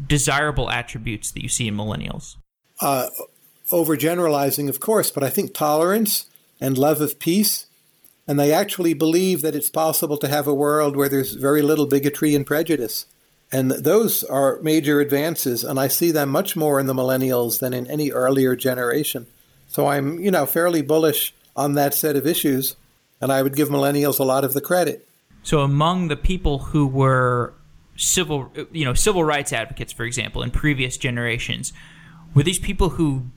desirable 0.07 0.71
attributes 0.71 1.29
that 1.33 1.43
you 1.43 1.49
see 1.49 1.67
in 1.67 1.75
millennials? 1.75 2.37
Uh, 2.81 3.09
overgeneralizing, 3.71 4.69
of 4.69 4.79
course, 4.79 5.11
but 5.11 5.23
I 5.23 5.29
think 5.29 5.53
tolerance 5.53 6.25
and 6.59 6.79
love 6.79 6.99
of 6.99 7.19
peace. 7.19 7.67
And 8.27 8.39
they 8.39 8.53
actually 8.53 8.93
believe 8.93 9.41
that 9.41 9.55
it's 9.55 9.69
possible 9.69 10.17
to 10.17 10.27
have 10.27 10.47
a 10.47 10.53
world 10.53 10.95
where 10.95 11.09
there's 11.09 11.33
very 11.33 11.61
little 11.61 11.85
bigotry 11.85 12.35
and 12.35 12.45
prejudice. 12.45 13.05
And 13.51 13.71
those 13.71 14.23
are 14.23 14.59
major 14.61 14.99
advances, 14.99 15.63
and 15.63 15.79
I 15.79 15.87
see 15.87 16.09
them 16.09 16.29
much 16.29 16.55
more 16.55 16.79
in 16.79 16.87
the 16.87 16.93
millennials 16.93 17.59
than 17.59 17.73
in 17.73 17.85
any 17.87 18.11
earlier 18.11 18.55
generation. 18.55 19.27
So 19.67 19.87
I'm, 19.87 20.19
you 20.19 20.31
know, 20.31 20.45
fairly 20.45 20.81
bullish 20.81 21.33
on 21.55 21.73
that 21.73 21.93
set 21.93 22.15
of 22.15 22.25
issues, 22.25 22.75
and 23.21 23.31
I 23.31 23.43
would 23.43 23.55
give 23.55 23.69
millennials 23.69 24.19
a 24.19 24.23
lot 24.23 24.43
of 24.43 24.53
the 24.53 24.61
credit. 24.61 25.07
So 25.43 25.59
among 25.59 26.07
the 26.07 26.15
people 26.15 26.59
who 26.59 26.87
were 26.87 27.53
civil, 27.95 28.51
you 28.71 28.85
know, 28.85 28.93
civil 28.93 29.23
rights 29.23 29.53
advocates, 29.53 29.93
for 29.93 30.05
example, 30.05 30.41
in 30.41 30.49
previous 30.49 30.97
generations, 30.97 31.73
were 32.33 32.43
these 32.43 32.59
people 32.59 32.89
who 32.89 33.27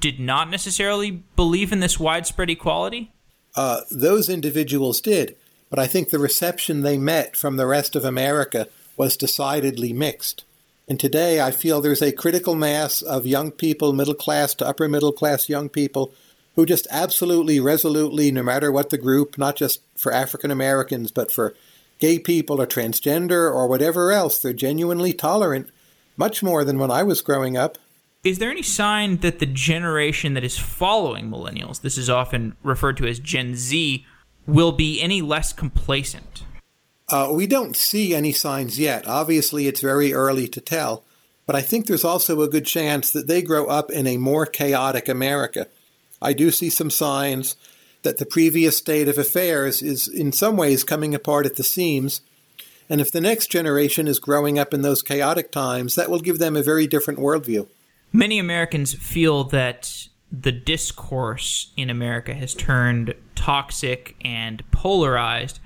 did 0.00 0.20
not 0.20 0.48
necessarily 0.48 1.10
believe 1.34 1.72
in 1.72 1.80
this 1.80 1.98
widespread 1.98 2.48
equality? 2.48 3.12
Uh, 3.56 3.80
those 3.90 4.28
individuals 4.28 5.00
did, 5.00 5.34
but 5.70 5.78
I 5.78 5.86
think 5.86 6.10
the 6.10 6.18
reception 6.18 6.82
they 6.82 6.98
met 6.98 7.36
from 7.36 7.56
the 7.56 7.66
rest 7.66 7.96
of 7.96 8.04
America 8.04 8.68
was 8.96 9.16
decidedly 9.16 9.92
mixed. 9.92 10.44
And 10.88 11.00
today 11.00 11.40
I 11.40 11.50
feel 11.50 11.80
there's 11.80 12.02
a 12.02 12.12
critical 12.12 12.54
mass 12.54 13.02
of 13.02 13.26
young 13.26 13.50
people, 13.50 13.92
middle 13.92 14.14
class 14.14 14.54
to 14.54 14.66
upper 14.66 14.88
middle 14.88 15.12
class 15.12 15.48
young 15.48 15.68
people, 15.68 16.12
who 16.54 16.64
just 16.64 16.86
absolutely, 16.90 17.58
resolutely, 17.58 18.30
no 18.30 18.42
matter 18.42 18.70
what 18.70 18.90
the 18.90 18.98
group, 18.98 19.36
not 19.36 19.56
just 19.56 19.80
for 19.96 20.12
African 20.12 20.50
Americans, 20.50 21.10
but 21.10 21.30
for 21.30 21.54
gay 21.98 22.18
people 22.18 22.60
or 22.60 22.66
transgender 22.66 23.50
or 23.52 23.66
whatever 23.66 24.12
else, 24.12 24.40
they're 24.40 24.52
genuinely 24.52 25.12
tolerant, 25.12 25.68
much 26.16 26.42
more 26.42 26.64
than 26.64 26.78
when 26.78 26.90
I 26.90 27.02
was 27.02 27.20
growing 27.20 27.56
up. 27.56 27.78
Is 28.24 28.38
there 28.38 28.50
any 28.50 28.62
sign 28.62 29.18
that 29.18 29.38
the 29.38 29.46
generation 29.46 30.34
that 30.34 30.44
is 30.44 30.58
following 30.58 31.30
millennials, 31.30 31.80
this 31.80 31.96
is 31.96 32.10
often 32.10 32.56
referred 32.62 32.96
to 32.96 33.06
as 33.06 33.18
Gen 33.20 33.54
Z, 33.54 34.04
will 34.46 34.72
be 34.72 35.00
any 35.00 35.22
less 35.22 35.52
complacent? 35.52 36.44
Uh, 37.08 37.30
we 37.32 37.46
don't 37.46 37.76
see 37.76 38.14
any 38.14 38.32
signs 38.32 38.80
yet. 38.80 39.06
Obviously, 39.06 39.68
it's 39.68 39.80
very 39.80 40.12
early 40.12 40.48
to 40.48 40.60
tell, 40.60 41.04
but 41.46 41.54
I 41.54 41.62
think 41.62 41.86
there's 41.86 42.04
also 42.04 42.42
a 42.42 42.48
good 42.48 42.66
chance 42.66 43.10
that 43.12 43.28
they 43.28 43.42
grow 43.42 43.66
up 43.66 43.92
in 43.92 44.08
a 44.08 44.16
more 44.16 44.44
chaotic 44.44 45.08
America. 45.08 45.68
I 46.20 46.32
do 46.32 46.50
see 46.50 46.70
some 46.70 46.90
signs 46.90 47.54
that 48.02 48.18
the 48.18 48.26
previous 48.26 48.76
state 48.76 49.08
of 49.08 49.18
affairs 49.18 49.82
is 49.82 50.08
in 50.08 50.32
some 50.32 50.56
ways 50.56 50.84
coming 50.84 51.14
apart 51.14 51.46
at 51.46 51.56
the 51.56 51.64
seams. 51.64 52.20
And 52.88 53.00
if 53.00 53.10
the 53.10 53.20
next 53.20 53.50
generation 53.50 54.08
is 54.08 54.18
growing 54.18 54.58
up 54.58 54.72
in 54.72 54.82
those 54.82 55.02
chaotic 55.02 55.50
times, 55.50 55.94
that 55.94 56.10
will 56.10 56.20
give 56.20 56.38
them 56.38 56.56
a 56.56 56.62
very 56.62 56.86
different 56.86 57.18
worldview. 57.18 57.68
Many 58.16 58.38
Americans 58.38 58.94
feel 58.94 59.44
that 59.44 60.08
the 60.32 60.52
discourse 60.52 61.72
in 61.76 61.90
America 61.90 62.34
has 62.34 62.54
turned 62.54 63.14
toxic 63.34 64.16
and 64.22 64.68
polarized 64.70 65.60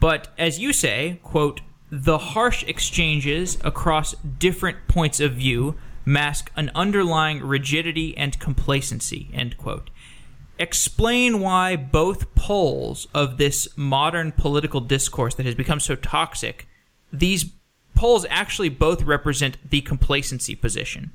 but 0.00 0.28
as 0.36 0.58
you 0.58 0.72
say, 0.72 1.20
quote, 1.22 1.60
the 1.90 2.18
harsh 2.18 2.62
exchanges 2.64 3.58
across 3.64 4.14
different 4.38 4.88
points 4.88 5.20
of 5.20 5.34
view 5.34 5.76
mask 6.04 6.52
an 6.56 6.70
underlying 6.74 7.42
rigidity 7.42 8.16
and 8.16 8.38
complacency, 8.38 9.30
end 9.32 9.56
quote. 9.56 9.90
Explain 10.58 11.40
why 11.40 11.76
both 11.76 12.34
poles 12.34 13.08
of 13.12 13.38
this 13.38 13.68
modern 13.76 14.32
political 14.32 14.80
discourse 14.80 15.34
that 15.34 15.46
has 15.46 15.54
become 15.54 15.80
so 15.80 15.96
toxic, 15.96 16.68
these 17.12 17.46
poles 17.94 18.24
actually 18.30 18.68
both 18.68 19.02
represent 19.02 19.58
the 19.68 19.80
complacency 19.80 20.54
position. 20.54 21.10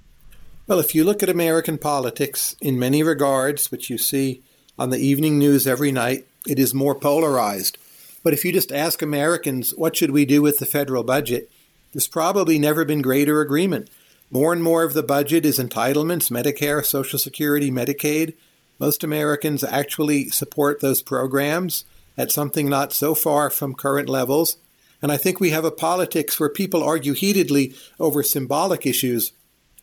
Well, 0.72 0.80
if 0.80 0.96
you 0.96 1.04
look 1.04 1.22
at 1.22 1.28
American 1.28 1.78
politics 1.78 2.56
in 2.62 2.80
many 2.80 3.04
regards, 3.04 3.72
which 3.72 3.90
you 3.90 3.98
see 3.98 4.42
on 4.80 4.90
the 4.90 5.06
evening 5.06 5.38
news 5.38 5.68
every 5.68 5.92
night, 5.92 6.26
it 6.48 6.60
is 6.60 6.74
more 6.74 6.96
polarized. 6.96 7.78
But 8.24 8.32
if 8.32 8.46
you 8.46 8.54
just 8.54 8.72
ask 8.72 9.02
Americans, 9.02 9.72
what 9.76 9.98
should 9.98 10.12
we 10.12 10.24
do 10.24 10.42
with 10.42 10.60
the 10.60 10.66
federal 10.66 11.04
budget? 11.04 11.52
There's 11.92 12.08
probably 12.08 12.58
never 12.58 12.86
been 12.86 13.02
greater 13.02 13.42
agreement. 13.42 13.90
More 14.30 14.54
and 14.54 14.64
more 14.64 14.84
of 14.84 14.94
the 14.94 15.04
budget 15.04 15.46
is 15.46 15.60
entitlements, 15.60 16.32
Medicare, 16.32 16.86
Social 16.86 17.20
Security, 17.20 17.70
Medicaid. 17.70 18.34
Most 18.80 19.04
Americans 19.04 19.66
actually 19.66 20.30
support 20.30 20.80
those 20.80 21.02
programs 21.02 21.84
at 22.18 22.32
something 22.32 22.70
not 22.70 22.94
so 22.94 23.14
far 23.14 23.50
from 23.50 23.76
current 23.76 24.08
levels. 24.08 24.56
And 25.02 25.12
I 25.12 25.18
think 25.18 25.42
we 25.42 25.50
have 25.50 25.66
a 25.66 25.70
politics 25.70 26.40
where 26.40 26.48
people 26.48 26.82
argue 26.82 27.12
heatedly 27.12 27.76
over 28.00 28.24
symbolic 28.24 28.86
issues, 28.86 29.34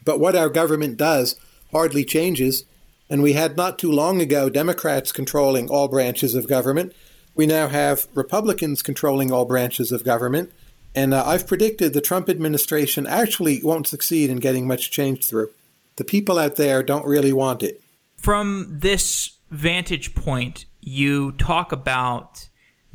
but 0.09 0.21
what 0.21 0.35
our 0.35 0.49
government 0.49 0.97
does 0.97 1.37
hardly 1.71 2.03
changes. 2.03 2.65
And 3.11 3.23
we 3.23 3.35
had 3.35 3.59
not 3.59 3.79
too 3.79 3.93
long 3.93 4.23
ago 4.23 4.49
Democrats 4.49 5.13
controlling 5.13 5.69
all 5.69 5.87
branches 5.87 6.35
of 6.35 6.49
government. 6.49 6.95
We 7.35 7.45
now 7.45 7.69
have 7.69 8.07
Republicans 8.15 8.81
controlling 8.81 9.31
all 9.31 9.45
branches 9.45 9.93
of 9.93 10.05
government. 10.05 10.51
And 10.95 11.13
uh, 11.13 11.25
I've 11.27 11.47
predicted 11.47 11.93
the 11.93 12.01
Trump 12.01 12.31
administration 12.31 13.07
actually 13.07 13.61
won't 13.63 13.87
succeed 13.87 14.31
in 14.31 14.39
getting 14.39 14.67
much 14.67 14.91
change 14.91 15.27
through. 15.27 15.51
The 15.97 16.05
people 16.05 16.39
out 16.39 16.57
there 16.57 16.83
don't 16.83 17.05
really 17.05 17.35
want 17.35 17.63
it. 17.63 17.83
From 18.17 18.79
this 18.81 19.37
vantage 19.51 20.15
point, 20.15 20.65
you 20.81 21.33
talk 21.33 21.71
about 21.71 22.49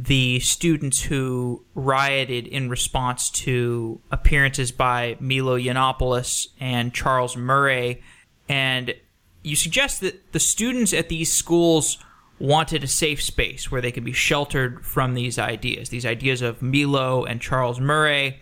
the 0.05 0.39
students 0.41 1.03
who 1.03 1.63
rioted 1.75 2.45
in 2.47 2.67
response 2.67 3.29
to 3.29 4.01
appearances 4.11 4.71
by 4.71 5.15
Milo 5.19 5.57
Yiannopoulos 5.57 6.47
and 6.59 6.93
Charles 6.93 7.37
Murray. 7.37 8.01
And 8.49 8.95
you 9.43 9.55
suggest 9.55 10.01
that 10.01 10.33
the 10.33 10.39
students 10.39 10.93
at 10.93 11.07
these 11.07 11.31
schools 11.31 11.99
wanted 12.37 12.83
a 12.83 12.87
safe 12.87 13.21
space 13.21 13.71
where 13.71 13.79
they 13.79 13.91
could 13.91 14.03
be 14.03 14.11
sheltered 14.11 14.85
from 14.85 15.13
these 15.13 15.39
ideas, 15.39 15.87
these 15.89 16.05
ideas 16.05 16.41
of 16.41 16.61
Milo 16.61 17.23
and 17.23 17.39
Charles 17.39 17.79
Murray. 17.79 18.41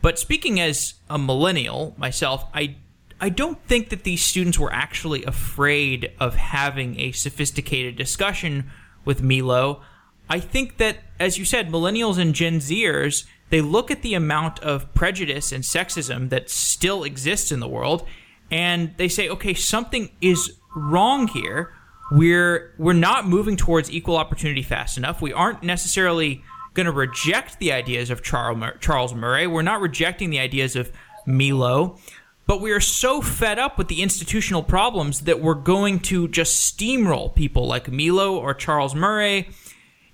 But 0.00 0.18
speaking 0.18 0.58
as 0.60 0.94
a 1.10 1.18
millennial 1.18 1.94
myself, 1.98 2.46
I 2.54 2.76
I 3.20 3.28
don't 3.30 3.62
think 3.66 3.88
that 3.88 4.04
these 4.04 4.22
students 4.22 4.58
were 4.58 4.72
actually 4.72 5.24
afraid 5.24 6.12
of 6.20 6.36
having 6.36 7.00
a 7.00 7.12
sophisticated 7.12 7.96
discussion 7.96 8.70
with 9.04 9.22
Milo. 9.22 9.82
I 10.28 10.40
think 10.40 10.78
that, 10.78 10.98
as 11.20 11.38
you 11.38 11.44
said, 11.44 11.68
millennials 11.68 12.18
and 12.18 12.34
Gen 12.34 12.58
Zers, 12.58 13.26
they 13.50 13.60
look 13.60 13.90
at 13.90 14.02
the 14.02 14.14
amount 14.14 14.58
of 14.60 14.92
prejudice 14.94 15.52
and 15.52 15.62
sexism 15.62 16.30
that 16.30 16.50
still 16.50 17.04
exists 17.04 17.52
in 17.52 17.60
the 17.60 17.68
world, 17.68 18.06
and 18.50 18.92
they 18.96 19.08
say, 19.08 19.28
okay, 19.28 19.54
something 19.54 20.10
is 20.20 20.52
wrong 20.74 21.28
here 21.28 21.72
we're 22.10 22.72
we're 22.78 22.92
not 22.92 23.26
moving 23.26 23.56
towards 23.56 23.90
equal 23.90 24.16
opportunity 24.16 24.62
fast 24.62 24.96
enough. 24.96 25.20
We 25.20 25.32
aren't 25.32 25.62
necessarily 25.62 26.42
going 26.74 26.86
to 26.86 26.92
reject 26.92 27.58
the 27.58 27.72
ideas 27.72 28.10
of 28.10 28.22
Charles 28.22 29.14
Murray. 29.14 29.46
We're 29.46 29.62
not 29.62 29.80
rejecting 29.80 30.30
the 30.30 30.38
ideas 30.38 30.76
of 30.76 30.92
Milo, 31.26 31.98
but 32.46 32.60
we 32.60 32.70
are 32.70 32.80
so 32.80 33.20
fed 33.22 33.58
up 33.58 33.78
with 33.78 33.88
the 33.88 34.02
institutional 34.02 34.62
problems 34.62 35.22
that 35.22 35.40
we're 35.40 35.54
going 35.54 36.00
to 36.00 36.28
just 36.28 36.78
steamroll 36.78 37.34
people 37.34 37.66
like 37.66 37.90
Milo 37.90 38.36
or 38.36 38.52
Charles 38.54 38.94
Murray, 38.94 39.48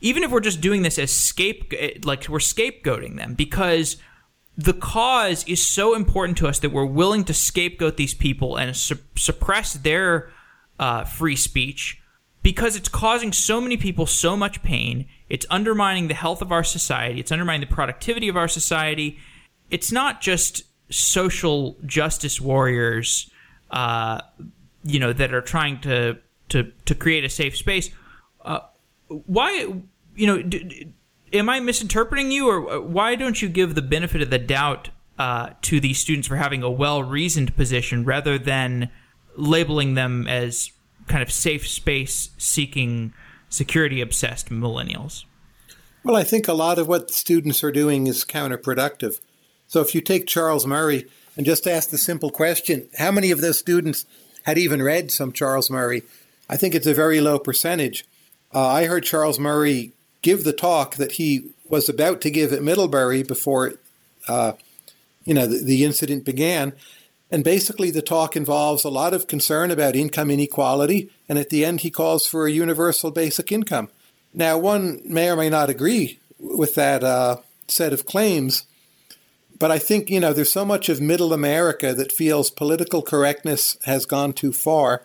even 0.02 0.22
if 0.22 0.30
we're 0.30 0.40
just 0.40 0.60
doing 0.60 0.82
this 0.82 0.98
as 0.98 1.10
scape 1.10 1.72
like 2.04 2.28
we're 2.28 2.38
scapegoating 2.38 3.16
them 3.16 3.34
because 3.34 3.96
the 4.58 4.74
cause 4.74 5.44
is 5.48 5.66
so 5.66 5.94
important 5.94 6.36
to 6.38 6.46
us 6.46 6.58
that 6.58 6.70
we're 6.70 6.84
willing 6.84 7.24
to 7.24 7.32
scapegoat 7.32 7.96
these 7.96 8.12
people 8.12 8.56
and 8.56 8.76
su- 8.76 8.98
suppress 9.16 9.72
their 9.72 10.30
uh, 10.78 11.04
free 11.04 11.36
speech 11.36 12.02
because 12.42 12.76
it's 12.76 12.88
causing 12.88 13.32
so 13.32 13.60
many 13.60 13.76
people 13.76 14.04
so 14.04 14.36
much 14.36 14.62
pain. 14.62 15.06
It's 15.28 15.46
undermining 15.48 16.08
the 16.08 16.14
health 16.14 16.42
of 16.42 16.52
our 16.52 16.64
society. 16.64 17.20
It's 17.20 17.32
undermining 17.32 17.66
the 17.66 17.74
productivity 17.74 18.28
of 18.28 18.36
our 18.36 18.48
society. 18.48 19.18
It's 19.70 19.90
not 19.90 20.20
just 20.20 20.64
social 20.90 21.76
justice 21.86 22.40
warriors, 22.40 23.30
uh, 23.70 24.20
you 24.84 24.98
know, 24.98 25.12
that 25.12 25.32
are 25.32 25.40
trying 25.40 25.80
to 25.82 26.18
to 26.50 26.70
to 26.84 26.94
create 26.94 27.24
a 27.24 27.30
safe 27.30 27.56
space. 27.56 27.90
Uh, 28.44 28.60
why, 29.08 29.72
you 30.14 30.26
know, 30.26 30.42
d- 30.42 30.92
am 31.32 31.48
I 31.48 31.60
misinterpreting 31.60 32.30
you, 32.30 32.48
or 32.48 32.70
uh, 32.70 32.80
why 32.80 33.14
don't 33.14 33.40
you 33.40 33.48
give 33.48 33.74
the 33.74 33.82
benefit 33.82 34.22
of 34.22 34.30
the 34.30 34.38
doubt 34.38 34.90
uh, 35.18 35.50
to 35.62 35.80
these 35.80 35.98
students 35.98 36.28
for 36.28 36.36
having 36.36 36.62
a 36.62 36.70
well 36.70 37.02
reasoned 37.02 37.56
position 37.56 38.04
rather 38.04 38.38
than 38.38 38.90
labeling 39.36 39.94
them 39.94 40.26
as 40.28 40.72
kind 41.06 41.22
of 41.22 41.32
safe 41.32 41.66
space 41.66 42.30
seeking, 42.38 43.12
security 43.48 44.00
obsessed 44.00 44.50
millennials? 44.50 45.24
Well, 46.04 46.16
I 46.16 46.24
think 46.24 46.48
a 46.48 46.52
lot 46.54 46.78
of 46.78 46.88
what 46.88 47.10
students 47.10 47.62
are 47.62 47.72
doing 47.72 48.06
is 48.06 48.24
counterproductive. 48.24 49.20
So 49.68 49.80
if 49.80 49.94
you 49.94 50.00
take 50.00 50.26
Charles 50.26 50.66
Murray 50.66 51.06
and 51.36 51.46
just 51.46 51.66
ask 51.66 51.90
the 51.90 51.98
simple 51.98 52.30
question, 52.30 52.88
how 52.98 53.12
many 53.12 53.30
of 53.30 53.40
those 53.40 53.58
students 53.58 54.04
had 54.42 54.58
even 54.58 54.82
read 54.82 55.10
some 55.10 55.32
Charles 55.32 55.70
Murray? 55.70 56.02
I 56.48 56.56
think 56.56 56.74
it's 56.74 56.86
a 56.86 56.94
very 56.94 57.20
low 57.20 57.38
percentage. 57.38 58.04
Uh, 58.52 58.66
I 58.66 58.84
heard 58.86 59.04
Charles 59.04 59.38
Murray 59.38 59.92
give 60.22 60.44
the 60.44 60.52
talk 60.52 60.96
that 60.96 61.12
he 61.12 61.50
was 61.68 61.88
about 61.88 62.20
to 62.22 62.30
give 62.30 62.52
at 62.52 62.62
Middlebury 62.62 63.22
before, 63.22 63.74
uh, 64.28 64.52
you 65.24 65.34
know, 65.34 65.46
the, 65.46 65.62
the 65.62 65.84
incident 65.84 66.24
began. 66.24 66.72
And 67.30 67.42
basically, 67.42 67.90
the 67.90 68.02
talk 68.02 68.36
involves 68.36 68.84
a 68.84 68.90
lot 68.90 69.14
of 69.14 69.26
concern 69.26 69.70
about 69.70 69.96
income 69.96 70.30
inequality. 70.30 71.10
And 71.28 71.38
at 71.38 71.48
the 71.48 71.64
end, 71.64 71.80
he 71.80 71.90
calls 71.90 72.26
for 72.26 72.46
a 72.46 72.52
universal 72.52 73.10
basic 73.10 73.50
income. 73.50 73.88
Now, 74.34 74.58
one 74.58 75.00
may 75.04 75.30
or 75.30 75.36
may 75.36 75.48
not 75.48 75.70
agree 75.70 76.18
with 76.38 76.74
that 76.74 77.02
uh, 77.02 77.36
set 77.68 77.92
of 77.92 78.06
claims, 78.06 78.64
but 79.58 79.70
I 79.70 79.78
think, 79.78 80.10
you 80.10 80.20
know, 80.20 80.32
there's 80.32 80.52
so 80.52 80.64
much 80.64 80.88
of 80.88 81.00
middle 81.00 81.32
America 81.32 81.94
that 81.94 82.12
feels 82.12 82.50
political 82.50 83.00
correctness 83.00 83.78
has 83.84 84.06
gone 84.06 84.32
too 84.32 84.52
far. 84.52 85.04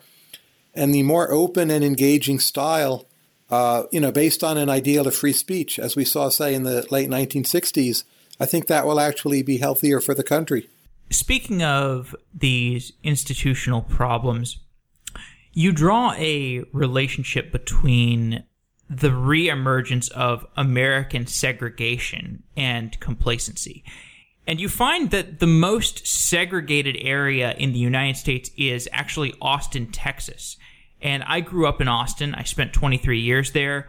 And 0.74 0.92
the 0.92 1.02
more 1.02 1.32
open 1.32 1.70
and 1.70 1.84
engaging 1.84 2.40
style, 2.40 3.06
uh, 3.50 3.84
you 3.90 4.00
know, 4.00 4.12
based 4.12 4.44
on 4.44 4.56
an 4.56 4.68
ideal 4.68 5.06
of 5.06 5.14
free 5.14 5.32
speech, 5.32 5.78
as 5.78 5.96
we 5.96 6.04
saw, 6.04 6.28
say, 6.28 6.54
in 6.54 6.64
the 6.64 6.86
late 6.90 7.08
1960s, 7.08 8.04
I 8.40 8.46
think 8.46 8.66
that 8.66 8.86
will 8.86 9.00
actually 9.00 9.42
be 9.42 9.58
healthier 9.58 10.00
for 10.00 10.14
the 10.14 10.22
country. 10.22 10.68
Speaking 11.10 11.62
of 11.62 12.14
these 12.34 12.92
institutional 13.02 13.80
problems, 13.80 14.58
you 15.52 15.72
draw 15.72 16.12
a 16.14 16.62
relationship 16.72 17.50
between 17.50 18.44
the 18.90 19.08
reemergence 19.08 20.10
of 20.12 20.46
American 20.56 21.26
segregation 21.26 22.42
and 22.56 22.98
complacency. 23.00 23.84
And 24.46 24.60
you 24.60 24.68
find 24.68 25.10
that 25.10 25.40
the 25.40 25.46
most 25.46 26.06
segregated 26.06 26.96
area 27.00 27.52
in 27.58 27.72
the 27.72 27.78
United 27.78 28.16
States 28.16 28.50
is 28.56 28.88
actually 28.92 29.34
Austin, 29.42 29.90
Texas. 29.92 30.56
And 31.00 31.22
I 31.24 31.40
grew 31.40 31.66
up 31.66 31.80
in 31.80 31.88
Austin. 31.88 32.34
I 32.34 32.42
spent 32.44 32.72
23 32.72 33.20
years 33.20 33.52
there. 33.52 33.88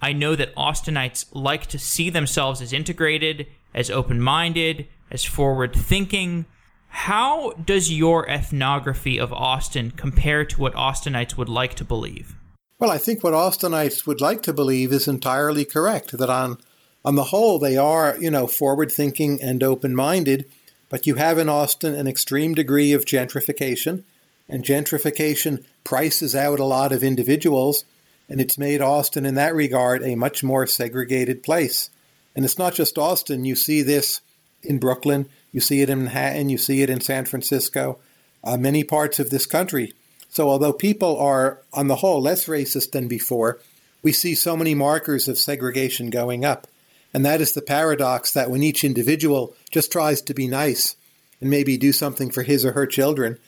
I 0.00 0.12
know 0.12 0.36
that 0.36 0.54
Austinites 0.54 1.26
like 1.32 1.66
to 1.66 1.78
see 1.78 2.10
themselves 2.10 2.60
as 2.60 2.72
integrated, 2.72 3.46
as 3.74 3.90
open 3.90 4.20
minded, 4.20 4.86
as 5.10 5.24
forward 5.24 5.74
thinking. 5.74 6.46
How 6.88 7.52
does 7.52 7.92
your 7.92 8.28
ethnography 8.28 9.18
of 9.18 9.32
Austin 9.32 9.90
compare 9.92 10.44
to 10.44 10.60
what 10.60 10.74
Austinites 10.74 11.36
would 11.36 11.48
like 11.48 11.74
to 11.74 11.84
believe? 11.84 12.36
Well, 12.78 12.90
I 12.90 12.98
think 12.98 13.24
what 13.24 13.34
Austinites 13.34 14.06
would 14.06 14.20
like 14.20 14.42
to 14.44 14.52
believe 14.52 14.92
is 14.92 15.08
entirely 15.08 15.64
correct 15.64 16.16
that 16.16 16.30
on 16.30 16.58
on 17.04 17.14
the 17.14 17.24
whole, 17.24 17.58
they 17.58 17.76
are, 17.76 18.16
you 18.18 18.30
know, 18.30 18.46
forward 18.46 18.90
thinking 18.90 19.40
and 19.40 19.62
open 19.62 19.94
minded, 19.94 20.44
but 20.88 21.06
you 21.06 21.14
have 21.14 21.38
in 21.38 21.48
Austin 21.48 21.94
an 21.94 22.08
extreme 22.08 22.54
degree 22.54 22.92
of 22.92 23.04
gentrification, 23.04 24.02
and 24.48 24.64
gentrification 24.64 25.64
prices 25.84 26.34
out 26.34 26.58
a 26.58 26.64
lot 26.64 26.92
of 26.92 27.02
individuals, 27.02 27.84
and 28.28 28.40
it's 28.40 28.58
made 28.58 28.80
Austin 28.80 29.26
in 29.26 29.34
that 29.34 29.54
regard 29.54 30.02
a 30.02 30.14
much 30.14 30.42
more 30.42 30.66
segregated 30.66 31.42
place. 31.42 31.90
And 32.34 32.44
it's 32.44 32.58
not 32.58 32.74
just 32.74 32.98
Austin, 32.98 33.44
you 33.44 33.56
see 33.56 33.82
this 33.82 34.20
in 34.62 34.78
Brooklyn, 34.78 35.28
you 35.52 35.60
see 35.60 35.82
it 35.82 35.90
in 35.90 36.04
Manhattan, 36.04 36.48
you 36.48 36.58
see 36.58 36.82
it 36.82 36.90
in 36.90 37.00
San 37.00 37.24
Francisco, 37.24 37.98
uh, 38.44 38.56
many 38.56 38.84
parts 38.84 39.18
of 39.18 39.30
this 39.30 39.46
country. 39.46 39.92
So, 40.28 40.48
although 40.48 40.72
people 40.72 41.18
are, 41.18 41.62
on 41.72 41.88
the 41.88 41.96
whole, 41.96 42.20
less 42.20 42.46
racist 42.46 42.92
than 42.92 43.08
before, 43.08 43.58
we 44.02 44.12
see 44.12 44.34
so 44.34 44.56
many 44.56 44.74
markers 44.74 45.26
of 45.26 45.38
segregation 45.38 46.10
going 46.10 46.44
up. 46.44 46.66
And 47.14 47.24
that 47.24 47.40
is 47.40 47.52
the 47.52 47.62
paradox 47.62 48.32
that 48.32 48.50
when 48.50 48.62
each 48.62 48.84
individual 48.84 49.54
just 49.70 49.90
tries 49.90 50.20
to 50.22 50.34
be 50.34 50.46
nice 50.46 50.96
and 51.40 51.48
maybe 51.48 51.76
do 51.76 51.92
something 51.92 52.30
for 52.30 52.42
his 52.42 52.64
or 52.64 52.72
her 52.72 52.86
children, 52.86 53.38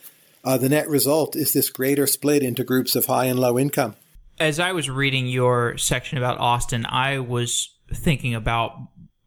uh, 0.43 0.57
the 0.57 0.69
net 0.69 0.87
result 0.89 1.35
is 1.35 1.53
this 1.53 1.69
greater 1.69 2.07
split 2.07 2.43
into 2.43 2.63
groups 2.63 2.95
of 2.95 3.05
high 3.05 3.25
and 3.25 3.39
low 3.39 3.57
income. 3.59 3.95
As 4.39 4.59
I 4.59 4.71
was 4.71 4.89
reading 4.89 5.27
your 5.27 5.77
section 5.77 6.17
about 6.17 6.39
Austin, 6.39 6.85
I 6.87 7.19
was 7.19 7.75
thinking 7.93 8.33
about 8.33 8.75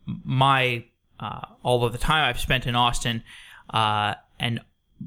my 0.07 0.85
uh, 1.21 1.41
all 1.63 1.85
of 1.85 1.93
the 1.93 1.99
time 1.99 2.29
I've 2.29 2.41
spent 2.41 2.67
in 2.67 2.75
Austin, 2.75 3.23
uh, 3.71 4.15
and 4.41 4.61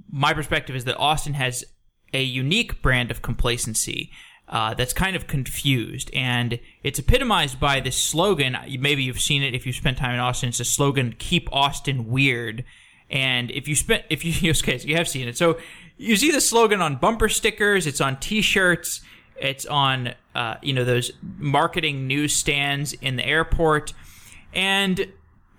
my 0.09 0.33
perspective 0.33 0.75
is 0.75 0.85
that 0.85 0.97
Austin 0.97 1.33
has 1.33 1.65
a 2.13 2.23
unique 2.23 2.81
brand 2.81 3.11
of 3.11 3.21
complacency 3.21 4.11
uh, 4.47 4.73
that's 4.73 4.93
kind 4.93 5.15
of 5.15 5.27
confused, 5.27 6.09
and 6.13 6.59
it's 6.83 6.99
epitomized 6.99 7.59
by 7.59 7.81
this 7.81 7.97
slogan. 7.97 8.57
Maybe 8.79 9.03
you've 9.03 9.19
seen 9.19 9.43
it 9.43 9.53
if 9.53 9.65
you 9.65 9.73
spent 9.73 9.97
time 9.97 10.13
in 10.13 10.19
Austin. 10.19 10.49
It's 10.49 10.61
a 10.61 10.65
slogan: 10.65 11.15
"Keep 11.19 11.49
Austin 11.51 12.07
weird." 12.07 12.63
And 13.09 13.51
if 13.51 13.67
you 13.67 13.75
spent, 13.75 14.03
if 14.09 14.23
you 14.23 14.51
okay, 14.51 14.77
so 14.77 14.87
you 14.87 14.95
have 14.95 15.09
seen 15.09 15.27
it. 15.27 15.37
So 15.37 15.57
you 15.97 16.15
see 16.15 16.31
the 16.31 16.41
slogan 16.41 16.81
on 16.81 16.95
bumper 16.95 17.29
stickers. 17.29 17.87
It's 17.87 18.01
on 18.01 18.19
T-shirts. 18.19 19.01
It's 19.35 19.65
on 19.65 20.13
uh, 20.35 20.55
you 20.61 20.73
know 20.73 20.83
those 20.83 21.11
marketing 21.37 22.07
newsstands 22.07 22.93
in 22.93 23.17
the 23.17 23.25
airport, 23.25 23.93
and 24.53 25.11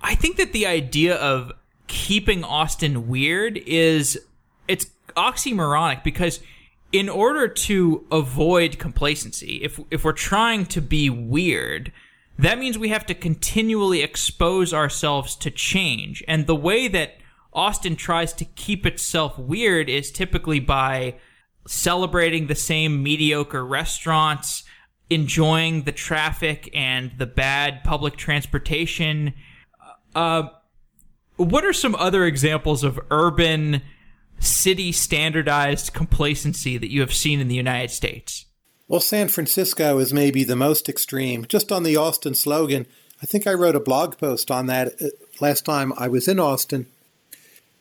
I 0.02 0.14
think 0.14 0.36
that 0.36 0.52
the 0.52 0.66
idea 0.66 1.16
of 1.16 1.52
keeping 1.86 2.44
Austin 2.44 3.08
weird 3.08 3.56
is 3.58 4.18
it's 4.66 4.86
oxymoronic 5.16 6.02
because 6.02 6.40
in 6.92 7.08
order 7.08 7.48
to 7.48 8.04
avoid 8.10 8.78
complacency, 8.78 9.60
if 9.62 9.80
if 9.90 10.04
we're 10.04 10.12
trying 10.12 10.66
to 10.66 10.80
be 10.80 11.10
weird, 11.10 11.92
that 12.38 12.58
means 12.58 12.78
we 12.78 12.88
have 12.88 13.06
to 13.06 13.14
continually 13.14 14.02
expose 14.02 14.72
ourselves 14.72 15.36
to 15.36 15.50
change. 15.50 16.24
And 16.26 16.46
the 16.46 16.56
way 16.56 16.88
that 16.88 17.16
Austin 17.58 17.96
tries 17.96 18.32
to 18.34 18.44
keep 18.44 18.86
itself 18.86 19.36
weird 19.36 19.88
is 19.88 20.12
typically 20.12 20.60
by 20.60 21.16
celebrating 21.66 22.46
the 22.46 22.54
same 22.54 23.02
mediocre 23.02 23.66
restaurants, 23.66 24.62
enjoying 25.10 25.82
the 25.82 25.90
traffic 25.90 26.70
and 26.72 27.10
the 27.18 27.26
bad 27.26 27.82
public 27.82 28.16
transportation. 28.16 29.34
Uh, 30.14 30.44
what 31.36 31.64
are 31.64 31.72
some 31.72 31.96
other 31.96 32.24
examples 32.24 32.84
of 32.84 33.00
urban 33.10 33.82
city 34.38 34.92
standardized 34.92 35.92
complacency 35.92 36.78
that 36.78 36.92
you 36.92 37.00
have 37.00 37.12
seen 37.12 37.40
in 37.40 37.48
the 37.48 37.56
United 37.56 37.90
States? 37.90 38.46
Well, 38.86 39.00
San 39.00 39.26
Francisco 39.26 39.98
is 39.98 40.14
maybe 40.14 40.44
the 40.44 40.54
most 40.54 40.88
extreme. 40.88 41.44
Just 41.48 41.72
on 41.72 41.82
the 41.82 41.96
Austin 41.96 42.36
slogan, 42.36 42.86
I 43.20 43.26
think 43.26 43.48
I 43.48 43.52
wrote 43.52 43.74
a 43.74 43.80
blog 43.80 44.16
post 44.16 44.48
on 44.48 44.66
that 44.66 44.94
uh, 45.02 45.08
last 45.40 45.64
time 45.64 45.92
I 45.98 46.06
was 46.06 46.28
in 46.28 46.38
Austin. 46.38 46.86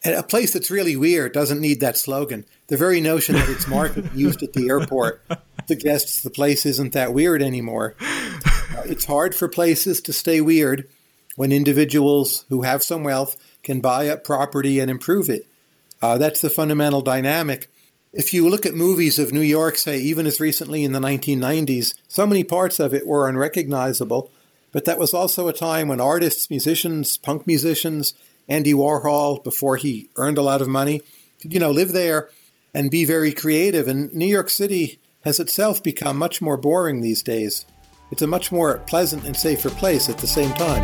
And 0.08 0.16
a 0.16 0.24
place 0.24 0.54
that's 0.54 0.72
really 0.72 0.96
weird 0.96 1.34
doesn't 1.34 1.60
need 1.60 1.82
that 1.82 1.98
slogan. 1.98 2.46
The 2.68 2.78
very 2.78 3.02
notion 3.02 3.36
that 3.36 3.50
it's 3.50 3.68
marketed 3.68 4.10
used 4.16 4.42
at 4.42 4.54
the 4.54 4.70
airport 4.70 5.22
suggests 5.68 6.22
the 6.22 6.30
place 6.30 6.66
isn't 6.66 6.94
that 6.94 7.14
weird 7.14 7.42
anymore. 7.42 7.94
Uh, 8.00 8.84
it's 8.86 9.04
hard 9.04 9.36
for 9.36 9.50
places 9.50 10.00
to 10.00 10.14
stay 10.14 10.40
weird 10.40 10.88
when 11.36 11.52
individuals 11.52 12.46
who 12.48 12.62
have 12.62 12.84
some 12.84 13.04
wealth 13.04 13.36
can 13.64 13.82
buy 13.82 14.08
up 14.08 14.24
property 14.24 14.80
and 14.80 14.90
improve 14.90 15.28
it. 15.30 15.46
Uh, 16.02 16.18
that's 16.18 16.40
the 16.40 16.50
fundamental 16.50 17.02
dynamic. 17.02 17.70
If 18.14 18.34
you 18.34 18.48
look 18.48 18.66
at 18.66 18.76
movies 18.76 19.20
of 19.20 19.34
New 19.34 19.42
York, 19.42 19.76
say, 19.76 20.00
even 20.00 20.26
as 20.26 20.40
recently 20.40 20.86
in 20.86 20.94
the 20.94 21.02
1990s, 21.02 21.94
so 22.08 22.26
many 22.26 22.46
parts 22.46 22.80
of 22.80 22.94
it 22.94 23.06
were 23.06 23.28
unrecognizable. 23.28 24.32
But 24.72 24.86
that 24.86 25.00
was 25.00 25.14
also 25.14 25.50
a 25.50 25.54
time 25.54 25.90
when 25.90 26.00
artists, 26.00 26.50
musicians, 26.50 27.18
punk 27.18 27.46
musicians, 27.46 28.14
Andy 28.48 28.74
Warhol, 28.74 29.44
before 29.44 29.76
he 29.76 30.10
earned 30.16 30.38
a 30.38 30.42
lot 30.42 30.62
of 30.62 30.68
money, 30.68 31.02
you 31.42 31.60
know, 31.60 31.72
live 31.72 31.92
there 31.92 32.30
and 32.74 32.90
be 32.90 33.04
very 33.04 33.34
creative. 33.34 33.88
And 33.88 34.14
New 34.14 34.26
York 34.26 34.50
City 34.50 35.00
has 35.22 35.40
itself 35.40 35.84
become 35.84 36.18
much 36.18 36.42
more 36.42 36.58
boring 36.58 37.02
these 37.02 37.22
days. 37.22 37.66
It's 38.12 38.22
a 38.22 38.28
much 38.28 38.52
more 38.52 38.78
pleasant 38.88 39.26
and 39.26 39.36
safer 39.36 39.70
place 39.70 40.08
at 40.10 40.18
the 40.18 40.28
same 40.28 40.54
time. 40.54 40.84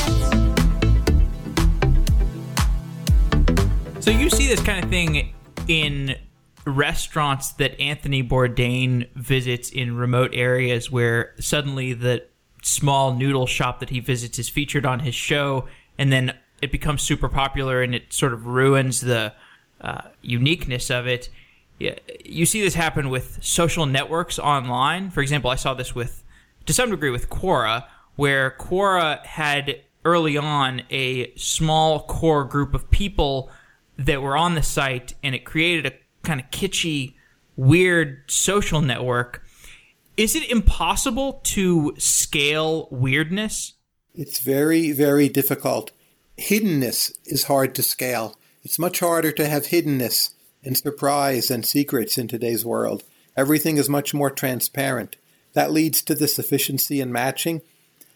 So 4.02 4.12
you 4.12 4.30
see 4.30 4.48
this 4.48 4.62
kind 4.62 4.84
of 4.84 4.90
thing 4.90 5.34
in 5.70 6.18
restaurants 6.66 7.54
that 7.54 7.80
Anthony 7.80 8.22
Bourdain 8.22 9.08
visits 9.16 9.70
in 9.70 9.96
remote 9.96 10.32
areas 10.34 10.92
where 10.92 11.34
suddenly 11.40 11.94
the 11.94 12.26
small 12.62 13.14
noodle 13.14 13.48
shop 13.48 13.80
that 13.80 13.90
he 13.90 14.02
visits 14.02 14.40
is 14.40 14.50
featured 14.50 14.86
on 14.86 15.00
his 15.00 15.16
show 15.16 15.68
and 15.98 16.12
then 16.12 16.34
it 16.64 16.72
becomes 16.72 17.02
super 17.02 17.28
popular 17.28 17.82
and 17.82 17.94
it 17.94 18.14
sort 18.14 18.32
of 18.32 18.48
ruins 18.48 19.02
the 19.02 19.34
uh, 19.82 20.02
uniqueness 20.22 20.90
of 20.90 21.06
it. 21.08 21.30
You 21.78 22.46
see 22.46 22.62
this 22.62 22.76
happen 22.76 23.10
with 23.10 23.40
social 23.44 23.86
networks 23.86 24.40
online. 24.40 25.10
For 25.10 25.22
example, 25.22 25.50
I 25.50 25.56
saw 25.56 25.74
this 25.74 25.94
with, 25.94 26.24
to 26.66 26.74
some 26.74 26.90
degree, 26.90 27.10
with 27.10 27.30
Quora, 27.30 27.84
where 28.16 28.56
Quora 28.58 29.26
had 29.26 29.82
early 30.06 30.38
on 30.38 30.84
a 30.90 31.34
small 31.36 32.04
core 32.04 32.46
group 32.46 32.74
of 32.74 32.90
people 32.92 33.50
that 33.98 34.22
were 34.22 34.38
on 34.38 34.56
the 34.56 34.64
site, 34.64 35.16
and 35.22 35.36
it 35.36 35.44
created 35.44 35.86
a 35.86 35.94
kind 36.26 36.40
of 36.40 36.50
kitschy, 36.50 37.16
weird 37.58 38.24
social 38.28 38.80
network. 38.80 39.44
Is 40.16 40.36
it 40.36 40.50
impossible 40.50 41.42
to 41.44 41.94
scale 41.98 42.88
weirdness? 42.90 43.74
It's 44.16 44.40
very, 44.40 44.92
very 44.92 45.28
difficult. 45.28 45.92
Hiddenness 46.44 47.14
is 47.26 47.46
hard 47.46 47.74
to 47.76 47.82
scale. 47.82 48.36
It's 48.64 48.78
much 48.78 49.00
harder 49.00 49.32
to 49.32 49.48
have 49.48 49.68
hiddenness 49.68 50.34
and 50.62 50.78
surprise 50.78 51.50
and 51.50 51.66
secrets 51.66 52.18
in 52.18 52.28
today's 52.28 52.66
world. 52.66 53.04
Everything 53.38 53.78
is 53.78 53.88
much 53.88 54.14
more 54.14 54.30
transparent. 54.30 55.16
That 55.54 55.72
leads 55.72 56.02
to 56.02 56.14
this 56.14 56.38
efficiency 56.38 57.00
and 57.00 57.14
matching, 57.14 57.62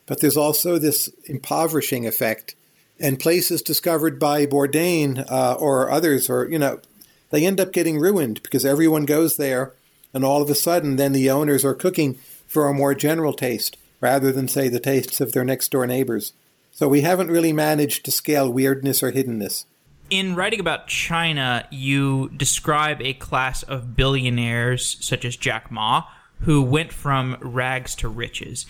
but 0.07 0.19
there's 0.19 0.35
also 0.35 0.77
this 0.77 1.09
impoverishing 1.23 2.05
effect. 2.05 2.55
And 2.99 3.17
places 3.17 3.61
discovered 3.61 4.19
by 4.19 4.45
Bourdain 4.45 5.25
uh, 5.31 5.53
or 5.53 5.89
others, 5.89 6.29
or, 6.29 6.49
you 6.49 6.59
know, 6.59 6.81
they 7.29 7.45
end 7.45 7.61
up 7.61 7.71
getting 7.71 7.97
ruined 7.97 8.43
because 8.43 8.65
everyone 8.65 9.05
goes 9.05 9.37
there, 9.37 9.73
and 10.13 10.25
all 10.25 10.41
of 10.41 10.49
a 10.49 10.55
sudden, 10.55 10.97
then 10.97 11.13
the 11.13 11.29
owners 11.29 11.63
are 11.63 11.73
cooking 11.73 12.15
for 12.45 12.67
a 12.67 12.73
more 12.73 12.93
general 12.93 13.31
taste 13.31 13.77
rather 14.01 14.33
than, 14.33 14.49
say, 14.49 14.67
the 14.67 14.81
tastes 14.81 15.21
of 15.21 15.31
their 15.31 15.45
next 15.45 15.71
door 15.71 15.87
neighbors. 15.87 16.33
So 16.77 16.87
we 16.87 17.01
haven't 17.01 17.31
really 17.31 17.53
managed 17.53 18.05
to 18.05 18.11
scale 18.11 18.53
weirdness 18.53 19.01
or 19.01 19.11
hiddenness. 19.11 19.65
In 20.11 20.35
writing 20.35 20.59
about 20.59 20.85
China, 20.85 21.67
you 21.71 22.29
describe 22.37 23.01
a 23.01 23.15
class 23.15 23.63
of 23.63 23.95
billionaires 23.95 24.95
such 24.99 25.25
as 25.25 25.35
Jack 25.35 25.71
Ma 25.71 26.03
who 26.41 26.61
went 26.61 26.93
from 26.93 27.35
rags 27.41 27.95
to 27.95 28.07
riches. 28.07 28.67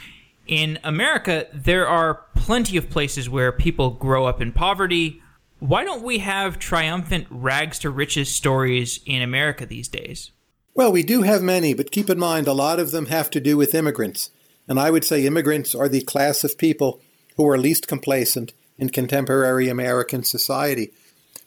In 0.47 0.80
America, 0.86 1.47
there 1.53 1.86
are 1.86 2.22
plenty 2.34 2.78
of 2.78 2.89
places 2.89 3.30
where 3.30 3.51
people 3.51 3.89
grow 3.89 4.26
up 4.26 4.41
in 4.41 4.53
poverty. 4.53 5.22
Why 5.60 5.84
don't 5.84 6.01
we 6.01 6.20
have 6.20 6.60
triumphant 6.60 7.28
rags 7.30 7.78
to 7.80 7.89
riches 7.89 8.34
stories 8.34 9.01
in 9.05 9.22
America 9.22 9.66
these 9.66 9.89
days? 9.89 10.32
Well, 10.74 10.93
we 10.93 11.03
do 11.03 11.24
have 11.24 11.41
many, 11.41 11.74
but 11.74 11.91
keep 11.91 12.10
in 12.10 12.20
mind 12.20 12.47
a 12.47 12.53
lot 12.53 12.80
of 12.80 12.91
them 12.91 13.08
have 13.08 13.30
to 13.32 13.41
do 13.41 13.58
with 13.58 13.76
immigrants. 13.76 14.32
And 14.66 14.80
I 14.80 14.91
would 14.91 15.03
say 15.03 15.26
immigrants 15.26 15.76
are 15.76 15.89
the 15.89 16.03
class 16.03 16.45
of 16.45 16.58
people 16.58 17.01
who 17.38 17.48
are 17.48 17.58
least 17.58 17.88
complacent 17.88 18.54
in 18.78 18.90
contemporary 18.90 19.70
American 19.70 20.24
society. 20.24 20.92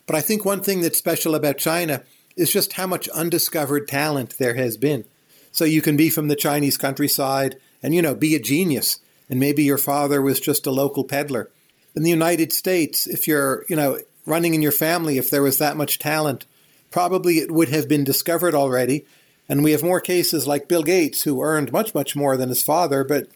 But 0.06 0.16
I 0.16 0.20
think 0.20 0.44
one 0.44 0.62
thing 0.62 0.80
that's 0.80 0.98
special 0.98 1.34
about 1.34 1.58
China 1.58 2.02
is 2.36 2.52
just 2.52 2.74
how 2.74 2.86
much 2.86 3.08
undiscovered 3.10 3.86
talent 3.86 4.38
there 4.38 4.54
has 4.54 4.76
been. 4.76 5.04
So 5.52 5.64
you 5.64 5.82
can 5.82 5.96
be 5.96 6.10
from 6.10 6.28
the 6.28 6.36
Chinese 6.36 6.76
countryside 6.76 7.56
and, 7.82 7.94
you 7.94 8.02
know, 8.02 8.14
be 8.14 8.34
a 8.34 8.40
genius. 8.40 9.00
And 9.28 9.38
maybe 9.38 9.62
your 9.62 9.78
father 9.78 10.22
was 10.22 10.40
just 10.40 10.66
a 10.66 10.70
local 10.70 11.04
peddler. 11.04 11.50
In 11.94 12.02
the 12.02 12.10
United 12.10 12.52
States, 12.52 13.06
if 13.06 13.26
you're, 13.28 13.64
you 13.68 13.76
know, 13.76 13.98
running 14.26 14.54
in 14.54 14.62
your 14.62 14.72
family, 14.72 15.18
if 15.18 15.30
there 15.30 15.42
was 15.42 15.58
that 15.58 15.76
much 15.76 15.98
talent, 15.98 16.46
probably 16.90 17.38
it 17.38 17.50
would 17.50 17.68
have 17.68 17.88
been 17.88 18.04
discovered 18.04 18.54
already. 18.54 19.04
And 19.48 19.64
we 19.64 19.72
have 19.72 19.82
more 19.82 20.00
cases 20.00 20.46
like 20.46 20.68
Bill 20.68 20.84
Gates, 20.84 21.24
who 21.24 21.42
earned 21.42 21.72
much, 21.72 21.94
much 21.94 22.14
more 22.14 22.36
than 22.36 22.48
his 22.48 22.62
father, 22.62 23.02
but 23.02 23.28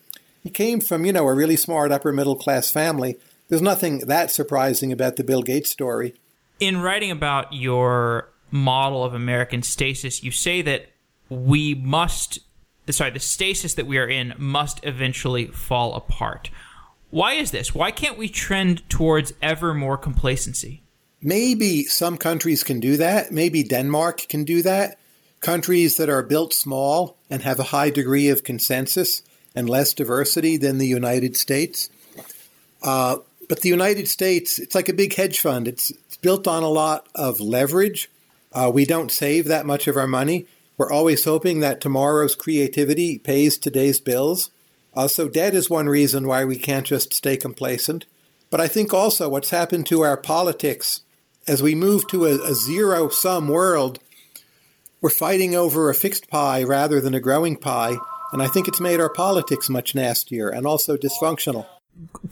he 0.44 0.50
came 0.50 0.80
from, 0.80 1.04
you 1.04 1.12
know, 1.12 1.26
a 1.26 1.34
really 1.34 1.56
smart 1.56 1.90
upper 1.90 2.12
middle 2.12 2.36
class 2.36 2.70
family. 2.70 3.18
There's 3.48 3.62
nothing 3.62 4.00
that 4.06 4.30
surprising 4.30 4.92
about 4.92 5.16
the 5.16 5.24
Bill 5.24 5.42
Gates 5.42 5.70
story. 5.70 6.14
In 6.60 6.80
writing 6.80 7.10
about 7.10 7.52
your 7.52 8.30
model 8.50 9.02
of 9.02 9.14
American 9.14 9.62
stasis, 9.62 10.22
you 10.22 10.30
say 10.30 10.62
that 10.62 10.86
we 11.28 11.74
must 11.74 12.38
sorry, 12.92 13.10
the 13.10 13.20
stasis 13.20 13.74
that 13.74 13.86
we 13.86 13.98
are 13.98 14.06
in 14.06 14.34
must 14.36 14.84
eventually 14.84 15.46
fall 15.46 15.94
apart. 15.94 16.50
Why 17.10 17.34
is 17.34 17.50
this? 17.50 17.74
Why 17.74 17.90
can't 17.90 18.18
we 18.18 18.28
trend 18.28 18.88
towards 18.90 19.32
ever 19.40 19.72
more 19.72 19.96
complacency? 19.96 20.82
Maybe 21.22 21.84
some 21.84 22.18
countries 22.18 22.62
can 22.62 22.80
do 22.80 22.98
that. 22.98 23.32
Maybe 23.32 23.62
Denmark 23.62 24.26
can 24.28 24.44
do 24.44 24.62
that. 24.62 24.98
Countries 25.40 25.96
that 25.96 26.10
are 26.10 26.22
built 26.22 26.52
small 26.52 27.16
and 27.30 27.42
have 27.42 27.58
a 27.58 27.64
high 27.64 27.90
degree 27.90 28.28
of 28.28 28.44
consensus 28.44 29.22
and 29.54 29.68
less 29.68 29.94
diversity 29.94 30.56
than 30.56 30.78
the 30.78 30.86
United 30.86 31.36
States. 31.36 31.88
Uh, 32.82 33.18
but 33.48 33.60
the 33.60 33.68
United 33.68 34.08
States, 34.08 34.58
it's 34.58 34.74
like 34.74 34.88
a 34.88 34.94
big 34.94 35.14
hedge 35.14 35.40
fund. 35.40 35.68
It's, 35.68 35.90
it's 35.90 36.16
built 36.16 36.46
on 36.46 36.62
a 36.62 36.68
lot 36.68 37.06
of 37.14 37.40
leverage. 37.40 38.10
Uh, 38.52 38.70
we 38.72 38.84
don't 38.84 39.10
save 39.10 39.46
that 39.46 39.66
much 39.66 39.86
of 39.86 39.96
our 39.96 40.06
money. 40.06 40.46
We're 40.76 40.92
always 40.92 41.24
hoping 41.24 41.60
that 41.60 41.80
tomorrow's 41.80 42.34
creativity 42.34 43.18
pays 43.18 43.58
today's 43.58 44.00
bills. 44.00 44.50
Uh, 44.94 45.08
so 45.08 45.28
debt 45.28 45.54
is 45.54 45.70
one 45.70 45.88
reason 45.88 46.26
why 46.26 46.44
we 46.44 46.56
can't 46.56 46.86
just 46.86 47.14
stay 47.14 47.36
complacent. 47.36 48.06
But 48.50 48.60
I 48.60 48.68
think 48.68 48.94
also 48.94 49.28
what's 49.28 49.50
happened 49.50 49.86
to 49.86 50.02
our 50.02 50.16
politics 50.16 51.02
as 51.46 51.62
we 51.62 51.74
move 51.74 52.06
to 52.08 52.26
a, 52.26 52.50
a 52.50 52.54
zero 52.54 53.08
sum 53.08 53.48
world, 53.48 53.98
we're 55.00 55.10
fighting 55.10 55.54
over 55.54 55.90
a 55.90 55.94
fixed 55.94 56.28
pie 56.28 56.62
rather 56.62 57.00
than 57.00 57.14
a 57.14 57.20
growing 57.20 57.56
pie. 57.56 57.96
And 58.34 58.42
I 58.42 58.48
think 58.48 58.66
it's 58.66 58.80
made 58.80 58.98
our 58.98 59.08
politics 59.08 59.70
much 59.70 59.94
nastier 59.94 60.48
and 60.48 60.66
also 60.66 60.96
dysfunctional. 60.96 61.66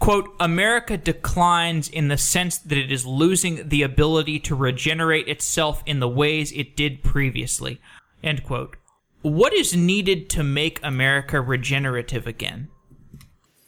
Quote, 0.00 0.34
America 0.40 0.96
declines 0.96 1.88
in 1.88 2.09
the 2.09 2.18
sense 2.18 2.59
that 2.59 2.76
it 2.76 2.90
is 2.90 3.07
losing 3.07 3.68
the 3.68 3.84
ability 3.84 4.40
to 4.40 4.57
regenerate 4.57 5.28
itself 5.28 5.80
in 5.86 6.00
the 6.00 6.09
ways 6.09 6.50
it 6.50 6.74
did 6.74 7.05
previously. 7.05 7.80
End 8.20 8.42
quote. 8.42 8.76
What 9.20 9.55
is 9.55 9.76
needed 9.76 10.28
to 10.30 10.42
make 10.42 10.80
America 10.82 11.40
regenerative 11.40 12.26
again? 12.26 12.66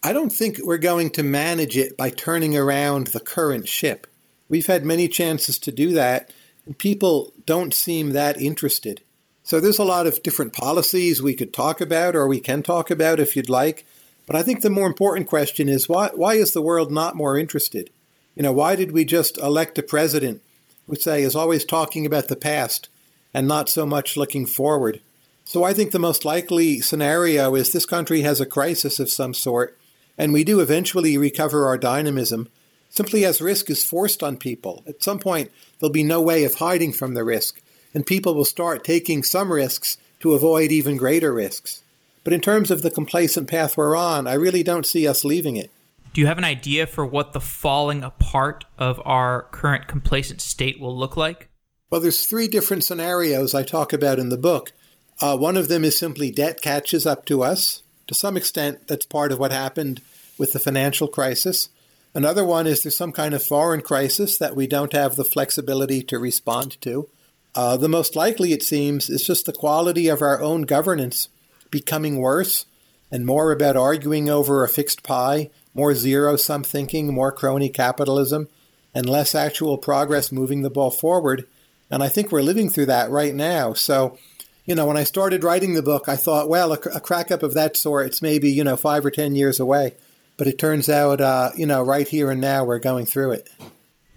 I 0.02 0.12
don't 0.12 0.32
think 0.32 0.58
we're 0.60 0.78
going 0.78 1.10
to 1.10 1.22
manage 1.22 1.76
it 1.76 1.96
by 1.96 2.10
turning 2.10 2.56
around 2.56 3.08
the 3.08 3.20
current 3.20 3.68
ship. 3.68 4.08
We've 4.48 4.66
had 4.66 4.84
many 4.84 5.06
chances 5.06 5.56
to 5.60 5.70
do 5.70 5.92
that, 5.92 6.32
and 6.66 6.76
people 6.76 7.32
don't 7.46 7.72
seem 7.72 8.10
that 8.10 8.40
interested. 8.40 9.03
So 9.44 9.60
there's 9.60 9.78
a 9.78 9.84
lot 9.84 10.06
of 10.06 10.22
different 10.22 10.52
policies 10.52 11.22
we 11.22 11.34
could 11.34 11.52
talk 11.52 11.80
about, 11.80 12.16
or 12.16 12.26
we 12.26 12.40
can 12.40 12.62
talk 12.62 12.90
about 12.90 13.20
if 13.20 13.36
you'd 13.36 13.50
like. 13.50 13.86
But 14.26 14.36
I 14.36 14.42
think 14.42 14.62
the 14.62 14.70
more 14.70 14.86
important 14.86 15.28
question 15.28 15.68
is 15.68 15.88
why, 15.88 16.10
why 16.14 16.34
is 16.34 16.52
the 16.52 16.62
world 16.62 16.90
not 16.90 17.14
more 17.14 17.38
interested? 17.38 17.90
You 18.34 18.42
know, 18.42 18.52
why 18.52 18.74
did 18.74 18.90
we 18.90 19.04
just 19.04 19.38
elect 19.38 19.78
a 19.78 19.82
president 19.82 20.42
who, 20.86 20.96
say, 20.96 21.22
is 21.22 21.36
always 21.36 21.64
talking 21.64 22.04
about 22.06 22.28
the 22.28 22.36
past 22.36 22.88
and 23.32 23.48
not 23.48 23.68
so 23.68 23.84
much 23.84 24.16
looking 24.16 24.46
forward. 24.46 25.00
So 25.44 25.64
I 25.64 25.74
think 25.74 25.90
the 25.90 25.98
most 25.98 26.24
likely 26.24 26.80
scenario 26.80 27.54
is 27.54 27.72
this 27.72 27.84
country 27.84 28.22
has 28.22 28.40
a 28.40 28.46
crisis 28.46 29.00
of 29.00 29.10
some 29.10 29.34
sort, 29.34 29.76
and 30.16 30.32
we 30.32 30.44
do 30.44 30.60
eventually 30.60 31.18
recover 31.18 31.66
our 31.66 31.76
dynamism 31.76 32.48
simply 32.88 33.24
as 33.24 33.40
risk 33.40 33.68
is 33.68 33.84
forced 33.84 34.22
on 34.22 34.36
people. 34.36 34.84
At 34.86 35.02
some 35.02 35.18
point, 35.18 35.50
there'll 35.78 35.92
be 35.92 36.04
no 36.04 36.22
way 36.22 36.44
of 36.44 36.54
hiding 36.54 36.92
from 36.92 37.14
the 37.14 37.24
risk, 37.24 37.60
and 37.94 38.04
people 38.04 38.34
will 38.34 38.44
start 38.44 38.84
taking 38.84 39.22
some 39.22 39.52
risks 39.52 39.96
to 40.20 40.34
avoid 40.34 40.72
even 40.72 40.96
greater 40.96 41.32
risks. 41.32 41.82
But 42.24 42.32
in 42.32 42.40
terms 42.40 42.70
of 42.70 42.82
the 42.82 42.90
complacent 42.90 43.48
path 43.48 43.76
we're 43.76 43.96
on, 43.96 44.26
I 44.26 44.34
really 44.34 44.62
don't 44.62 44.86
see 44.86 45.06
us 45.06 45.24
leaving 45.24 45.56
it. 45.56 45.70
Do 46.12 46.20
you 46.20 46.26
have 46.26 46.38
an 46.38 46.44
idea 46.44 46.86
for 46.86 47.04
what 47.04 47.32
the 47.32 47.40
falling 47.40 48.02
apart 48.02 48.64
of 48.78 49.00
our 49.04 49.42
current 49.50 49.88
complacent 49.88 50.40
state 50.40 50.80
will 50.80 50.96
look 50.96 51.16
like? 51.16 51.48
Well, 51.90 52.00
there's 52.00 52.26
three 52.26 52.48
different 52.48 52.84
scenarios 52.84 53.54
I 53.54 53.62
talk 53.62 53.92
about 53.92 54.18
in 54.18 54.28
the 54.28 54.36
book. 54.36 54.72
Uh, 55.20 55.36
one 55.36 55.56
of 55.56 55.68
them 55.68 55.84
is 55.84 55.98
simply 55.98 56.30
debt 56.30 56.60
catches 56.60 57.06
up 57.06 57.24
to 57.26 57.42
us. 57.42 57.82
To 58.06 58.14
some 58.14 58.36
extent, 58.36 58.86
that's 58.88 59.06
part 59.06 59.32
of 59.32 59.38
what 59.38 59.52
happened 59.52 60.00
with 60.38 60.52
the 60.52 60.58
financial 60.58 61.08
crisis. 61.08 61.68
Another 62.14 62.44
one 62.44 62.66
is 62.66 62.82
there's 62.82 62.96
some 62.96 63.12
kind 63.12 63.34
of 63.34 63.42
foreign 63.42 63.80
crisis 63.80 64.38
that 64.38 64.56
we 64.56 64.66
don't 64.66 64.92
have 64.92 65.16
the 65.16 65.24
flexibility 65.24 66.02
to 66.04 66.18
respond 66.18 66.80
to. 66.82 67.08
Uh, 67.54 67.76
the 67.76 67.88
most 67.88 68.16
likely, 68.16 68.52
it 68.52 68.62
seems, 68.62 69.08
is 69.08 69.24
just 69.24 69.46
the 69.46 69.52
quality 69.52 70.08
of 70.08 70.22
our 70.22 70.40
own 70.40 70.62
governance 70.62 71.28
becoming 71.70 72.18
worse 72.18 72.66
and 73.12 73.24
more 73.24 73.52
about 73.52 73.76
arguing 73.76 74.28
over 74.28 74.64
a 74.64 74.68
fixed 74.68 75.02
pie, 75.02 75.50
more 75.72 75.94
zero 75.94 76.36
sum 76.36 76.64
thinking, 76.64 77.12
more 77.12 77.30
crony 77.30 77.68
capitalism, 77.68 78.48
and 78.92 79.08
less 79.08 79.34
actual 79.34 79.78
progress 79.78 80.32
moving 80.32 80.62
the 80.62 80.70
ball 80.70 80.90
forward. 80.90 81.46
And 81.90 82.02
I 82.02 82.08
think 82.08 82.32
we're 82.32 82.42
living 82.42 82.70
through 82.70 82.86
that 82.86 83.10
right 83.10 83.34
now. 83.34 83.72
So, 83.72 84.18
you 84.64 84.74
know, 84.74 84.86
when 84.86 84.96
I 84.96 85.04
started 85.04 85.44
writing 85.44 85.74
the 85.74 85.82
book, 85.82 86.08
I 86.08 86.16
thought, 86.16 86.48
well, 86.48 86.72
a, 86.72 86.78
a 86.94 87.00
crack 87.00 87.30
up 87.30 87.42
of 87.42 87.54
that 87.54 87.76
sort, 87.76 88.06
it's 88.06 88.22
maybe, 88.22 88.50
you 88.50 88.64
know, 88.64 88.76
five 88.76 89.04
or 89.04 89.10
10 89.10 89.36
years 89.36 89.60
away. 89.60 89.94
But 90.36 90.48
it 90.48 90.58
turns 90.58 90.88
out, 90.88 91.20
uh, 91.20 91.50
you 91.56 91.66
know, 91.66 91.82
right 91.82 92.08
here 92.08 92.30
and 92.30 92.40
now, 92.40 92.64
we're 92.64 92.80
going 92.80 93.06
through 93.06 93.32
it. 93.32 93.48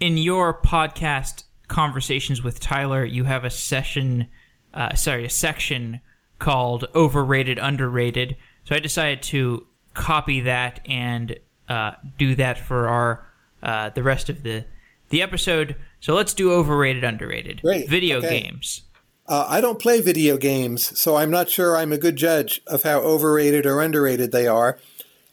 In 0.00 0.16
your 0.16 0.60
podcast 0.60 1.44
conversations 1.68 2.42
with 2.42 2.60
Tyler, 2.60 3.04
you 3.04 3.24
have 3.24 3.44
a 3.44 3.50
session, 3.50 4.26
uh, 4.74 4.94
sorry, 4.94 5.24
a 5.24 5.30
section 5.30 6.00
called 6.38 6.86
Overrated, 6.94 7.58
Underrated. 7.58 8.36
So 8.64 8.74
I 8.74 8.80
decided 8.80 9.22
to 9.24 9.66
copy 9.94 10.40
that 10.40 10.80
and 10.86 11.38
uh, 11.68 11.92
do 12.16 12.34
that 12.34 12.58
for 12.58 12.88
our 12.88 13.26
uh, 13.62 13.90
the 13.90 14.02
rest 14.02 14.28
of 14.28 14.42
the 14.42 14.64
the 15.10 15.22
episode. 15.22 15.76
So 16.00 16.14
let's 16.14 16.34
do 16.34 16.52
overrated, 16.52 17.04
underrated. 17.04 17.62
Great. 17.62 17.88
Video 17.88 18.18
okay. 18.18 18.40
games. 18.40 18.82
Uh, 19.26 19.46
I 19.48 19.60
don't 19.60 19.78
play 19.78 20.00
video 20.00 20.38
games, 20.38 20.98
so 20.98 21.16
I'm 21.16 21.30
not 21.30 21.50
sure 21.50 21.76
I'm 21.76 21.92
a 21.92 21.98
good 21.98 22.16
judge 22.16 22.62
of 22.66 22.82
how 22.82 23.00
overrated 23.00 23.66
or 23.66 23.80
underrated 23.80 24.32
they 24.32 24.46
are. 24.46 24.78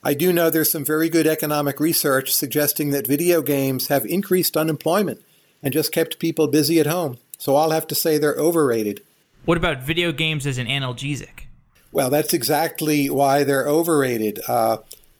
I 0.03 0.13
do 0.13 0.33
know 0.33 0.49
there's 0.49 0.71
some 0.71 0.83
very 0.83 1.09
good 1.09 1.25
economic 1.25 1.79
research 1.79 2.33
suggesting 2.33 2.91
that 2.91 3.07
video 3.07 3.41
games 3.41 3.88
have 3.88 4.05
increased 4.05 4.57
unemployment 4.57 5.23
and 5.66 5.74
just 5.74 5.91
kept 5.91 6.20
people 6.20 6.47
busy 6.47 6.80
at 6.80 6.86
home. 6.86 7.18
So 7.39 7.55
I'll 7.55 7.72
have 7.72 7.88
to 7.88 7.95
say 7.95 8.18
they're 8.18 8.36
overrated. 8.36 9.01
What 9.43 9.57
about 9.57 9.82
video 9.82 10.11
games 10.11 10.45
as 10.47 10.59
an 10.59 10.68
analgesic? 10.68 11.47
Well, 11.91 12.09
that's 12.09 12.34
exactly 12.34 13.09
why 13.09 13.43
they're 13.43 13.68
overrated. 13.68 14.39
Uh, 14.47 14.78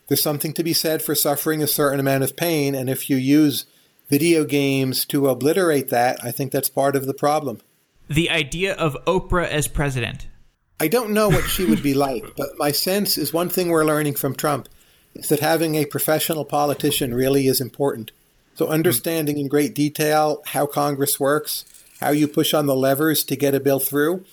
there's 0.08 0.22
something 0.22 0.54
to 0.54 0.64
be 0.64 0.74
said 0.74 1.02
for 1.02 1.16
suffering 1.16 1.64
a 1.64 1.68
certain 1.68 2.00
amount 2.00 2.24
of 2.24 2.38
pain, 2.38 2.76
and 2.76 2.90
if 2.90 3.10
you 3.10 3.18
use 3.18 3.66
video 4.08 4.46
games 4.46 5.04
to 5.06 5.28
obliterate 5.30 5.90
that, 5.90 6.24
I 6.24 6.32
think 6.32 6.52
that's 6.52 6.70
part 6.70 6.96
of 6.96 7.08
the 7.08 7.14
problem. 7.14 7.60
The 8.08 8.30
idea 8.30 8.76
of 8.76 8.96
Oprah 9.08 9.48
as 9.48 9.68
president. 9.68 10.28
I 10.80 10.88
don't 10.88 11.12
know 11.12 11.30
what 11.30 11.46
she 11.46 11.66
would 11.66 11.82
be 11.82 11.94
like, 12.08 12.36
but 12.38 12.58
my 12.58 12.72
sense 12.72 13.18
is 13.18 13.34
one 13.34 13.50
thing 13.50 13.70
we're 13.70 13.86
learning 13.86 14.16
from 14.16 14.36
Trump 14.36 14.70
is 15.16 15.30
that 15.30 15.40
having 15.40 15.76
a 15.76 15.86
professional 15.86 16.46
politician 16.46 17.14
really 17.14 17.48
is 17.48 17.60
important. 17.60 18.12
So, 18.56 18.68
understanding 18.68 19.38
in 19.38 19.50
great 19.50 19.76
detail 19.76 20.42
how 20.46 20.66
Congress 20.66 21.20
works, 21.20 21.66
how 22.00 22.12
you 22.12 22.28
push 22.28 22.54
on 22.54 22.68
the 22.68 22.76
levers 22.76 23.26
to 23.26 23.36
get 23.36 23.54
a 23.54 23.60
bill 23.60 23.80
through, 23.80 24.24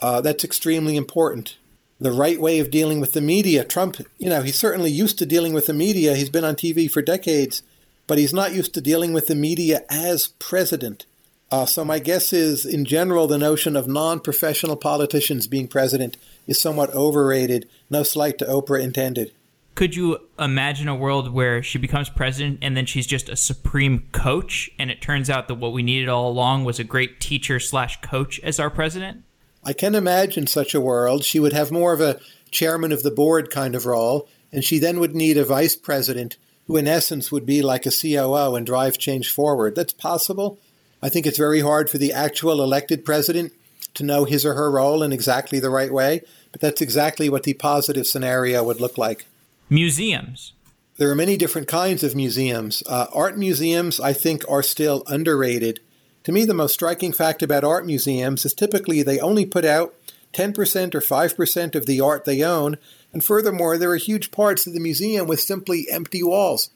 uh, 0.00 0.20
that's 0.20 0.44
extremely 0.44 0.96
important. 0.96 1.56
The 2.00 2.12
right 2.12 2.40
way 2.40 2.58
of 2.58 2.72
dealing 2.72 3.00
with 3.00 3.12
the 3.12 3.20
media, 3.20 3.64
Trump, 3.64 3.98
you 4.18 4.28
know, 4.28 4.42
he's 4.42 4.58
certainly 4.58 4.90
used 4.90 5.18
to 5.18 5.26
dealing 5.26 5.54
with 5.54 5.66
the 5.66 5.72
media. 5.72 6.16
He's 6.16 6.28
been 6.28 6.44
on 6.44 6.56
TV 6.56 6.90
for 6.90 7.00
decades, 7.02 7.62
but 8.08 8.18
he's 8.18 8.34
not 8.34 8.52
used 8.52 8.74
to 8.74 8.80
dealing 8.80 9.12
with 9.12 9.28
the 9.28 9.36
media 9.36 9.82
as 9.88 10.28
president. 10.40 11.06
Uh, 11.48 11.66
so, 11.66 11.84
my 11.84 12.00
guess 12.00 12.32
is, 12.32 12.66
in 12.66 12.84
general, 12.84 13.28
the 13.28 13.38
notion 13.38 13.76
of 13.76 13.86
non 13.86 14.18
professional 14.18 14.76
politicians 14.76 15.46
being 15.46 15.68
president 15.68 16.16
is 16.48 16.60
somewhat 16.60 16.92
overrated. 16.92 17.68
No 17.88 18.02
slight 18.02 18.38
to 18.38 18.44
Oprah 18.44 18.82
intended 18.82 19.30
could 19.76 19.94
you 19.94 20.18
imagine 20.38 20.88
a 20.88 20.94
world 20.96 21.30
where 21.30 21.62
she 21.62 21.76
becomes 21.76 22.08
president 22.08 22.58
and 22.62 22.74
then 22.74 22.86
she's 22.86 23.06
just 23.06 23.28
a 23.28 23.36
supreme 23.36 24.08
coach 24.10 24.70
and 24.78 24.90
it 24.90 25.02
turns 25.02 25.28
out 25.28 25.48
that 25.48 25.56
what 25.56 25.74
we 25.74 25.82
needed 25.82 26.08
all 26.08 26.28
along 26.30 26.64
was 26.64 26.78
a 26.78 26.84
great 26.84 27.20
teacher 27.20 27.60
slash 27.60 28.00
coach 28.00 28.40
as 28.40 28.58
our 28.58 28.70
president? 28.70 29.22
I 29.62 29.74
can 29.74 29.94
imagine 29.94 30.46
such 30.46 30.74
a 30.74 30.80
world. 30.80 31.24
She 31.24 31.38
would 31.38 31.52
have 31.52 31.70
more 31.70 31.92
of 31.92 32.00
a 32.00 32.18
chairman 32.50 32.90
of 32.90 33.02
the 33.02 33.10
board 33.10 33.50
kind 33.50 33.74
of 33.74 33.84
role 33.84 34.26
and 34.50 34.64
she 34.64 34.78
then 34.78 34.98
would 34.98 35.14
need 35.14 35.36
a 35.36 35.44
vice 35.44 35.76
president 35.76 36.38
who 36.66 36.78
in 36.78 36.88
essence 36.88 37.30
would 37.30 37.44
be 37.44 37.60
like 37.60 37.84
a 37.84 37.90
COO 37.90 38.54
and 38.54 38.64
drive 38.64 38.96
change 38.96 39.30
forward. 39.30 39.74
That's 39.74 39.92
possible. 39.92 40.58
I 41.02 41.10
think 41.10 41.26
it's 41.26 41.38
very 41.38 41.60
hard 41.60 41.90
for 41.90 41.98
the 41.98 42.14
actual 42.14 42.62
elected 42.62 43.04
president 43.04 43.52
to 43.92 44.04
know 44.04 44.24
his 44.24 44.46
or 44.46 44.54
her 44.54 44.70
role 44.70 45.02
in 45.02 45.12
exactly 45.12 45.60
the 45.60 45.70
right 45.70 45.92
way 45.92 46.22
but 46.52 46.60
that's 46.62 46.80
exactly 46.80 47.28
what 47.28 47.42
the 47.42 47.52
positive 47.54 48.06
scenario 48.06 48.64
would 48.64 48.80
look 48.80 48.96
like 48.96 49.26
Museums. 49.68 50.52
There 50.96 51.10
are 51.10 51.16
many 51.16 51.36
different 51.36 51.66
kinds 51.66 52.04
of 52.04 52.14
museums. 52.14 52.84
Uh, 52.86 53.06
art 53.12 53.36
museums, 53.36 53.98
I 53.98 54.12
think, 54.12 54.44
are 54.48 54.62
still 54.62 55.02
underrated. 55.08 55.80
To 56.22 56.32
me, 56.32 56.44
the 56.44 56.54
most 56.54 56.74
striking 56.74 57.12
fact 57.12 57.42
about 57.42 57.64
art 57.64 57.84
museums 57.84 58.44
is 58.44 58.54
typically 58.54 59.02
they 59.02 59.18
only 59.18 59.44
put 59.44 59.64
out 59.64 59.94
10% 60.32 60.94
or 60.94 61.00
5% 61.00 61.74
of 61.74 61.86
the 61.86 62.00
art 62.00 62.24
they 62.24 62.42
own, 62.42 62.76
and 63.12 63.24
furthermore, 63.24 63.76
there 63.76 63.90
are 63.90 63.96
huge 63.96 64.30
parts 64.30 64.66
of 64.66 64.72
the 64.72 64.80
museum 64.80 65.26
with 65.26 65.40
simply 65.40 65.86
empty 65.90 66.22
walls. 66.22 66.70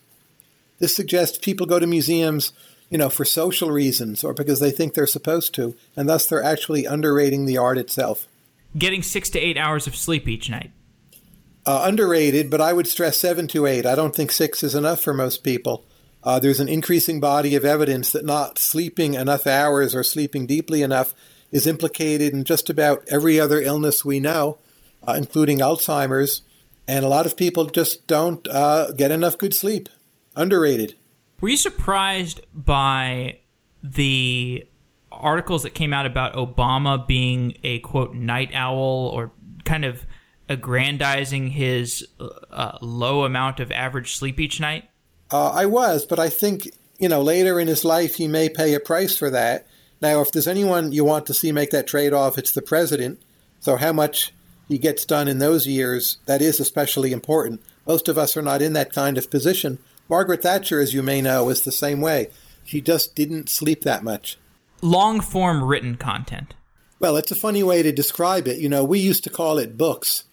This 0.81 0.97
suggests 0.97 1.39
people 1.39 1.67
go 1.67 1.79
to 1.79 1.87
museums, 1.87 2.53
you 2.89 2.99
know, 2.99 3.09
for 3.09 3.25
social 3.25 3.71
reasons 3.71 4.25
or 4.25 4.35
because 4.35 4.59
they 4.59 4.71
think 4.71 4.95
they're 4.95 5.07
supposed 5.07 5.55
to, 5.55 5.77
and 5.95 6.09
thus 6.09 6.27
they're 6.27 6.43
actually 6.43 6.87
underrating 6.87 7.47
the 7.47 7.59
art 7.59 7.79
itself. 7.79 8.27
Getting 8.77 9.03
six 9.03 9.31
to 9.31 9.39
eight 9.39 9.59
hours 9.59 9.87
of 9.87 9.95
sleep 9.95 10.27
each 10.27 10.51
night. 10.51 10.73
Uh, 11.67 11.83
underrated, 11.85 12.51
but 12.51 12.61
I 12.61 12.73
would 12.73 12.87
stress 12.87 13.19
seven 13.19 13.47
to 13.49 13.67
eight. 13.67 13.85
I 13.85 13.95
don't 13.95 14.15
think 14.15 14.33
six 14.33 14.63
is 14.63 14.75
enough 14.75 15.01
for 15.01 15.13
most 15.13 15.45
people. 15.45 15.85
Uh, 16.23 16.39
there's 16.39 16.61
an 16.61 16.69
increasing 16.69 17.21
body 17.21 17.55
of 17.55 17.65
evidence 17.65 18.13
that 18.13 18.25
not 18.25 18.59
sleeping 18.59 19.15
enough 19.15 19.47
hours 19.47 19.95
or 19.95 20.03
sleeping 20.03 20.47
deeply 20.47 20.83
enough 20.83 21.15
is 21.51 21.67
implicated 21.67 22.33
in 22.33 22.45
just 22.45 22.71
about 22.71 23.05
every 23.09 23.41
other 23.41 23.61
illness 23.61 24.05
we 24.05 24.21
know, 24.21 24.59
uh, 25.07 25.13
including 25.13 25.59
Alzheimer's. 25.59 26.43
And 26.87 27.05
a 27.05 27.09
lot 27.09 27.27
of 27.27 27.37
people 27.37 27.67
just 27.67 28.07
don't 28.07 28.47
uh, 28.49 28.93
get 28.93 29.11
enough 29.11 29.39
good 29.39 29.55
sleep. 29.55 29.89
Underrated. 30.37 30.95
Were 31.41 31.49
you 31.49 31.57
surprised 31.57 32.41
by 32.53 33.39
the 33.83 34.67
articles 35.11 35.63
that 35.63 35.75
came 35.75 35.93
out 35.93 36.07
about 36.07 36.35
Obama 36.35 37.07
being 37.07 37.57
a 37.63 37.81
quote 37.81 38.15
night 38.15 38.51
owl 38.55 39.11
or 39.13 39.33
kind 39.65 39.85
of 39.85 40.05
aggrandizing 40.51 41.47
his 41.49 42.07
uh, 42.19 42.77
low 42.83 43.25
amount 43.25 43.61
of 43.61 43.73
average 43.73 44.15
sleep 44.17 44.39
each 44.39 44.61
night? 44.61 44.91
Uh, 45.31 45.51
I 45.51 45.65
was, 45.65 46.05
but 46.05 46.19
I 46.19 46.29
think, 46.29 46.69
you 46.99 47.09
know, 47.09 47.23
later 47.23 47.59
in 47.59 47.69
his 47.69 47.85
life, 47.85 48.17
he 48.17 48.27
may 48.27 48.49
pay 48.49 48.75
a 48.75 48.81
price 48.81 49.17
for 49.17 49.31
that. 49.31 49.67
Now, 50.03 50.21
if 50.21 50.33
there's 50.33 50.49
anyone 50.49 50.93
you 50.93 51.05
want 51.05 51.27
to 51.27 51.35
see 51.35 51.53
make 51.53 51.71
that 51.71 51.87
trade 51.87 52.13
off, 52.13 52.37
it's 52.37 52.53
the 52.53 52.63
president. 52.63 53.23
So, 53.61 53.77
how 53.77 53.93
much 53.93 54.35
he 54.69 54.77
gets 54.77 55.05
done 55.05 55.29
in 55.29 55.39
those 55.39 55.67
years, 55.67 56.19
that 56.27 56.43
is 56.43 56.59
especially 56.61 57.13
important. 57.13 57.63
Most 57.87 58.09
of 58.09 58.19
us 58.19 58.37
are 58.37 58.43
not 58.43 58.63
in 58.63 58.73
that 58.73 58.93
kind 58.93 59.19
of 59.19 59.31
position. 59.31 59.79
Margaret 60.09 60.43
Thatcher, 60.43 60.81
as 60.81 60.95
you 60.95 61.03
may 61.03 61.21
know, 61.21 61.49
is 61.49 61.63
the 61.63 61.73
same 61.73 62.01
way. 62.01 62.29
She 62.65 62.81
just 62.81 63.15
didn't 63.15 63.49
sleep 63.49 63.83
that 63.83 64.03
much. 64.03 64.39
Long 64.83 65.21
form 65.21 65.63
written 65.63 65.97
content. 65.97 66.55
Well, 66.99 67.17
it's 67.17 67.31
a 67.31 67.37
funny 67.37 67.63
way 67.63 67.83
to 67.83 67.93
describe 67.93 68.47
it. 68.47 68.59
You 68.59 68.69
know, 68.69 68.85
we 68.85 68.99
used 68.99 69.25
to 69.25 69.31
call 69.31 69.59
it 69.59 69.79
books. 69.79 70.25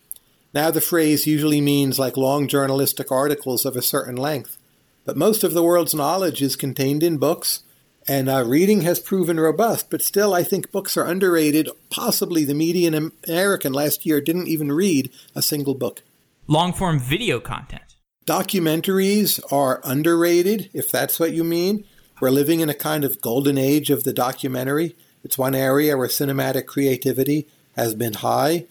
Now, 0.53 0.71
the 0.71 0.81
phrase 0.81 1.27
usually 1.27 1.61
means 1.61 1.99
like 1.99 2.17
long 2.17 2.47
journalistic 2.47 3.11
articles 3.11 3.65
of 3.65 3.75
a 3.75 3.81
certain 3.81 4.15
length, 4.15 4.57
but 5.05 5.17
most 5.17 5.43
of 5.43 5.53
the 5.53 5.63
world's 5.63 5.93
knowledge 5.93 6.41
is 6.41 6.55
contained 6.55 7.03
in 7.03 7.17
books, 7.17 7.63
and 8.07 8.29
uh, 8.29 8.43
reading 8.45 8.81
has 8.81 8.99
proven 8.99 9.39
robust. 9.39 9.89
But 9.89 10.01
still, 10.01 10.33
I 10.33 10.43
think 10.43 10.71
books 10.71 10.95
are 10.97 11.05
underrated. 11.05 11.69
Possibly 11.89 12.45
the 12.45 12.53
median 12.53 13.11
American 13.27 13.73
last 13.73 14.05
year 14.05 14.21
didn't 14.21 14.47
even 14.47 14.71
read 14.71 15.11
a 15.35 15.41
single 15.41 15.75
book. 15.75 16.03
Long 16.47 16.71
form 16.73 16.99
video 16.99 17.39
content. 17.39 17.83
Documentaries 18.25 19.39
are 19.51 19.81
underrated, 19.83 20.69
if 20.73 20.91
that's 20.91 21.19
what 21.19 21.33
you 21.33 21.43
mean. 21.43 21.85
We're 22.19 22.29
living 22.29 22.61
in 22.61 22.69
a 22.69 22.73
kind 22.73 23.03
of 23.03 23.21
golden 23.21 23.57
age 23.57 23.89
of 23.89 24.03
the 24.03 24.13
documentary. 24.13 24.95
It's 25.23 25.37
one 25.37 25.55
area 25.55 25.95
where 25.97 26.07
cinematic 26.07 26.65
creativity 26.65 27.47
has 27.75 27.93
been 27.95 28.13
high. 28.13 28.65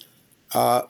Uh, 0.52 0.82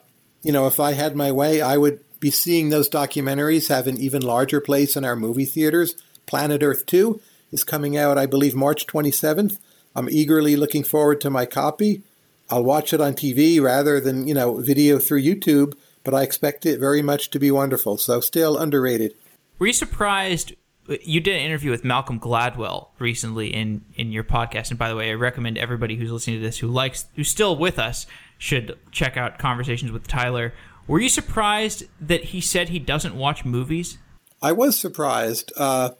you 0.43 0.51
know, 0.51 0.67
if 0.67 0.79
I 0.79 0.93
had 0.93 1.15
my 1.15 1.31
way, 1.31 1.61
I 1.61 1.77
would 1.77 1.99
be 2.19 2.31
seeing 2.31 2.69
those 2.69 2.89
documentaries 2.89 3.69
have 3.69 3.87
an 3.87 3.97
even 3.97 4.21
larger 4.21 4.59
place 4.61 4.95
in 4.95 5.05
our 5.05 5.15
movie 5.15 5.45
theaters. 5.45 5.95
Planet 6.25 6.63
Earth 6.63 6.85
2 6.85 7.21
is 7.51 7.63
coming 7.63 7.97
out, 7.97 8.17
I 8.17 8.25
believe, 8.25 8.55
March 8.55 8.87
27th. 8.87 9.57
I'm 9.95 10.09
eagerly 10.09 10.55
looking 10.55 10.83
forward 10.83 11.21
to 11.21 11.29
my 11.29 11.45
copy. 11.45 12.03
I'll 12.49 12.63
watch 12.63 12.93
it 12.93 13.01
on 13.01 13.13
TV 13.13 13.61
rather 13.61 13.99
than, 13.99 14.27
you 14.27 14.33
know, 14.33 14.57
video 14.57 14.99
through 14.99 15.23
YouTube, 15.23 15.73
but 16.03 16.13
I 16.13 16.23
expect 16.23 16.65
it 16.65 16.79
very 16.79 17.01
much 17.01 17.29
to 17.31 17.39
be 17.39 17.51
wonderful. 17.51 17.97
So 17.97 18.19
still 18.19 18.57
underrated. 18.57 19.13
Were 19.59 19.67
you 19.67 19.73
surprised 19.73 20.53
you 21.01 21.19
did 21.19 21.35
an 21.35 21.41
interview 21.41 21.71
with 21.71 21.83
Malcolm 21.83 22.19
Gladwell 22.19 22.87
recently 22.99 23.53
in 23.53 23.83
in 23.95 24.11
your 24.11 24.23
podcast 24.23 24.69
and 24.69 24.79
by 24.79 24.89
the 24.89 24.95
way, 24.95 25.09
I 25.09 25.15
recommend 25.15 25.57
everybody 25.57 25.95
who's 25.95 26.11
listening 26.11 26.37
to 26.37 26.45
this 26.45 26.59
who 26.59 26.67
likes 26.67 27.07
who's 27.15 27.29
still 27.29 27.57
with 27.57 27.77
us 27.77 28.05
should 28.37 28.77
check 28.91 29.17
out 29.17 29.39
Conversations 29.39 29.91
with 29.91 30.07
Tyler. 30.07 30.53
Were 30.87 30.99
you 30.99 31.09
surprised 31.09 31.83
that 31.99 32.25
he 32.25 32.41
said 32.41 32.69
he 32.69 32.79
doesn't 32.79 33.15
watch 33.15 33.45
movies? 33.45 33.97
I 34.41 34.51
was 34.51 34.79
surprised, 34.79 35.51
uh, 35.57 35.91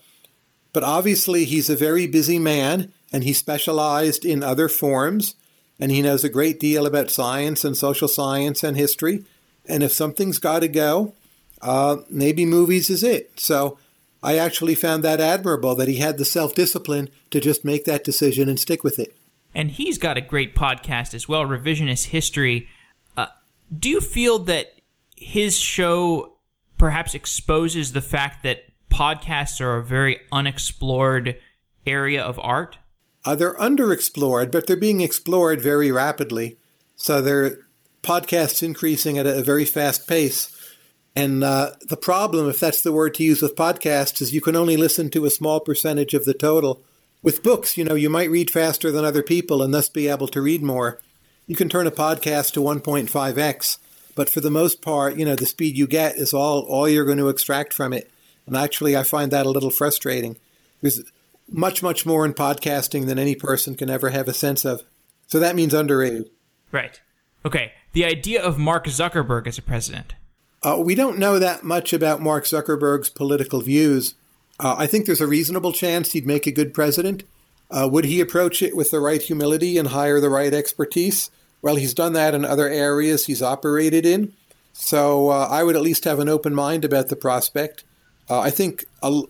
but 0.71 0.83
obviously 0.83 1.45
he's 1.45 1.69
a 1.69 1.75
very 1.75 2.07
busy 2.07 2.39
man 2.39 2.93
and 3.11 3.23
he 3.23 3.33
specialized 3.33 4.23
in 4.25 4.43
other 4.43 4.69
forms 4.69 5.35
and 5.79 5.91
he 5.91 6.01
knows 6.01 6.23
a 6.23 6.29
great 6.29 6.59
deal 6.59 6.85
about 6.85 7.11
science 7.11 7.63
and 7.65 7.75
social 7.75 8.07
science 8.07 8.63
and 8.63 8.77
history. 8.77 9.23
And 9.67 9.83
if 9.83 9.91
something's 9.91 10.39
got 10.39 10.59
to 10.59 10.67
go, 10.67 11.13
uh, 11.61 11.97
maybe 12.09 12.45
movies 12.45 12.89
is 12.89 13.03
it. 13.03 13.39
So 13.39 13.77
I 14.23 14.37
actually 14.37 14.75
found 14.75 15.03
that 15.03 15.19
admirable 15.19 15.75
that 15.75 15.87
he 15.87 15.97
had 15.97 16.17
the 16.17 16.25
self 16.25 16.55
discipline 16.55 17.09
to 17.31 17.39
just 17.39 17.65
make 17.65 17.85
that 17.85 18.03
decision 18.03 18.47
and 18.47 18.59
stick 18.59 18.83
with 18.83 18.99
it 18.99 19.15
and 19.53 19.71
he's 19.71 19.97
got 19.97 20.17
a 20.17 20.21
great 20.21 20.55
podcast 20.55 21.13
as 21.13 21.27
well, 21.27 21.43
Revisionist 21.43 22.07
History. 22.07 22.67
Uh, 23.15 23.27
do 23.77 23.89
you 23.89 24.01
feel 24.01 24.39
that 24.39 24.73
his 25.15 25.57
show 25.57 26.33
perhaps 26.77 27.15
exposes 27.15 27.93
the 27.93 28.01
fact 28.01 28.43
that 28.43 28.65
podcasts 28.89 29.59
are 29.61 29.77
a 29.77 29.83
very 29.83 30.19
unexplored 30.31 31.37
area 31.85 32.21
of 32.21 32.39
art? 32.39 32.77
Uh, 33.25 33.35
they're 33.35 33.55
underexplored, 33.55 34.51
but 34.51 34.67
they're 34.67 34.77
being 34.77 35.01
explored 35.01 35.59
very 35.59 35.91
rapidly. 35.91 36.57
So 36.95 37.21
they're 37.21 37.59
podcasts 38.01 38.63
increasing 38.63 39.17
at 39.17 39.27
a, 39.27 39.43
very 39.43 39.65
fast 39.65 40.07
pace. 40.07 40.53
And 41.15 41.43
uh, 41.43 41.71
the 41.89 41.97
problem, 41.97 42.47
if 42.47 42.59
that's 42.59 42.81
the 42.81 42.91
word 42.91 43.15
to 43.15 43.23
use 43.23 43.41
with 43.41 43.55
podcasts, 43.55 44.21
is 44.21 44.33
you 44.33 44.41
can 44.41 44.55
only 44.55 44.77
listen 44.77 45.09
to 45.09 45.25
a 45.25 45.29
small 45.29 45.59
percentage 45.59 46.13
of 46.13 46.25
the 46.25 46.33
total. 46.33 46.83
With 47.27 47.43
books, 47.43 47.77
you 47.77 47.83
know, 47.83 47.95
you 47.95 48.09
might 48.09 48.29
read 48.29 48.49
faster 48.49 48.89
than 48.89 49.03
other 49.03 49.21
people 49.21 49.61
and 49.61 49.73
thus 49.73 49.89
be 49.89 50.07
able 50.07 50.29
to 50.29 50.41
read 50.41 50.63
more. 50.63 51.01
You 51.45 51.57
can 51.57 51.67
turn 51.67 51.85
a 51.85 51.91
podcast 51.91 52.53
to 52.53 52.61
1.5x, 52.61 53.79
but 54.15 54.29
for 54.29 54.39
the 54.39 54.49
most 54.49 54.81
part, 54.81 55.17
you 55.17 55.25
know, 55.25 55.35
the 55.35 55.45
speed 55.45 55.75
you 55.77 55.87
get 55.87 56.15
is 56.15 56.33
all, 56.33 56.61
all 56.61 56.87
you're 56.87 57.03
going 57.03 57.17
to 57.17 57.27
extract 57.27 57.73
from 57.73 57.91
it. 57.91 58.09
And 58.45 58.55
actually, 58.55 58.95
I 58.95 59.03
find 59.03 59.29
that 59.33 59.45
a 59.45 59.49
little 59.49 59.71
frustrating. 59.71 60.37
There's 60.79 61.03
much, 61.51 61.83
much 61.83 62.05
more 62.05 62.23
in 62.23 62.33
podcasting 62.33 63.07
than 63.07 63.19
any 63.19 63.35
person 63.35 63.75
can 63.75 63.89
ever 63.89 64.11
have 64.11 64.29
a 64.29 64.33
sense 64.33 64.63
of. 64.63 64.83
So 65.25 65.37
that 65.37 65.57
means 65.57 65.73
underrated. 65.73 66.29
Right. 66.71 66.97
Okay. 67.43 67.73
the 67.91 68.05
idea 68.05 68.41
of 68.41 68.57
Mark 68.57 68.85
Zuckerberg 68.85 69.47
as 69.47 69.57
a 69.57 69.61
president? 69.61 70.15
Uh, 70.63 70.77
we 70.79 70.95
don't 70.95 71.19
know 71.19 71.39
that 71.39 71.65
much 71.65 71.91
about 71.91 72.21
Mark 72.21 72.45
Zuckerberg's 72.45 73.09
political 73.09 73.59
views. 73.59 74.15
Uh, 74.59 74.75
I 74.77 74.87
think 74.87 75.05
there's 75.05 75.21
a 75.21 75.27
reasonable 75.27 75.71
chance 75.71 76.11
he'd 76.11 76.25
make 76.25 76.47
a 76.47 76.51
good 76.51 76.73
president. 76.73 77.23
Uh, 77.69 77.87
would 77.91 78.05
he 78.05 78.21
approach 78.21 78.61
it 78.61 78.75
with 78.75 78.91
the 78.91 78.99
right 78.99 79.21
humility 79.21 79.77
and 79.77 79.89
hire 79.89 80.19
the 80.19 80.29
right 80.29 80.53
expertise? 80.53 81.29
Well, 81.61 81.75
he's 81.75 81.93
done 81.93 82.13
that 82.13 82.33
in 82.33 82.45
other 82.45 82.67
areas 82.67 83.25
he's 83.25 83.41
operated 83.41 84.05
in. 84.05 84.33
So 84.73 85.29
uh, 85.29 85.47
I 85.49 85.63
would 85.63 85.75
at 85.75 85.81
least 85.81 86.05
have 86.05 86.19
an 86.19 86.29
open 86.29 86.53
mind 86.53 86.85
about 86.85 87.09
the 87.09 87.15
prospect. 87.15 87.83
Uh, 88.29 88.39
I 88.39 88.49
think 88.49 88.85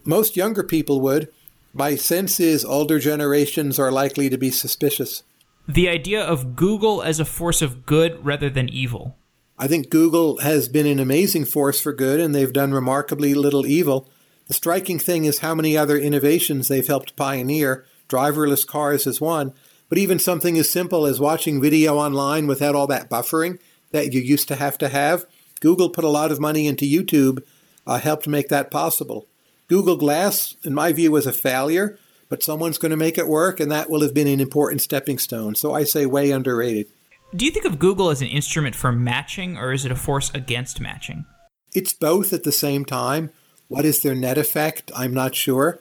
most 0.05 0.35
younger 0.35 0.63
people 0.63 1.01
would. 1.01 1.29
My 1.73 1.95
sense 1.95 2.39
is 2.39 2.65
older 2.65 2.99
generations 2.99 3.79
are 3.79 3.91
likely 3.91 4.29
to 4.29 4.37
be 4.37 4.51
suspicious. 4.51 5.23
The 5.67 5.89
idea 5.89 6.23
of 6.23 6.55
Google 6.55 7.01
as 7.01 7.19
a 7.19 7.25
force 7.25 7.61
of 7.61 7.85
good 7.85 8.23
rather 8.25 8.49
than 8.49 8.69
evil. 8.69 9.15
I 9.59 9.67
think 9.67 9.89
Google 9.89 10.39
has 10.39 10.69
been 10.69 10.85
an 10.85 10.99
amazing 10.99 11.45
force 11.45 11.81
for 11.81 11.91
good, 11.91 12.19
and 12.19 12.33
they've 12.33 12.53
done 12.53 12.71
remarkably 12.71 13.33
little 13.33 13.65
evil. 13.65 14.09
The 14.47 14.53
striking 14.53 14.99
thing 14.99 15.25
is 15.25 15.39
how 15.39 15.53
many 15.53 15.77
other 15.77 15.97
innovations 15.97 16.67
they've 16.67 16.87
helped 16.87 17.15
pioneer. 17.15 17.85
Driverless 18.07 18.65
cars 18.65 19.05
is 19.05 19.19
one, 19.19 19.53
but 19.89 19.97
even 19.97 20.19
something 20.19 20.57
as 20.57 20.69
simple 20.69 21.05
as 21.05 21.19
watching 21.19 21.61
video 21.61 21.97
online 21.97 22.47
without 22.47 22.75
all 22.75 22.87
that 22.87 23.09
buffering 23.09 23.59
that 23.91 24.13
you 24.13 24.21
used 24.21 24.47
to 24.47 24.55
have 24.55 24.77
to 24.77 24.87
have. 24.87 25.25
Google 25.59 25.89
put 25.89 26.03
a 26.03 26.09
lot 26.09 26.31
of 26.31 26.39
money 26.39 26.67
into 26.67 26.85
YouTube, 26.85 27.43
uh, 27.85 27.99
helped 27.99 28.27
make 28.27 28.47
that 28.49 28.71
possible. 28.71 29.27
Google 29.67 29.97
Glass, 29.97 30.55
in 30.63 30.73
my 30.73 30.93
view, 30.93 31.11
was 31.11 31.25
a 31.25 31.33
failure, 31.33 31.97
but 32.29 32.43
someone's 32.43 32.77
going 32.77 32.91
to 32.91 32.97
make 32.97 33.17
it 33.17 33.27
work, 33.27 33.59
and 33.59 33.71
that 33.71 33.89
will 33.89 34.01
have 34.01 34.13
been 34.13 34.27
an 34.27 34.39
important 34.39 34.81
stepping 34.81 35.17
stone. 35.17 35.55
So 35.55 35.73
I 35.73 35.83
say 35.83 36.05
way 36.05 36.31
underrated. 36.31 36.87
Do 37.35 37.43
you 37.43 37.51
think 37.51 37.65
of 37.65 37.79
Google 37.79 38.09
as 38.09 38.21
an 38.21 38.29
instrument 38.29 38.75
for 38.75 38.93
matching, 38.93 39.57
or 39.57 39.73
is 39.73 39.83
it 39.83 39.91
a 39.91 39.95
force 39.95 40.31
against 40.33 40.79
matching? 40.79 41.25
It's 41.73 41.91
both 41.91 42.31
at 42.31 42.43
the 42.43 42.53
same 42.53 42.85
time. 42.85 43.31
What 43.67 43.85
is 43.85 44.01
their 44.01 44.15
net 44.15 44.37
effect? 44.37 44.91
I'm 44.95 45.13
not 45.13 45.35
sure. 45.35 45.79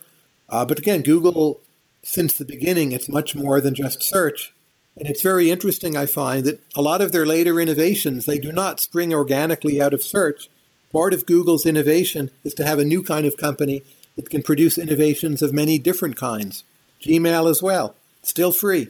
Uh, 0.49 0.65
but 0.65 0.79
again, 0.79 1.03
Google, 1.03 1.61
since 2.03 2.33
the 2.33 2.45
beginning, 2.45 2.93
it's 2.93 3.09
much 3.09 3.35
more 3.35 3.61
than 3.61 3.75
just 3.75 4.03
search. 4.03 4.53
And 4.97 5.09
it's 5.09 5.23
very 5.23 5.51
interesting, 5.51 5.97
I 5.97 6.07
find, 6.07 6.45
that 6.45 6.61
a 6.75 6.83
lot 6.83 7.03
of 7.03 7.13
their 7.13 7.27
later 7.27 7.61
innovations, 7.61 8.25
they 8.25 8.39
do 8.39 8.51
not 8.51 8.81
spring 8.81 9.13
organically 9.13 9.81
out 9.81 9.93
of 9.93 10.03
search. 10.03 10.49
Part 10.91 11.13
of 11.13 11.27
Google's 11.27 11.67
innovation 11.67 12.31
is 12.45 12.55
to 12.55 12.65
have 12.65 12.79
a 12.79 12.85
new 12.85 13.03
kind 13.03 13.27
of 13.27 13.37
company 13.37 13.83
that 14.17 14.31
can 14.31 14.43
produce 14.43 14.79
innovations 14.79 15.43
of 15.43 15.53
many 15.53 15.79
different 15.79 16.17
kinds. 16.17 16.65
Gmail 17.03 17.51
as 17.51 17.63
well, 17.63 17.95
still 18.23 18.53
free. 18.53 18.89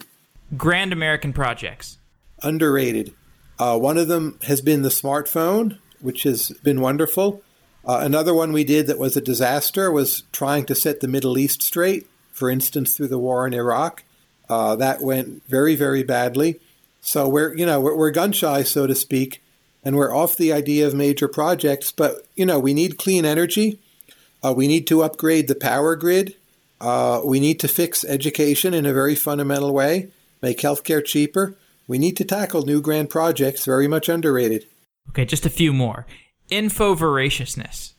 Grand 0.57 0.93
American 0.93 1.33
projects. 1.33 1.99
Underrated. 2.43 3.13
Uh, 3.59 3.77
one 3.77 3.99
of 3.99 4.07
them 4.07 4.39
has 4.45 4.61
been 4.61 4.83
the 4.83 4.91
smartphone, 4.91 5.79
which 6.01 6.23
has 6.23 6.51
been 6.63 6.81
wonderful. 6.81 7.43
Uh, 7.87 8.01
another 8.03 8.35
one 8.35 8.53
we 8.53 8.65
did 8.65 8.89
that 8.89 8.99
was 8.99 9.17
a 9.17 9.21
disaster 9.21 9.91
was 9.93 10.25
trying 10.33 10.67
to 10.67 10.75
set 10.75 11.01
the 11.01 11.09
Middle 11.09 11.39
East 11.39 11.63
straight, 11.63 12.07
for 12.33 12.51
instance, 12.51 12.97
through 12.97 13.09
the 13.09 13.19
war 13.19 13.47
in 13.47 13.55
Iraq. 13.55 14.03
Uh, 14.49 14.75
that 14.77 15.01
went 15.01 15.47
very, 15.47 15.77
very 15.77 16.03
badly. 16.03 16.61
So 17.01 17.29
we're, 17.29 17.57
you 17.57 17.65
know, 17.65 17.81
we're, 17.81 17.97
we're 17.97 18.11
gun 18.11 18.33
shy, 18.33 18.65
so 18.65 18.87
to 18.87 18.95
speak, 18.95 19.43
and 19.85 19.97
we're 19.97 20.15
off 20.15 20.37
the 20.37 20.53
idea 20.53 20.87
of 20.87 20.95
major 20.95 21.29
projects. 21.29 21.93
But 21.93 22.27
you 22.35 22.45
know, 22.45 22.59
we 22.59 22.75
need 22.75 22.99
clean 22.99 23.25
energy. 23.25 23.79
Uh, 24.45 24.53
we 24.53 24.67
need 24.67 24.87
to 24.89 25.03
upgrade 25.03 25.47
the 25.47 25.55
power 25.55 25.95
grid. 25.95 26.35
Uh, 26.81 27.21
we 27.25 27.41
need 27.41 27.61
to 27.61 27.69
fix 27.69 28.05
education 28.05 28.75
in 28.75 28.85
a 28.85 28.93
very 28.93 29.15
fundamental 29.15 29.73
way, 29.73 30.09
make 30.43 30.59
healthcare 30.59 31.05
cheaper. 31.05 31.57
We 31.87 31.99
need 31.99 32.17
to 32.17 32.25
tackle 32.25 32.63
new 32.63 32.81
grand 32.81 33.11
projects, 33.11 33.65
very 33.65 33.87
much 33.87 34.09
underrated. 34.09 34.67
Okay, 35.11 35.25
just 35.25 35.47
a 35.47 35.51
few 35.51 35.73
more. 35.73 36.07
Info 36.51 36.95
voraciousness. 36.95 37.95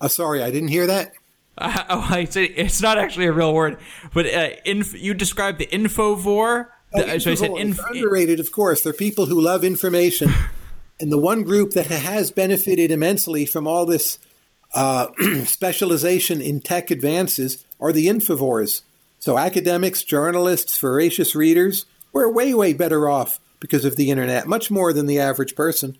Uh, 0.00 0.08
sorry, 0.08 0.42
I 0.42 0.50
didn't 0.50 0.68
hear 0.68 0.86
that. 0.86 1.12
Uh, 1.56 1.84
oh, 1.88 2.06
I 2.10 2.24
say 2.24 2.44
it's 2.44 2.82
not 2.82 2.98
actually 2.98 3.26
a 3.26 3.32
real 3.32 3.54
word, 3.54 3.78
but 4.12 4.26
uh, 4.26 4.50
inf- 4.64 5.00
you 5.00 5.14
described 5.14 5.58
the 5.58 5.66
infovore. 5.66 6.68
The, 6.92 7.12
oh, 7.12 7.18
so 7.18 7.32
I 7.32 7.34
said 7.34 7.50
inf- 7.52 7.80
underrated, 7.90 8.40
of 8.40 8.52
course. 8.52 8.82
They're 8.82 8.92
people 8.92 9.26
who 9.26 9.40
love 9.40 9.64
information, 9.64 10.32
and 11.00 11.10
the 11.10 11.18
one 11.18 11.42
group 11.42 11.72
that 11.72 11.86
has 11.86 12.30
benefited 12.30 12.90
immensely 12.90 13.46
from 13.46 13.66
all 13.66 13.86
this 13.86 14.18
uh, 14.74 15.08
specialization 15.44 16.40
in 16.40 16.60
tech 16.60 16.90
advances 16.90 17.64
are 17.80 17.92
the 17.92 18.06
infovores. 18.06 18.82
So 19.18 19.38
academics, 19.38 20.02
journalists, 20.02 20.76
voracious 20.76 21.34
readers, 21.34 21.86
we're 22.12 22.30
way, 22.30 22.52
way 22.52 22.72
better 22.72 23.08
off 23.08 23.40
because 23.58 23.84
of 23.84 23.96
the 23.96 24.10
internet, 24.10 24.46
much 24.46 24.70
more 24.70 24.92
than 24.92 25.06
the 25.06 25.18
average 25.18 25.54
person. 25.54 25.96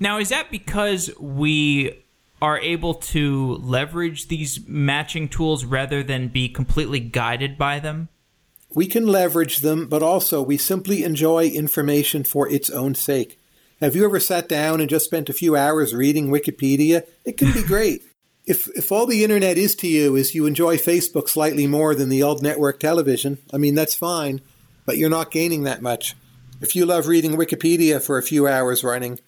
Now, 0.00 0.18
is 0.18 0.28
that 0.30 0.50
because 0.50 1.10
we 1.18 2.02
are 2.42 2.58
able 2.58 2.94
to 2.94 3.54
leverage 3.62 4.28
these 4.28 4.60
matching 4.66 5.28
tools 5.28 5.64
rather 5.64 6.02
than 6.02 6.28
be 6.28 6.48
completely 6.48 7.00
guided 7.00 7.56
by 7.56 7.78
them? 7.78 8.08
We 8.74 8.86
can 8.86 9.06
leverage 9.06 9.58
them, 9.58 9.88
but 9.88 10.02
also 10.02 10.42
we 10.42 10.58
simply 10.58 11.02
enjoy 11.02 11.46
information 11.46 12.24
for 12.24 12.48
its 12.48 12.68
own 12.68 12.94
sake. 12.94 13.38
Have 13.80 13.96
you 13.96 14.04
ever 14.04 14.20
sat 14.20 14.48
down 14.48 14.80
and 14.80 14.90
just 14.90 15.06
spent 15.06 15.28
a 15.28 15.34
few 15.34 15.56
hours 15.56 15.94
reading 15.94 16.28
Wikipedia? 16.28 17.06
It 17.24 17.38
can 17.38 17.52
be 17.52 17.62
great. 17.62 18.02
if, 18.46 18.68
if 18.76 18.92
all 18.92 19.06
the 19.06 19.24
internet 19.24 19.58
is 19.58 19.74
to 19.76 19.88
you 19.88 20.14
is 20.14 20.34
you 20.34 20.46
enjoy 20.46 20.76
Facebook 20.76 21.28
slightly 21.28 21.66
more 21.66 21.94
than 21.94 22.08
the 22.08 22.22
old 22.22 22.42
network 22.42 22.78
television, 22.78 23.38
I 23.52 23.58
mean, 23.58 23.74
that's 23.74 23.94
fine, 23.94 24.40
but 24.84 24.96
you're 24.96 25.10
not 25.10 25.32
gaining 25.32 25.64
that 25.64 25.82
much. 25.82 26.14
If 26.60 26.76
you 26.76 26.86
love 26.86 27.08
reading 27.08 27.32
Wikipedia 27.32 28.00
for 28.00 28.16
a 28.16 28.22
few 28.22 28.46
hours 28.46 28.84
running, 28.84 29.18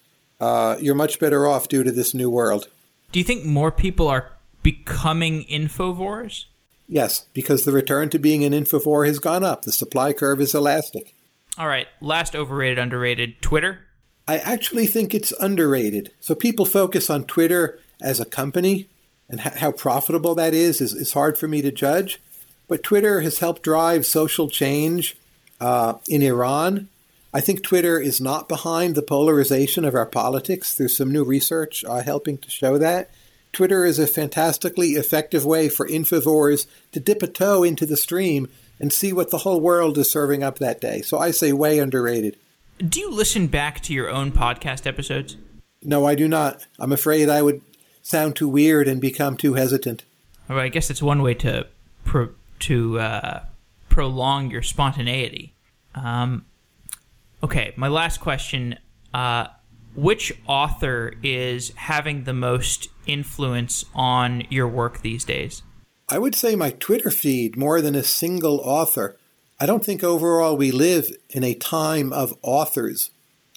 uh, 0.41 0.77
you're 0.81 0.95
much 0.95 1.19
better 1.19 1.47
off 1.47 1.69
due 1.69 1.85
to 1.85 1.93
this 1.93 2.15
new 2.15 2.31
world. 2.31 2.69
Do 3.13 3.19
you 3.19 3.25
think 3.25 3.45
more 3.45 3.73
people 3.73 4.09
are 4.09 4.33
becoming 4.63 5.45
infovores? 5.45 6.45
Yes, 6.89 7.27
because 7.35 7.65
the 7.65 7.73
return 7.73 8.09
to 8.11 8.19
being 8.19 8.45
an 8.45 8.53
infovore 8.53 9.07
has 9.07 9.19
gone 9.19 9.45
up. 9.45 9.63
The 9.63 9.73
supply 9.73 10.13
curve 10.13 10.41
is 10.41 10.55
elastic. 10.55 11.15
All 11.59 11.69
right, 11.69 11.87
last 12.01 12.37
overrated, 12.37 12.79
underrated 12.79 13.43
Twitter. 13.43 13.81
I 14.27 14.39
actually 14.39 14.87
think 14.87 15.15
it's 15.15 15.33
underrated. 15.41 16.13
So 16.21 16.35
people 16.35 16.65
focus 16.65 17.11
on 17.11 17.25
Twitter 17.25 17.79
as 18.01 18.21
a 18.21 18.25
company 18.25 18.89
and 19.29 19.41
how 19.41 19.73
profitable 19.73 20.35
that 20.37 20.55
is, 20.55 20.81
is, 20.81 20.95
is 20.95 21.13
hard 21.13 21.37
for 21.37 21.49
me 21.49 21.61
to 21.63 21.73
judge. 21.73 22.21
But 22.69 22.83
Twitter 22.83 23.23
has 23.23 23.39
helped 23.39 23.63
drive 23.63 24.07
social 24.07 24.49
change 24.49 25.17
uh, 25.61 25.95
in 26.09 26.23
Iran. 26.23 26.89
I 27.33 27.41
think 27.41 27.63
Twitter 27.63 28.01
is 28.01 28.21
not 28.21 28.49
behind 28.49 28.95
the 28.95 29.03
polarization 29.03 29.85
of 29.85 29.95
our 29.95 30.07
politics. 30.07 30.75
There's 30.75 30.97
some 30.97 31.13
new 31.13 31.25
research 31.25 31.85
uh, 31.85 32.03
helping 32.03 32.39
to 32.39 32.51
show 32.51 32.79
that. 32.79 33.11
Twitter 33.53 33.85
is 33.85 33.99
a 33.99 34.07
fantastically 34.07 34.91
effective 34.93 35.45
way 35.45 35.69
for 35.69 35.87
infovores 35.87 36.67
to 36.93 37.01
dip 37.01 37.23
a 37.23 37.27
toe 37.27 37.63
into 37.63 37.87
the 37.87 37.97
stream 37.97 38.49
and 38.81 38.93
see 38.93 39.13
what 39.13 39.31
the 39.31 39.39
whole 39.39 39.61
world 39.61 39.99
is 39.99 40.11
serving 40.11 40.43
up 40.43 40.59
that 40.59 40.81
day. 40.81 41.03
So 41.03 41.19
I 41.19 41.31
say 41.31 41.53
way 41.53 41.79
underrated. 41.79 42.37
Do 42.79 43.01
you 43.01 43.11
listen 43.11 43.49
back 43.49 43.81
to 43.83 43.93
your 43.93 44.09
own 44.09 44.31
podcast 44.33 44.87
episodes? 44.87 45.37
No, 45.83 46.07
I 46.07 46.15
do 46.15 46.29
not. 46.29 46.67
I'm 46.79 46.93
afraid 46.93 47.29
I 47.29 47.43
would 47.43 47.61
sound 48.03 48.37
too 48.37 48.49
weird 48.49 48.89
and 48.89 49.01
become 49.01 49.37
too 49.37 49.55
hesitant. 49.55 50.05
Well, 50.49 50.59
I 50.59 50.69
guess 50.69 50.91
it's 50.91 51.03
one 51.03 51.23
way 51.23 51.35
to 51.35 51.67
pro- 52.05 52.31
to 52.61 53.01
uh, 53.01 53.45
prolong 53.89 54.51
your 54.51 54.63
spontaneity. 54.63 55.55
Um, 55.95 56.45
Okay, 57.43 57.73
my 57.77 57.89
last 57.89 58.21
question. 58.21 58.79
Uh, 59.15 59.47
which 59.95 60.33
author 60.47 61.13
is 61.23 61.73
having 61.75 62.25
the 62.25 62.33
most 62.33 62.89
influence 63.07 63.85
on 63.95 64.45
your 64.51 64.69
work 64.69 65.01
these 65.01 65.25
days? 65.25 65.63
I 66.09 66.19
would 66.19 66.35
say 66.35 66.57
my 66.57 66.71
Twitter 66.71 67.11
feed 67.11 67.57
more 67.57 67.81
than 67.81 67.95
a 67.95 68.03
single 68.03 68.61
author. 68.61 69.17
I 69.61 69.67
don't 69.67 69.85
think 69.85 70.05
overall 70.05 70.57
we 70.57 70.71
live 70.71 71.11
in 71.31 71.43
a 71.43 71.55
time 71.55 72.13
of 72.13 72.33
authors 72.43 73.11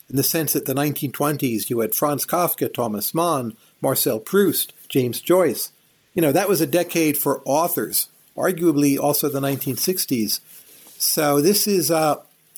in 0.09 0.15
the 0.15 0.23
sense 0.23 0.53
that 0.53 0.65
the 0.65 0.73
1920s 0.73 1.69
you 1.69 1.79
had 1.79 1.95
Franz 1.95 2.25
Kafka, 2.25 2.73
Thomas 2.73 3.13
Mann, 3.13 3.55
Marcel 3.81 4.19
Proust, 4.19 4.73
James 4.89 5.21
Joyce. 5.21 5.71
You 6.13 6.21
know, 6.21 6.31
that 6.31 6.49
was 6.49 6.59
a 6.59 6.67
decade 6.67 7.17
for 7.17 7.41
authors, 7.45 8.09
arguably 8.35 8.99
also 8.99 9.29
the 9.29 9.39
1960s. 9.39 10.41
So 10.97 11.39
this 11.39 11.67
is 11.67 11.89
uh, 11.89 12.17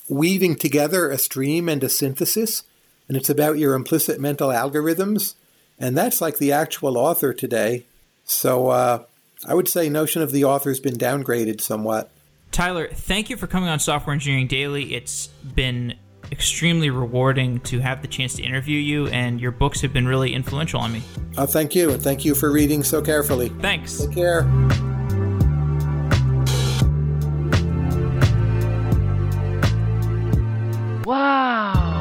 weaving 0.09 0.55
together 0.55 1.09
a 1.09 1.17
stream 1.17 1.69
and 1.69 1.83
a 1.83 1.89
synthesis, 1.89 2.63
and 3.07 3.17
it's 3.17 3.29
about 3.29 3.57
your 3.57 3.73
implicit 3.73 4.19
mental 4.19 4.49
algorithms, 4.49 5.35
and 5.79 5.97
that's 5.97 6.21
like 6.21 6.37
the 6.37 6.51
actual 6.51 6.97
author 6.97 7.33
today. 7.33 7.85
So 8.23 8.69
uh, 8.69 9.03
I 9.45 9.53
would 9.53 9.67
say 9.67 9.89
notion 9.89 10.21
of 10.21 10.31
the 10.31 10.43
author 10.43 10.69
has 10.69 10.79
been 10.79 10.95
downgraded 10.95 11.61
somewhat. 11.61 12.09
Tyler, 12.51 12.87
thank 12.87 13.29
you 13.29 13.37
for 13.37 13.47
coming 13.47 13.69
on 13.69 13.79
Software 13.79 14.13
Engineering 14.13 14.47
Daily. 14.47 14.93
It's 14.93 15.27
been 15.27 15.95
extremely 16.31 16.89
rewarding 16.89 17.59
to 17.61 17.79
have 17.79 18.01
the 18.01 18.07
chance 18.07 18.35
to 18.35 18.43
interview 18.43 18.77
you, 18.77 19.07
and 19.07 19.41
your 19.41 19.51
books 19.51 19.81
have 19.81 19.91
been 19.91 20.07
really 20.07 20.33
influential 20.33 20.79
on 20.79 20.93
me. 20.93 21.01
Oh, 21.37 21.45
thank 21.45 21.75
you, 21.75 21.91
and 21.91 22.01
thank 22.01 22.23
you 22.23 22.35
for 22.35 22.51
reading 22.51 22.83
so 22.83 23.01
carefully. 23.01 23.49
Thanks. 23.49 24.05
Take 24.05 24.15
care. 24.15 24.92
Wow. 31.05 31.92